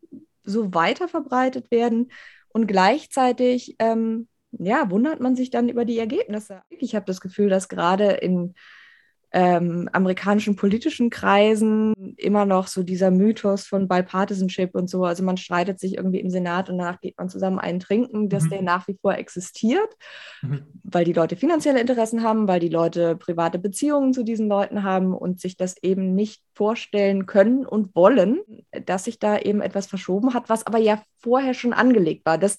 so 0.44 0.74
weiter 0.74 1.08
verbreitet 1.08 1.70
werden 1.70 2.12
und 2.54 2.68
gleichzeitig 2.68 3.76
ähm, 3.80 4.28
ja, 4.52 4.90
wundert 4.92 5.20
man 5.20 5.36
sich 5.36 5.50
dann 5.50 5.70
über 5.70 5.86
die 5.86 5.98
Ergebnisse. 5.98 6.62
Ich 6.70 6.96
habe 6.96 7.06
das 7.06 7.22
Gefühl, 7.22 7.50
dass 7.50 7.70
gerade 7.70 8.12
in 8.12 8.54
ähm, 9.34 9.90
amerikanischen 9.94 10.56
politischen 10.56 11.10
Kreisen 11.10 12.16
immer 12.18 12.46
noch 12.46 12.68
so 12.68 12.84
dieser 12.84 13.12
Mythos 13.12 13.66
von 13.66 13.88
Bipartisanship 13.88 14.76
und 14.76 14.90
so. 14.90 15.06
Also 15.06 15.24
man 15.24 15.38
streitet 15.38 15.80
sich 15.80 15.96
irgendwie 15.96 16.20
im 16.20 16.30
Senat 16.30 16.70
und 16.70 16.78
danach 16.78 17.00
geht 17.00 17.18
man 17.18 17.30
zusammen 17.30 17.60
einen 17.60 17.80
trinken, 17.80 18.28
dass 18.28 18.44
mhm. 18.44 18.50
der 18.50 18.62
nach 18.62 18.88
wie 18.88 18.98
vor 19.02 19.16
existiert, 19.16 19.90
mhm. 20.42 20.64
weil 20.84 21.06
die 21.06 21.14
Leute 21.14 21.38
finanzielle 21.38 21.80
Interessen 21.80 22.24
haben, 22.24 22.48
weil 22.48 22.60
die 22.60 22.70
Leute 22.70 23.16
private 23.16 23.58
Beziehungen 23.58 24.14
zu 24.14 24.24
diesen 24.24 24.50
Leuten 24.50 24.84
haben 24.84 25.14
und 25.14 25.40
sich 25.40 25.56
das 25.56 25.76
eben 25.82 26.14
nicht 26.14 26.42
vorstellen 26.54 27.26
können 27.26 27.66
und 27.66 27.96
wollen, 27.96 28.40
dass 28.86 29.06
sich 29.06 29.18
da 29.18 29.40
eben 29.40 29.62
etwas 29.62 29.88
verschoben 29.88 30.34
hat, 30.34 30.50
was 30.50 30.68
aber 30.68 30.78
ja 30.78 31.02
vorher 31.20 31.54
schon 31.54 31.74
angelegt 31.74 32.26
war. 32.26 32.38
Das 32.38 32.58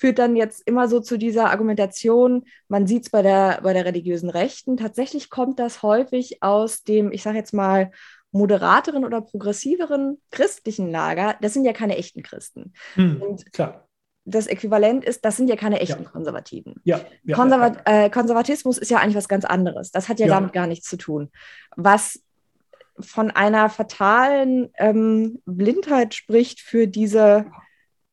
führt 0.00 0.18
dann 0.18 0.34
jetzt 0.34 0.66
immer 0.66 0.88
so 0.88 0.98
zu 1.00 1.18
dieser 1.18 1.50
Argumentation, 1.50 2.46
man 2.68 2.86
sieht 2.86 3.02
es 3.02 3.10
bei 3.10 3.20
der, 3.20 3.60
bei 3.62 3.74
der 3.74 3.84
religiösen 3.84 4.30
Rechten, 4.30 4.78
tatsächlich 4.78 5.28
kommt 5.28 5.58
das 5.58 5.82
häufig 5.82 6.42
aus 6.42 6.84
dem, 6.84 7.12
ich 7.12 7.22
sage 7.22 7.36
jetzt 7.36 7.52
mal, 7.52 7.90
moderateren 8.32 9.04
oder 9.04 9.20
progressiveren 9.20 10.18
christlichen 10.30 10.90
Lager. 10.90 11.36
Das 11.42 11.52
sind 11.52 11.66
ja 11.66 11.74
keine 11.74 11.98
echten 11.98 12.22
Christen. 12.22 12.72
Hm, 12.94 13.20
Und 13.20 13.52
klar. 13.52 13.88
Das 14.24 14.46
Äquivalent 14.46 15.04
ist, 15.04 15.22
das 15.24 15.36
sind 15.36 15.50
ja 15.50 15.56
keine 15.56 15.80
echten 15.80 16.04
ja. 16.04 16.08
Konservativen. 16.08 16.76
Ja, 16.84 17.02
ja, 17.24 17.36
Konservat 17.36 17.86
ja, 17.86 18.04
äh, 18.04 18.10
Konservatismus 18.10 18.78
ist 18.78 18.90
ja 18.90 18.98
eigentlich 18.98 19.16
was 19.16 19.28
ganz 19.28 19.44
anderes. 19.44 19.90
Das 19.90 20.08
hat 20.08 20.18
ja, 20.18 20.28
damit 20.28 20.54
gar 20.54 20.66
nichts 20.66 20.88
zu 20.88 20.96
tun. 20.96 21.30
Was 21.76 22.22
von 23.00 23.30
einer 23.30 23.68
fatalen 23.68 24.70
ähm, 24.78 25.42
Blindheit 25.44 26.14
spricht 26.14 26.60
für 26.60 26.86
diese, 26.86 27.46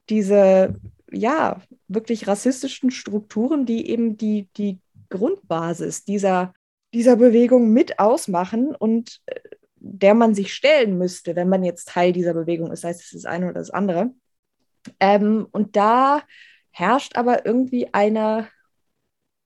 diese 0.09 0.75
ja, 1.11 1.61
wirklich 1.87 2.27
rassistischen 2.27 2.91
Strukturen, 2.91 3.65
die 3.65 3.89
eben 3.89 4.17
die, 4.17 4.49
die 4.57 4.79
Grundbasis 5.09 6.03
dieser, 6.03 6.53
dieser 6.93 7.15
Bewegung 7.15 7.71
mit 7.71 7.99
ausmachen 7.99 8.75
und 8.75 9.21
äh, 9.27 9.39
der 9.79 10.13
man 10.13 10.35
sich 10.35 10.53
stellen 10.53 10.97
müsste, 10.97 11.35
wenn 11.35 11.49
man 11.49 11.63
jetzt 11.63 11.89
Teil 11.89 12.11
dieser 12.11 12.33
Bewegung 12.33 12.71
ist, 12.71 12.81
sei 12.81 12.89
es 12.89 13.11
das 13.11 13.25
eine 13.25 13.45
oder 13.45 13.59
das 13.59 13.69
andere. 13.69 14.11
Ähm, 14.99 15.47
und 15.51 15.75
da 15.75 16.23
herrscht 16.71 17.15
aber 17.15 17.45
irgendwie 17.45 17.93
eine, 17.93 18.49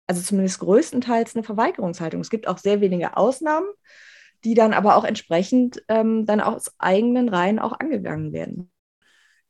also 0.08 0.22
zumindest 0.22 0.60
größtenteils 0.60 1.36
eine 1.36 1.44
Verweigerungshaltung. 1.44 2.22
Es 2.22 2.30
gibt 2.30 2.48
auch 2.48 2.58
sehr 2.58 2.82
wenige 2.82 3.18
Ausnahmen, 3.18 3.68
die 4.44 4.54
dann 4.54 4.74
aber 4.74 4.96
auch 4.96 5.04
entsprechend 5.04 5.84
ähm, 5.88 6.26
dann 6.26 6.42
aus 6.42 6.72
eigenen 6.80 7.30
Reihen 7.30 7.60
auch 7.60 7.80
angegangen 7.80 8.34
werden. 8.34 8.72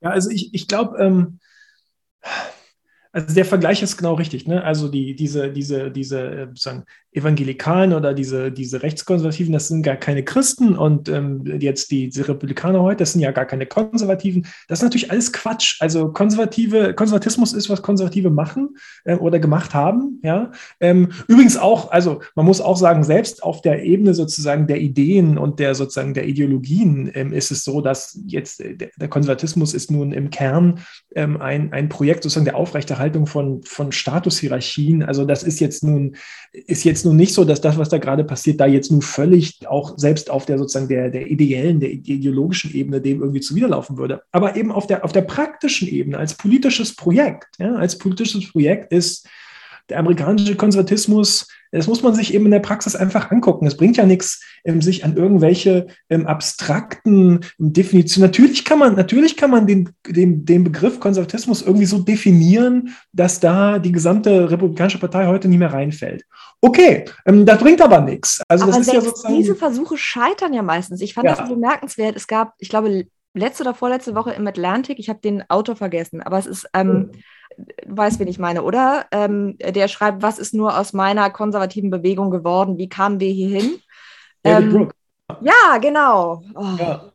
Ja, 0.00 0.10
also 0.10 0.30
ich, 0.30 0.52
ich 0.52 0.68
glaube, 0.68 0.98
ähm, 0.98 1.38
also 3.12 3.34
der 3.34 3.44
Vergleich 3.44 3.82
ist 3.82 3.96
genau 3.96 4.14
richtig. 4.14 4.46
Ne? 4.46 4.62
Also 4.64 4.88
die, 4.88 5.14
diese, 5.14 5.52
diese, 5.52 5.90
diese 5.90 6.20
äh, 6.20 6.48
sagen, 6.54 6.84
Evangelikalen 7.14 7.92
oder 7.92 8.14
diese, 8.14 8.50
diese 8.50 8.82
Rechtskonservativen, 8.82 9.52
das 9.52 9.68
sind 9.68 9.82
gar 9.82 9.96
keine 9.96 10.22
Christen 10.22 10.74
und 10.74 11.10
ähm, 11.10 11.44
jetzt 11.60 11.90
die, 11.90 12.08
die, 12.08 12.22
Republikaner 12.22 12.80
heute, 12.80 12.98
das 12.98 13.12
sind 13.12 13.20
ja 13.20 13.32
gar 13.32 13.44
keine 13.44 13.66
Konservativen. 13.66 14.46
Das 14.66 14.78
ist 14.78 14.82
natürlich 14.82 15.10
alles 15.10 15.30
Quatsch. 15.30 15.76
Also 15.80 16.10
konservative, 16.10 16.94
Konservatismus 16.94 17.52
ist, 17.52 17.68
was 17.68 17.82
Konservative 17.82 18.30
machen 18.30 18.76
äh, 19.04 19.16
oder 19.16 19.38
gemacht 19.38 19.74
haben. 19.74 20.20
Ja? 20.22 20.52
Ähm, 20.80 21.10
übrigens 21.28 21.58
auch, 21.58 21.90
also 21.90 22.22
man 22.34 22.46
muss 22.46 22.62
auch 22.62 22.78
sagen, 22.78 23.04
selbst 23.04 23.42
auf 23.42 23.60
der 23.60 23.82
Ebene 23.82 24.14
sozusagen 24.14 24.66
der 24.66 24.80
Ideen 24.80 25.36
und 25.36 25.58
der 25.58 25.74
sozusagen 25.74 26.14
der 26.14 26.26
Ideologien 26.26 27.10
ähm, 27.12 27.34
ist 27.34 27.50
es 27.50 27.62
so, 27.62 27.82
dass 27.82 28.18
jetzt 28.26 28.62
äh, 28.62 28.74
der, 28.74 29.08
Konservatismus 29.08 29.74
ist 29.74 29.90
nun 29.90 30.12
im 30.12 30.30
Kern 30.30 30.80
ähm, 31.14 31.38
ein, 31.42 31.74
ein 31.74 31.90
Projekt 31.90 32.22
sozusagen 32.22 32.46
der 32.46 32.56
Aufrechterhaltung 32.56 33.26
von, 33.26 33.62
von 33.64 33.92
Statushierarchien. 33.92 35.02
Also 35.02 35.26
das 35.26 35.42
ist 35.42 35.60
jetzt 35.60 35.84
nun, 35.84 36.16
ist 36.52 36.84
jetzt 36.84 37.01
nun 37.04 37.16
nicht 37.16 37.34
so, 37.34 37.44
dass 37.44 37.60
das, 37.60 37.78
was 37.78 37.88
da 37.88 37.98
gerade 37.98 38.24
passiert, 38.24 38.60
da 38.60 38.66
jetzt 38.66 38.90
nun 38.90 39.02
völlig 39.02 39.66
auch 39.66 39.98
selbst 39.98 40.30
auf 40.30 40.46
der 40.46 40.58
sozusagen 40.58 40.88
der, 40.88 41.10
der 41.10 41.30
ideellen, 41.30 41.80
der 41.80 41.90
ideologischen 41.90 42.72
Ebene 42.74 43.00
dem 43.00 43.20
irgendwie 43.20 43.40
zuwiderlaufen 43.40 43.96
würde. 43.96 44.22
Aber 44.32 44.56
eben 44.56 44.72
auf 44.72 44.86
der, 44.86 45.04
auf 45.04 45.12
der 45.12 45.22
praktischen 45.22 45.88
Ebene, 45.88 46.18
als 46.18 46.34
politisches 46.34 46.94
Projekt, 46.94 47.48
ja, 47.58 47.74
als 47.74 47.98
politisches 47.98 48.50
Projekt 48.50 48.92
ist 48.92 49.28
der 49.92 49.98
amerikanische 49.98 50.56
Konservatismus, 50.56 51.46
das 51.70 51.86
muss 51.86 52.02
man 52.02 52.14
sich 52.14 52.32
eben 52.34 52.46
in 52.46 52.50
der 52.50 52.60
Praxis 52.60 52.96
einfach 52.96 53.30
angucken. 53.30 53.66
Es 53.66 53.76
bringt 53.76 53.98
ja 53.98 54.06
nichts, 54.06 54.42
ähm, 54.64 54.80
sich 54.80 55.04
an 55.04 55.16
irgendwelche 55.16 55.86
ähm, 56.08 56.26
abstrakten 56.26 57.40
Definitionen. 57.58 58.28
Natürlich 58.28 58.64
kann 58.64 58.78
man, 58.78 58.94
natürlich 58.94 59.36
kann 59.36 59.50
man 59.50 59.66
den, 59.66 59.90
den, 60.06 60.44
den 60.44 60.64
Begriff 60.64 60.98
Konservatismus 60.98 61.62
irgendwie 61.62 61.86
so 61.86 61.98
definieren, 61.98 62.94
dass 63.12 63.38
da 63.38 63.78
die 63.78 63.92
gesamte 63.92 64.50
Republikanische 64.50 64.98
Partei 64.98 65.26
heute 65.26 65.48
nicht 65.48 65.58
mehr 65.58 65.72
reinfällt. 65.72 66.24
Okay, 66.62 67.04
ähm, 67.26 67.44
das 67.44 67.58
bringt 67.58 67.82
aber 67.82 68.00
nichts. 68.00 68.40
Also 68.48 68.64
aber 68.64 68.72
das 68.72 68.86
ist 68.86 68.92
ja 68.94 69.00
sozusagen, 69.00 69.36
diese 69.36 69.54
Versuche 69.54 69.98
scheitern 69.98 70.54
ja 70.54 70.62
meistens. 70.62 71.02
Ich 71.02 71.12
fand 71.12 71.26
ja. 71.26 71.34
das 71.34 71.46
so 71.46 71.54
bemerkenswert. 71.54 72.16
Es 72.16 72.26
gab, 72.26 72.54
ich 72.58 72.70
glaube, 72.70 73.06
letzte 73.34 73.62
oder 73.64 73.74
vorletzte 73.74 74.14
Woche 74.14 74.32
im 74.32 74.46
Atlantic, 74.46 74.98
ich 74.98 75.08
habe 75.08 75.20
den 75.20 75.48
Autor 75.48 75.76
vergessen, 75.76 76.22
aber 76.22 76.38
es 76.38 76.46
ist, 76.46 76.68
ähm, 76.74 76.88
mhm. 76.88 77.10
Weiß, 77.86 78.18
wen 78.18 78.28
ich 78.28 78.38
meine, 78.38 78.62
oder? 78.62 79.06
Ähm, 79.10 79.56
der 79.58 79.88
schreibt, 79.88 80.22
was 80.22 80.38
ist 80.38 80.54
nur 80.54 80.78
aus 80.78 80.92
meiner 80.92 81.30
konservativen 81.30 81.90
Bewegung 81.90 82.30
geworden? 82.30 82.78
Wie 82.78 82.88
kamen 82.88 83.20
wir 83.20 83.30
hierhin? 83.30 83.80
David 84.42 84.64
ähm, 84.64 84.72
Brooks. 84.72 84.94
Ja, 85.40 85.78
genau. 85.78 86.42
Oh. 86.54 86.64
Ja. 86.78 87.12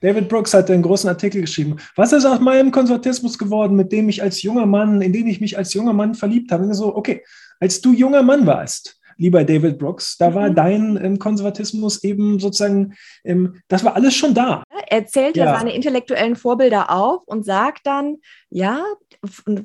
David 0.00 0.28
Brooks 0.28 0.52
hat 0.52 0.68
einen 0.70 0.82
großen 0.82 1.08
Artikel 1.08 1.40
geschrieben. 1.40 1.76
Was 1.94 2.12
ist 2.12 2.24
aus 2.24 2.40
meinem 2.40 2.72
Konservatismus 2.72 3.38
geworden, 3.38 3.76
mit 3.76 3.92
dem 3.92 4.08
ich 4.08 4.20
als 4.20 4.42
junger 4.42 4.66
Mann, 4.66 5.00
in 5.00 5.12
den 5.12 5.28
ich 5.28 5.40
mich 5.40 5.56
als 5.56 5.72
junger 5.74 5.92
Mann 5.92 6.14
verliebt 6.14 6.50
habe? 6.50 6.64
Und 6.64 6.74
so, 6.74 6.96
okay, 6.96 7.22
als 7.60 7.80
du 7.80 7.92
junger 7.92 8.22
Mann 8.22 8.44
warst, 8.44 9.00
lieber 9.16 9.44
David 9.44 9.78
Brooks, 9.78 10.16
da 10.18 10.34
war 10.34 10.50
mhm. 10.50 10.54
dein 10.54 11.04
ähm, 11.04 11.18
Konservatismus 11.18 12.02
eben 12.04 12.38
sozusagen, 12.38 12.94
ähm, 13.24 13.60
das 13.68 13.84
war 13.84 13.96
alles 13.96 14.14
schon 14.14 14.34
da. 14.34 14.62
Er 14.88 15.06
zählt 15.06 15.36
ja. 15.36 15.46
ja 15.46 15.58
seine 15.58 15.74
intellektuellen 15.74 16.36
Vorbilder 16.36 16.90
auf 16.90 17.22
und 17.26 17.44
sagt 17.44 17.86
dann, 17.86 18.18
ja, 18.50 18.84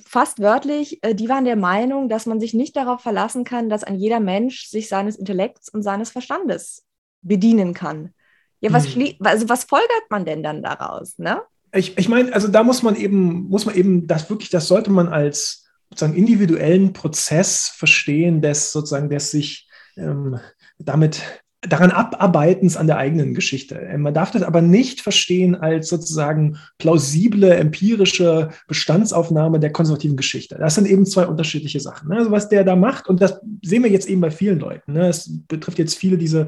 fast 0.05 0.39
wörtlich, 0.39 1.03
äh, 1.03 1.15
die 1.15 1.29
waren 1.29 1.45
der 1.45 1.55
Meinung, 1.55 2.09
dass 2.09 2.25
man 2.25 2.39
sich 2.39 2.53
nicht 2.53 2.75
darauf 2.75 3.01
verlassen 3.01 3.43
kann, 3.43 3.69
dass 3.69 3.83
ein 3.83 3.95
jeder 3.95 4.19
Mensch 4.19 4.67
sich 4.67 4.87
seines 4.87 5.15
Intellekts 5.15 5.69
und 5.69 5.83
seines 5.83 6.11
Verstandes 6.11 6.85
bedienen 7.21 7.73
kann. 7.73 8.13
Ja, 8.59 8.73
was, 8.73 8.95
mhm. 8.95 9.15
also 9.19 9.49
was 9.49 9.65
folgert 9.65 10.09
man 10.09 10.25
denn 10.25 10.41
dann 10.41 10.63
daraus? 10.63 11.17
Ne? 11.17 11.41
Ich, 11.73 11.97
ich 11.97 12.09
meine, 12.09 12.33
also 12.33 12.47
da 12.47 12.63
muss 12.63 12.81
man 12.81 12.95
eben, 12.95 13.49
muss 13.49 13.65
man 13.65 13.75
eben 13.75 14.07
das 14.07 14.29
wirklich, 14.29 14.49
das 14.49 14.67
sollte 14.67 14.91
man 14.91 15.09
als 15.09 15.66
sozusagen 15.89 16.17
individuellen 16.17 16.93
Prozess 16.93 17.71
verstehen, 17.75 18.41
des 18.41 18.71
sozusagen 18.71 19.09
des 19.09 19.31
sich 19.31 19.67
ähm, 19.95 20.39
damit 20.79 21.21
daran 21.61 21.91
abarbeitens 21.91 22.77
an 22.77 22.88
der 22.88 22.97
eigenen 22.97 23.33
Geschichte. 23.33 23.75
Ähm, 23.75 24.01
man 24.01 24.13
darf 24.13 24.31
das 24.31 24.43
aber 24.43 24.61
nicht 24.61 25.01
verstehen 25.01 25.55
als 25.55 25.89
sozusagen 25.89 26.57
plausible 26.77 27.55
empirische 27.55 28.49
Bestandsaufnahme 28.67 29.59
der 29.59 29.71
konservativen 29.71 30.17
Geschichte. 30.17 30.57
Das 30.59 30.75
sind 30.75 30.88
eben 30.88 31.05
zwei 31.05 31.25
unterschiedliche 31.25 31.79
Sachen. 31.79 32.09
Ne? 32.09 32.17
Also 32.17 32.31
was 32.31 32.49
der 32.49 32.63
da 32.63 32.75
macht, 32.75 33.07
und 33.07 33.21
das 33.21 33.41
sehen 33.63 33.83
wir 33.83 33.91
jetzt 33.91 34.07
eben 34.07 34.21
bei 34.21 34.31
vielen 34.31 34.59
Leuten. 34.59 34.93
Ne? 34.93 35.07
Es 35.07 35.29
betrifft 35.47 35.79
jetzt 35.79 35.97
viele 35.97 36.17
diese 36.17 36.47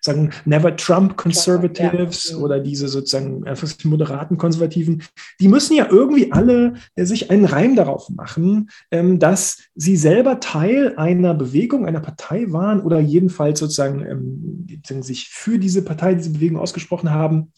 sagen 0.00 0.30
Never 0.44 0.76
Trump 0.76 1.16
Conservatives 1.16 2.30
ja. 2.30 2.36
oder 2.38 2.60
diese 2.60 2.88
sozusagen 2.88 3.46
einfach 3.46 3.68
moderaten 3.84 4.38
Konservativen, 4.38 5.02
die 5.40 5.48
müssen 5.48 5.76
ja 5.76 5.88
irgendwie 5.90 6.32
alle 6.32 6.74
äh, 6.96 7.04
sich 7.04 7.30
einen 7.30 7.44
Reim 7.44 7.76
darauf 7.76 8.08
machen, 8.10 8.70
ähm, 8.90 9.18
dass 9.18 9.58
sie 9.74 9.96
selber 9.96 10.40
Teil 10.40 10.94
einer 10.96 11.34
Bewegung, 11.34 11.86
einer 11.86 12.00
Partei 12.00 12.46
waren 12.50 12.80
oder 12.80 13.00
jedenfalls 13.00 13.60
sozusagen 13.60 14.04
ähm, 14.06 15.02
sich 15.02 15.28
für 15.28 15.58
diese 15.58 15.82
Partei, 15.82 16.14
diese 16.14 16.30
Bewegung 16.30 16.58
ausgesprochen 16.58 17.10
haben 17.10 17.52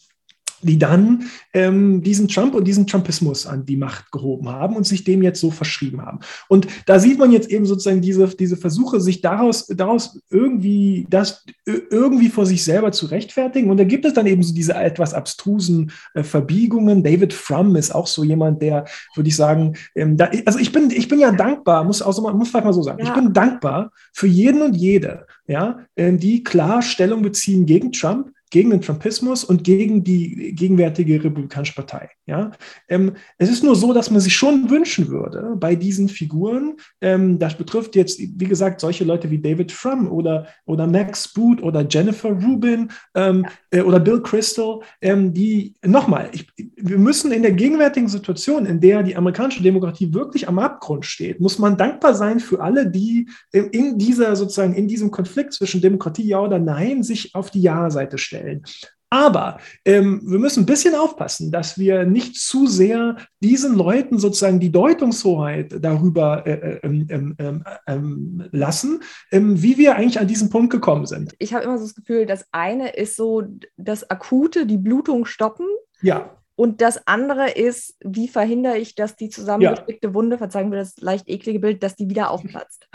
die 0.63 0.79
dann 0.79 1.25
ähm, 1.53 2.01
diesen 2.01 2.27
Trump 2.27 2.55
und 2.55 2.65
diesen 2.65 2.87
Trumpismus 2.87 3.45
an 3.45 3.65
die 3.65 3.77
Macht 3.77 4.11
gehoben 4.11 4.49
haben 4.49 4.75
und 4.75 4.85
sich 4.85 5.03
dem 5.03 5.21
jetzt 5.21 5.39
so 5.39 5.51
verschrieben 5.51 6.01
haben. 6.01 6.19
Und 6.47 6.67
da 6.85 6.99
sieht 6.99 7.19
man 7.19 7.31
jetzt 7.31 7.49
eben 7.49 7.65
sozusagen 7.65 8.01
diese, 8.01 8.27
diese 8.27 8.57
Versuche, 8.57 8.99
sich 8.99 9.21
daraus, 9.21 9.67
daraus 9.67 10.19
irgendwie 10.29 11.05
das 11.09 11.45
irgendwie 11.65 12.29
vor 12.29 12.45
sich 12.45 12.63
selber 12.63 12.91
zu 12.91 13.07
rechtfertigen. 13.07 13.69
Und 13.69 13.77
da 13.77 13.83
gibt 13.83 14.05
es 14.05 14.13
dann 14.13 14.27
eben 14.27 14.43
so 14.43 14.53
diese 14.53 14.73
etwas 14.73 15.13
abstrusen 15.13 15.91
äh, 16.13 16.23
Verbiegungen. 16.23 17.03
David 17.03 17.33
Frum 17.33 17.75
ist 17.75 17.93
auch 17.93 18.07
so 18.07 18.23
jemand, 18.23 18.61
der, 18.61 18.85
würde 19.15 19.29
ich 19.29 19.35
sagen, 19.35 19.75
ähm, 19.95 20.17
da, 20.17 20.29
also 20.45 20.59
ich 20.59 20.71
bin, 20.71 20.89
ich 20.91 21.07
bin 21.07 21.19
ja 21.19 21.31
dankbar, 21.31 21.83
muss 21.83 22.01
auch 22.01 22.13
so, 22.13 22.21
muss 22.31 22.49
vielleicht 22.49 22.65
mal 22.65 22.73
so 22.73 22.83
sagen, 22.83 22.99
ja. 22.99 23.05
ich 23.05 23.13
bin 23.13 23.33
dankbar 23.33 23.91
für 24.13 24.27
jeden 24.27 24.61
und 24.61 24.75
jede, 24.75 25.25
ja, 25.47 25.79
äh, 25.95 26.13
die 26.13 26.43
klar 26.43 26.81
Stellung 26.81 27.21
beziehen 27.21 27.65
gegen 27.65 27.91
Trump, 27.91 28.32
gegen 28.53 28.69
den 28.69 28.81
Trumpismus 28.81 29.43
und 29.43 29.63
gegen 29.63 30.03
die 30.03 30.53
gegenwärtige 30.53 31.23
Republikanische 31.23 31.73
Partei. 31.73 32.11
Ja? 32.27 32.51
Ähm, 32.87 33.13
es 33.39 33.49
ist 33.49 33.63
nur 33.63 33.75
so, 33.75 33.93
dass 33.93 34.11
man 34.11 34.21
sich 34.21 34.35
schon 34.35 34.69
wünschen 34.69 35.07
würde 35.07 35.55
bei 35.57 35.73
diesen 35.73 36.07
Figuren, 36.07 36.75
ähm, 37.01 37.39
das 37.39 37.57
betrifft 37.57 37.95
jetzt, 37.95 38.19
wie 38.19 38.45
gesagt, 38.45 38.79
solche 38.79 39.05
Leute 39.05 39.31
wie 39.31 39.39
David 39.39 39.71
Frum 39.71 40.07
oder, 40.07 40.45
oder 40.65 40.85
Max 40.85 41.33
Boot 41.33 41.63
oder 41.63 41.83
Jennifer 41.89 42.29
Rubin 42.29 42.91
ähm, 43.15 43.47
äh, 43.71 43.81
oder 43.81 43.99
Bill 43.99 44.21
Crystal, 44.21 44.81
ähm, 45.01 45.33
die, 45.33 45.73
nochmal, 45.83 46.29
wir 46.75 46.99
müssen 46.99 47.31
in 47.31 47.41
der 47.41 47.53
gegenwärtigen 47.53 48.07
Situation, 48.07 48.67
in 48.67 48.79
der 48.79 49.01
die 49.01 49.15
amerikanische 49.15 49.63
Demokratie 49.63 50.13
wirklich 50.13 50.47
am 50.47 50.59
Abgrund 50.59 51.07
steht, 51.07 51.39
muss 51.39 51.57
man 51.57 51.75
dankbar 51.75 52.13
sein 52.13 52.39
für 52.39 52.61
alle, 52.61 52.87
die 52.87 53.27
in 53.51 53.97
dieser 53.97 54.35
sozusagen, 54.35 54.75
in 54.75 54.87
diesem 54.87 55.09
Konflikt 55.09 55.53
zwischen 55.53 55.81
Demokratie 55.81 56.27
ja 56.27 56.39
oder 56.39 56.59
nein 56.59 57.01
sich 57.01 57.33
auf 57.33 57.49
die 57.49 57.63
Ja-Seite 57.63 58.19
stellen 58.19 58.42
stellen. 58.43 58.63
Aber 59.09 59.59
ähm, 59.85 60.21
wir 60.25 60.39
müssen 60.39 60.63
ein 60.63 60.65
bisschen 60.65 60.95
aufpassen, 60.95 61.51
dass 61.51 61.77
wir 61.77 62.03
nicht 62.03 62.35
zu 62.35 62.65
sehr 62.65 63.17
diesen 63.43 63.75
Leuten 63.75 64.17
sozusagen 64.17 64.59
die 64.59 64.71
Deutungshoheit 64.71 65.75
darüber 65.79 66.47
äh, 66.47 66.53
äh, 66.53 66.79
ähm, 66.81 67.05
ähm, 67.09 67.35
ähm, 67.37 67.63
ähm 67.85 68.49
lassen, 68.51 69.03
ähm, 69.31 69.61
wie 69.61 69.77
wir 69.77 69.95
eigentlich 69.95 70.19
an 70.19 70.27
diesen 70.27 70.49
Punkt 70.49 70.71
gekommen 70.71 71.05
sind. 71.05 71.35
Ich 71.37 71.53
habe 71.53 71.63
immer 71.63 71.77
so 71.77 71.83
das 71.83 71.93
Gefühl, 71.93 72.25
das 72.25 72.47
eine 72.51 72.95
ist 72.95 73.15
so 73.15 73.43
das 73.77 74.09
Akute, 74.09 74.65
die 74.65 74.77
Blutung 74.77 75.25
stoppen. 75.25 75.67
Ja. 76.01 76.35
Und 76.55 76.81
das 76.81 77.07
andere 77.07 77.49
ist, 77.49 77.95
wie 78.03 78.27
verhindere 78.27 78.77
ich, 78.77 78.93
dass 78.93 79.15
die 79.15 79.29
zusammengestickte 79.29 80.09
ja. 80.09 80.13
Wunde, 80.13 80.37
verzeihen 80.37 80.69
wir 80.71 80.77
das 80.77 80.97
leicht 80.99 81.27
eklige 81.27 81.59
Bild, 81.59 81.81
dass 81.81 81.95
die 81.95 82.09
wieder 82.09 82.29
aufplatzt? 82.29 82.87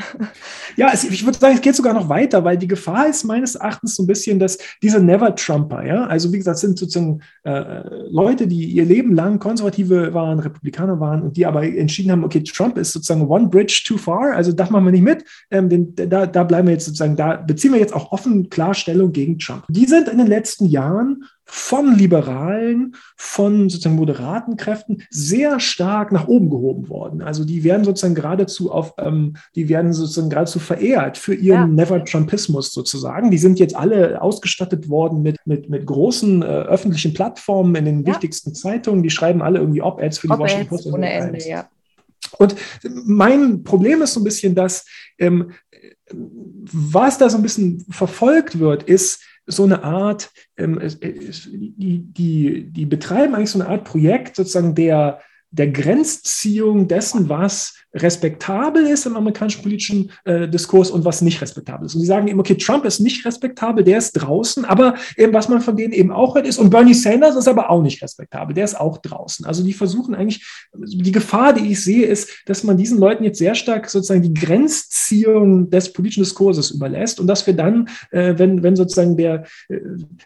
Ja, 0.77 0.91
es, 0.93 1.03
ich 1.03 1.25
würde 1.25 1.39
sagen, 1.39 1.55
es 1.57 1.61
geht 1.61 1.75
sogar 1.75 1.93
noch 1.93 2.09
weiter, 2.09 2.45
weil 2.45 2.57
die 2.57 2.69
Gefahr 2.69 3.09
ist 3.09 3.25
meines 3.25 3.57
Erachtens 3.57 3.97
so 3.97 4.05
ein 4.05 4.07
bisschen, 4.07 4.39
dass 4.39 4.59
diese 4.81 5.01
Never-Trumper, 5.01 5.85
ja, 5.85 6.05
also 6.05 6.33
wie 6.33 6.39
gesagt, 6.39 6.59
sind 6.59 6.79
sozusagen 6.79 7.21
äh, 7.43 7.83
Leute, 8.09 8.47
die 8.47 8.65
ihr 8.65 8.85
Leben 8.85 9.15
lang 9.15 9.41
Konservative 9.41 10.15
waren, 10.15 10.39
Republikaner 10.39 11.01
waren 11.01 11.23
und 11.23 11.37
die 11.37 11.47
aber 11.47 11.65
entschieden 11.65 12.13
haben, 12.13 12.23
okay, 12.23 12.45
Trump 12.45 12.79
ist 12.79 12.93
sozusagen 12.93 13.27
one 13.27 13.49
bridge 13.49 13.83
too 13.87 13.99
far, 13.99 14.35
also 14.35 14.53
das 14.53 14.71
machen 14.71 14.85
wir 14.85 14.93
nicht 14.93 15.03
mit, 15.03 15.25
ähm, 15.51 15.69
den, 15.69 15.95
da, 15.97 16.27
da 16.27 16.45
bleiben 16.45 16.69
wir 16.69 16.75
jetzt 16.75 16.85
sozusagen, 16.85 17.17
da 17.17 17.37
beziehen 17.37 17.73
wir 17.73 17.81
jetzt 17.81 17.95
auch 17.95 18.13
offen 18.13 18.49
Klarstellung 18.49 19.11
gegen 19.11 19.39
Trump. 19.39 19.65
Die 19.69 19.87
sind 19.87 20.09
in 20.09 20.19
den 20.19 20.29
letzten 20.29 20.67
Jahren 20.67 21.25
von 21.51 21.97
Liberalen, 21.97 22.95
von 23.17 23.71
sozusagen 23.71 23.97
moderaten 23.97 24.59
Kräften 24.59 25.03
sehr 25.09 25.61
stark 25.61 26.13
nach 26.13 26.29
oben 26.29 26.51
gehoben 26.51 26.91
worden. 26.91 27.23
Also 27.23 27.45
die 27.45 27.65
werden 27.65 27.85
sozusagen 27.85 28.15
geradezu 28.15 28.71
auf, 28.71 28.93
ähm, 28.99 29.35
die 29.55 29.71
werden 29.71 29.95
sozusagen 29.95 30.29
geradezu 30.29 30.59
verehrt 30.59 31.17
für 31.17 31.35
ihren 31.35 31.77
ja. 31.77 31.85
Never-Trumpismus 31.85 32.75
sozusagen. 32.75 33.31
Die 33.31 33.39
sind 33.39 33.59
jetzt 33.59 33.75
alle 33.75 34.21
ausgestattet 34.21 34.91
worden 34.91 35.23
mit, 35.23 35.39
mit, 35.47 35.71
mit 35.71 35.87
großen 35.87 36.43
äh, 36.43 36.45
öffentlichen 36.45 37.15
Plattformen 37.15 37.75
in 37.77 37.85
den 37.87 38.05
ja. 38.05 38.13
wichtigsten 38.13 38.55
Zeitungen. 38.55 39.03
Die 39.03 39.11
schreiben 39.11 39.41
alle 39.41 39.61
irgendwie 39.61 39.81
Op-Eds 39.81 40.19
für 40.19 40.27
die 40.27 40.35
Op 40.35 40.41
Washington 40.41 40.69
Post. 40.69 40.87
Ohne 40.87 41.11
Ende, 41.11 41.49
ja. 41.49 41.67
Und 42.37 42.57
mein 42.83 43.63
Problem 43.65 44.03
ist 44.03 44.13
so 44.13 44.21
ein 44.21 44.25
bisschen, 44.25 44.55
dass 44.55 44.85
ähm, 45.19 45.53
was 46.11 47.19
da 47.19 47.29
so 47.31 47.39
ein 47.39 47.43
bisschen 47.43 47.85
verfolgt 47.91 48.59
wird, 48.59 48.83
ist, 48.83 49.23
so 49.49 49.65
eine 49.65 49.83
Art, 49.83 50.31
ähm, 50.57 50.79
die, 50.79 52.05
die, 52.13 52.71
die 52.71 52.87
betreiben 52.87 53.35
eigentlich 53.35 53.51
so 53.51 53.61
eine 53.61 53.69
Art 53.69 53.85
Projekt 53.85 54.37
sozusagen 54.37 54.75
der, 54.75 55.21
der 55.51 55.69
Grenzziehung 55.69 56.89
dessen, 56.89 57.29
was 57.29 57.75
respektabel 57.95 58.87
ist 58.87 59.07
im 59.07 59.17
amerikanischen 59.17 59.63
politischen 59.63 60.11
äh, 60.25 60.47
Diskurs 60.47 60.91
und 60.91 61.07
was 61.07 61.23
nicht 61.23 61.41
respektabel 61.41 61.87
ist. 61.87 61.95
Und 61.95 62.03
sie 62.03 62.07
sagen 62.07 62.29
eben, 62.29 62.39
okay, 62.39 62.55
Trump 62.55 62.85
ist 62.85 63.01
nicht 63.01 63.25
respektabel, 63.25 63.83
der 63.83 63.99
ist 63.99 64.13
draußen, 64.13 64.67
aber 64.67 64.95
eben, 65.17 65.33
was 65.33 65.49
man 65.49 65.63
von 65.63 65.77
denen 65.77 65.95
eben 65.95 66.13
auch 66.13 66.35
hört, 66.35 66.47
ist, 66.47 66.59
und 66.59 66.69
Bernie 66.69 66.93
Sanders 66.93 67.35
ist 67.37 67.49
aber 67.49 67.71
auch 67.71 67.83
nicht 67.83 68.03
respektabel, 68.03 68.55
der 68.55 68.65
ist 68.65 68.79
auch 68.79 68.99
draußen. 68.99 69.47
Also 69.47 69.65
die 69.65 69.73
versuchen 69.73 70.15
eigentlich, 70.15 70.45
die 70.75 71.13
Gefahr, 71.13 71.55
die 71.55 71.73
ich 71.73 71.83
sehe, 71.83 72.05
ist, 72.05 72.31
dass 72.45 72.63
man 72.63 72.77
diesen 72.77 72.99
Leuten 72.99 73.25
jetzt 73.25 73.39
sehr 73.39 73.55
stark 73.55 73.89
sozusagen 73.89 74.23
die 74.23 74.35
Grenzziehung 74.35 75.71
des 75.71 75.93
politischen 75.93 76.25
Diskurses 76.25 76.71
überlässt 76.71 77.21
und 77.21 77.27
dass 77.27 77.47
wir 77.47 77.55
dann, 77.55 77.89
äh, 78.11 78.35
wenn, 78.37 78.63
wenn 78.63 78.77
sozusagen 78.77 79.17
der, 79.17 79.45
äh, 79.69 79.79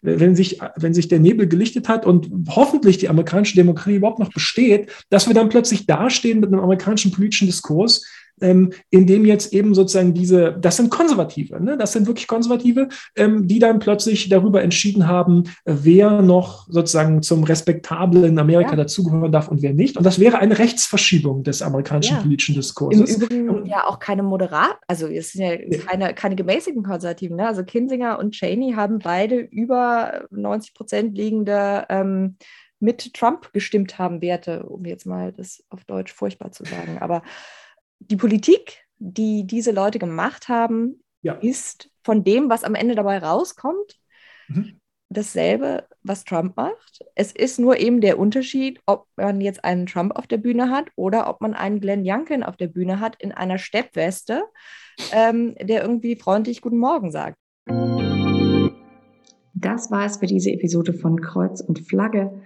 wenn 0.03 0.35
sich, 0.35 0.59
wenn 0.77 0.95
sich 0.95 1.07
der 1.07 1.21
Nebel 1.21 1.47
gelichtet 1.47 1.89
hat 1.89 2.07
und 2.07 2.29
hoffentlich 2.49 2.99
die 2.99 3.09
amerikanische 3.09 3.55
Demokratie 3.55 3.97
überhaupt 3.97 4.19
noch 4.19 4.33
besteht, 4.33 4.91
dass 5.13 5.27
wir 5.27 5.35
dann 5.35 5.51
plötzlich 5.51 5.85
dastehen 5.85 6.41
mit 6.41 6.51
einem 6.51 6.61
amerikanischen 6.61 7.13
politischen 7.13 7.47
Diskurs, 7.47 8.03
ähm, 8.41 8.73
in 8.89 9.07
dem 9.07 9.27
jetzt 9.27 9.53
eben 9.53 9.75
sozusagen 9.75 10.15
diese, 10.15 10.57
das 10.59 10.79
sind 10.79 10.89
Konservative, 10.89 11.63
ne? 11.63 11.77
das 11.77 11.93
sind 11.93 12.07
wirklich 12.07 12.27
Konservative, 12.27 12.89
ähm, 13.15 13.47
die 13.47 13.59
dann 13.59 13.79
plötzlich 13.79 14.31
darüber 14.31 14.63
entschieden 14.63 15.07
haben, 15.07 15.45
wer 15.67 16.23
noch 16.23 16.67
sozusagen 16.71 17.21
zum 17.21 17.45
respektablen 17.45 18.39
Amerika 18.39 18.71
ja. 18.71 18.77
dazugehören 18.77 19.31
darf 19.31 19.49
und 19.49 19.61
wer 19.61 19.75
nicht. 19.75 19.99
Und 19.99 20.05
das 20.05 20.19
wäre 20.19 20.39
eine 20.39 20.59
Rechtsverschiebung 20.59 21.43
des 21.43 21.61
amerikanischen 21.61 22.17
ja. 22.17 22.23
politischen 22.23 22.55
Diskurses. 22.55 23.17
Im 23.17 23.23
Übrigen 23.23 23.67
ja 23.67 23.87
auch 23.87 23.99
keine 23.99 24.23
moderat, 24.23 24.77
also 24.89 25.07
es 25.09 25.33
sind 25.33 25.43
ja 25.43 25.79
keine, 25.87 26.15
keine 26.15 26.37
gemäßigten 26.37 26.83
Konservativen. 26.83 27.37
Ne? 27.37 27.47
Also 27.47 27.65
Kinsinger 27.65 28.19
und 28.19 28.33
Cheney 28.33 28.73
haben 28.73 28.99
beide 28.99 29.37
über 29.37 30.25
90 30.31 30.73
Prozent 30.73 31.19
liegende 31.19 31.85
ähm, 31.91 32.37
mit 32.83 33.15
Trump 33.15 33.53
gestimmt 33.53 33.99
haben 33.99 34.21
Werte, 34.21 34.65
um 34.65 34.85
jetzt 34.85 35.07
mal 35.07 35.33
das 35.33 35.65
auf 35.71 35.85
Deutsch 35.85 36.13
furchtbar 36.13 36.51
zu 36.51 36.65
sagen. 36.65 36.99
Aber 36.99 37.23
die 38.01 38.17
Politik, 38.17 38.85
die 38.99 39.47
diese 39.47 39.71
Leute 39.71 40.01
gemacht 40.01 40.49
haben, 40.49 41.03
ja. 41.23 41.35
ist 41.35 41.91
von 42.03 42.25
dem, 42.25 42.51
was 42.51 42.65
am 42.65 42.75
Ende 42.75 42.97
dabei 42.97 43.19
rauskommt, 43.19 44.01
mhm. 44.49 44.81
dasselbe, 45.09 45.87
was 46.03 46.25
Trump 46.25 46.57
macht. 46.57 47.05
Es 47.15 47.31
ist 47.31 47.61
nur 47.61 47.79
eben 47.79 48.01
der 48.01 48.19
Unterschied, 48.19 48.81
ob 48.87 49.07
man 49.17 49.41
jetzt 49.41 49.65
einen 49.65 49.87
Trump 49.87 50.17
auf 50.17 50.27
der 50.27 50.39
Bühne 50.39 50.69
hat 50.69 50.89
oder 50.97 51.29
ob 51.29 51.41
man 51.41 51.55
einen 51.55 51.81
Glenn 51.81 52.03
Youngkin 52.05 52.43
auf 52.43 52.57
der 52.57 52.67
Bühne 52.67 52.99
hat 52.99 53.15
in 53.23 53.31
einer 53.31 53.59
Steppweste, 53.59 54.43
ähm, 55.13 55.55
der 55.61 55.83
irgendwie 55.83 56.17
freundlich 56.17 56.61
Guten 56.61 56.79
Morgen 56.79 57.13
sagt. 57.13 57.39
Das 59.55 59.93
war 59.93 60.05
es 60.05 60.17
für 60.17 60.27
diese 60.27 60.51
Episode 60.51 60.93
von 60.93 61.21
Kreuz 61.21 61.61
und 61.61 61.79
Flagge. 61.79 62.43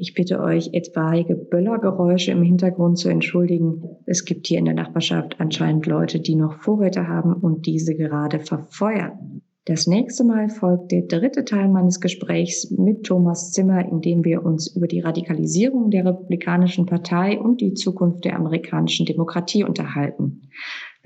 Ich 0.00 0.14
bitte 0.14 0.38
euch, 0.38 0.70
etwaige 0.74 1.34
Böllergeräusche 1.34 2.30
im 2.30 2.44
Hintergrund 2.44 2.98
zu 2.98 3.08
entschuldigen. 3.08 3.82
Es 4.06 4.24
gibt 4.24 4.46
hier 4.46 4.60
in 4.60 4.66
der 4.66 4.74
Nachbarschaft 4.74 5.40
anscheinend 5.40 5.86
Leute, 5.86 6.20
die 6.20 6.36
noch 6.36 6.52
Vorräte 6.62 7.08
haben 7.08 7.32
und 7.32 7.66
diese 7.66 7.96
gerade 7.96 8.38
verfeuern. 8.38 9.42
Das 9.64 9.88
nächste 9.88 10.22
Mal 10.22 10.50
folgt 10.50 10.92
der 10.92 11.02
dritte 11.02 11.44
Teil 11.44 11.68
meines 11.68 12.00
Gesprächs 12.00 12.70
mit 12.70 13.06
Thomas 13.06 13.50
Zimmer, 13.50 13.86
in 13.90 14.00
dem 14.00 14.24
wir 14.24 14.44
uns 14.44 14.74
über 14.74 14.86
die 14.86 15.00
Radikalisierung 15.00 15.90
der 15.90 16.04
Republikanischen 16.04 16.86
Partei 16.86 17.36
und 17.36 17.60
die 17.60 17.74
Zukunft 17.74 18.24
der 18.24 18.36
amerikanischen 18.36 19.04
Demokratie 19.04 19.64
unterhalten. 19.64 20.42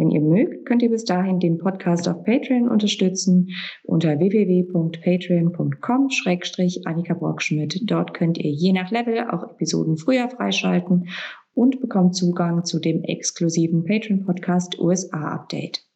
Wenn 0.03 0.11
ihr 0.11 0.21
mögt, 0.21 0.67
könnt 0.67 0.83
ihr 0.83 0.91
bis 0.91 1.05
dahin 1.05 1.39
den 1.39 1.59
Podcast 1.59 2.09
auf 2.09 2.25
Patreon 2.25 2.69
unterstützen 2.69 3.51
unter 3.85 4.19
www.patreon.com-annika 4.19 7.15
Brockschmidt. 7.15 7.89
Dort 7.89 8.13
könnt 8.13 8.37
ihr 8.37 8.51
je 8.51 8.73
nach 8.73 8.91
Level 8.91 9.21
auch 9.31 9.49
Episoden 9.49 9.97
früher 9.97 10.29
freischalten 10.29 11.07
und 11.55 11.81
bekommt 11.81 12.17
Zugang 12.17 12.65
zu 12.65 12.81
dem 12.81 13.05
exklusiven 13.05 13.85
Patreon-Podcast 13.85 14.81
USA 14.81 15.35
Update. 15.35 15.87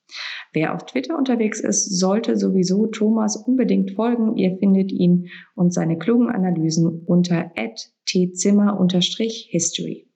Wer 0.53 0.77
auf 0.77 0.87
Twitter 0.87 1.19
unterwegs 1.19 1.59
ist, 1.59 1.99
sollte 1.99 2.37
sowieso 2.37 2.87
Thomas 2.87 3.37
unbedingt 3.37 3.97
folgen. 3.97 4.37
Ihr 4.37 4.57
findet 4.59 4.93
ihn 4.93 5.31
und 5.57 5.75
seine 5.75 5.99
klugen 5.99 6.29
Analysen 6.29 7.03
unter 7.07 7.51
tzimmer-history. 8.07 10.07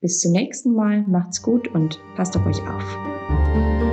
Bis 0.00 0.20
zum 0.20 0.30
nächsten 0.30 0.74
Mal, 0.74 1.02
macht's 1.08 1.42
gut 1.42 1.66
und 1.74 1.98
passt 2.14 2.36
auf 2.36 2.46
euch 2.46 2.60
auf. 2.60 3.11
Música 3.28 3.91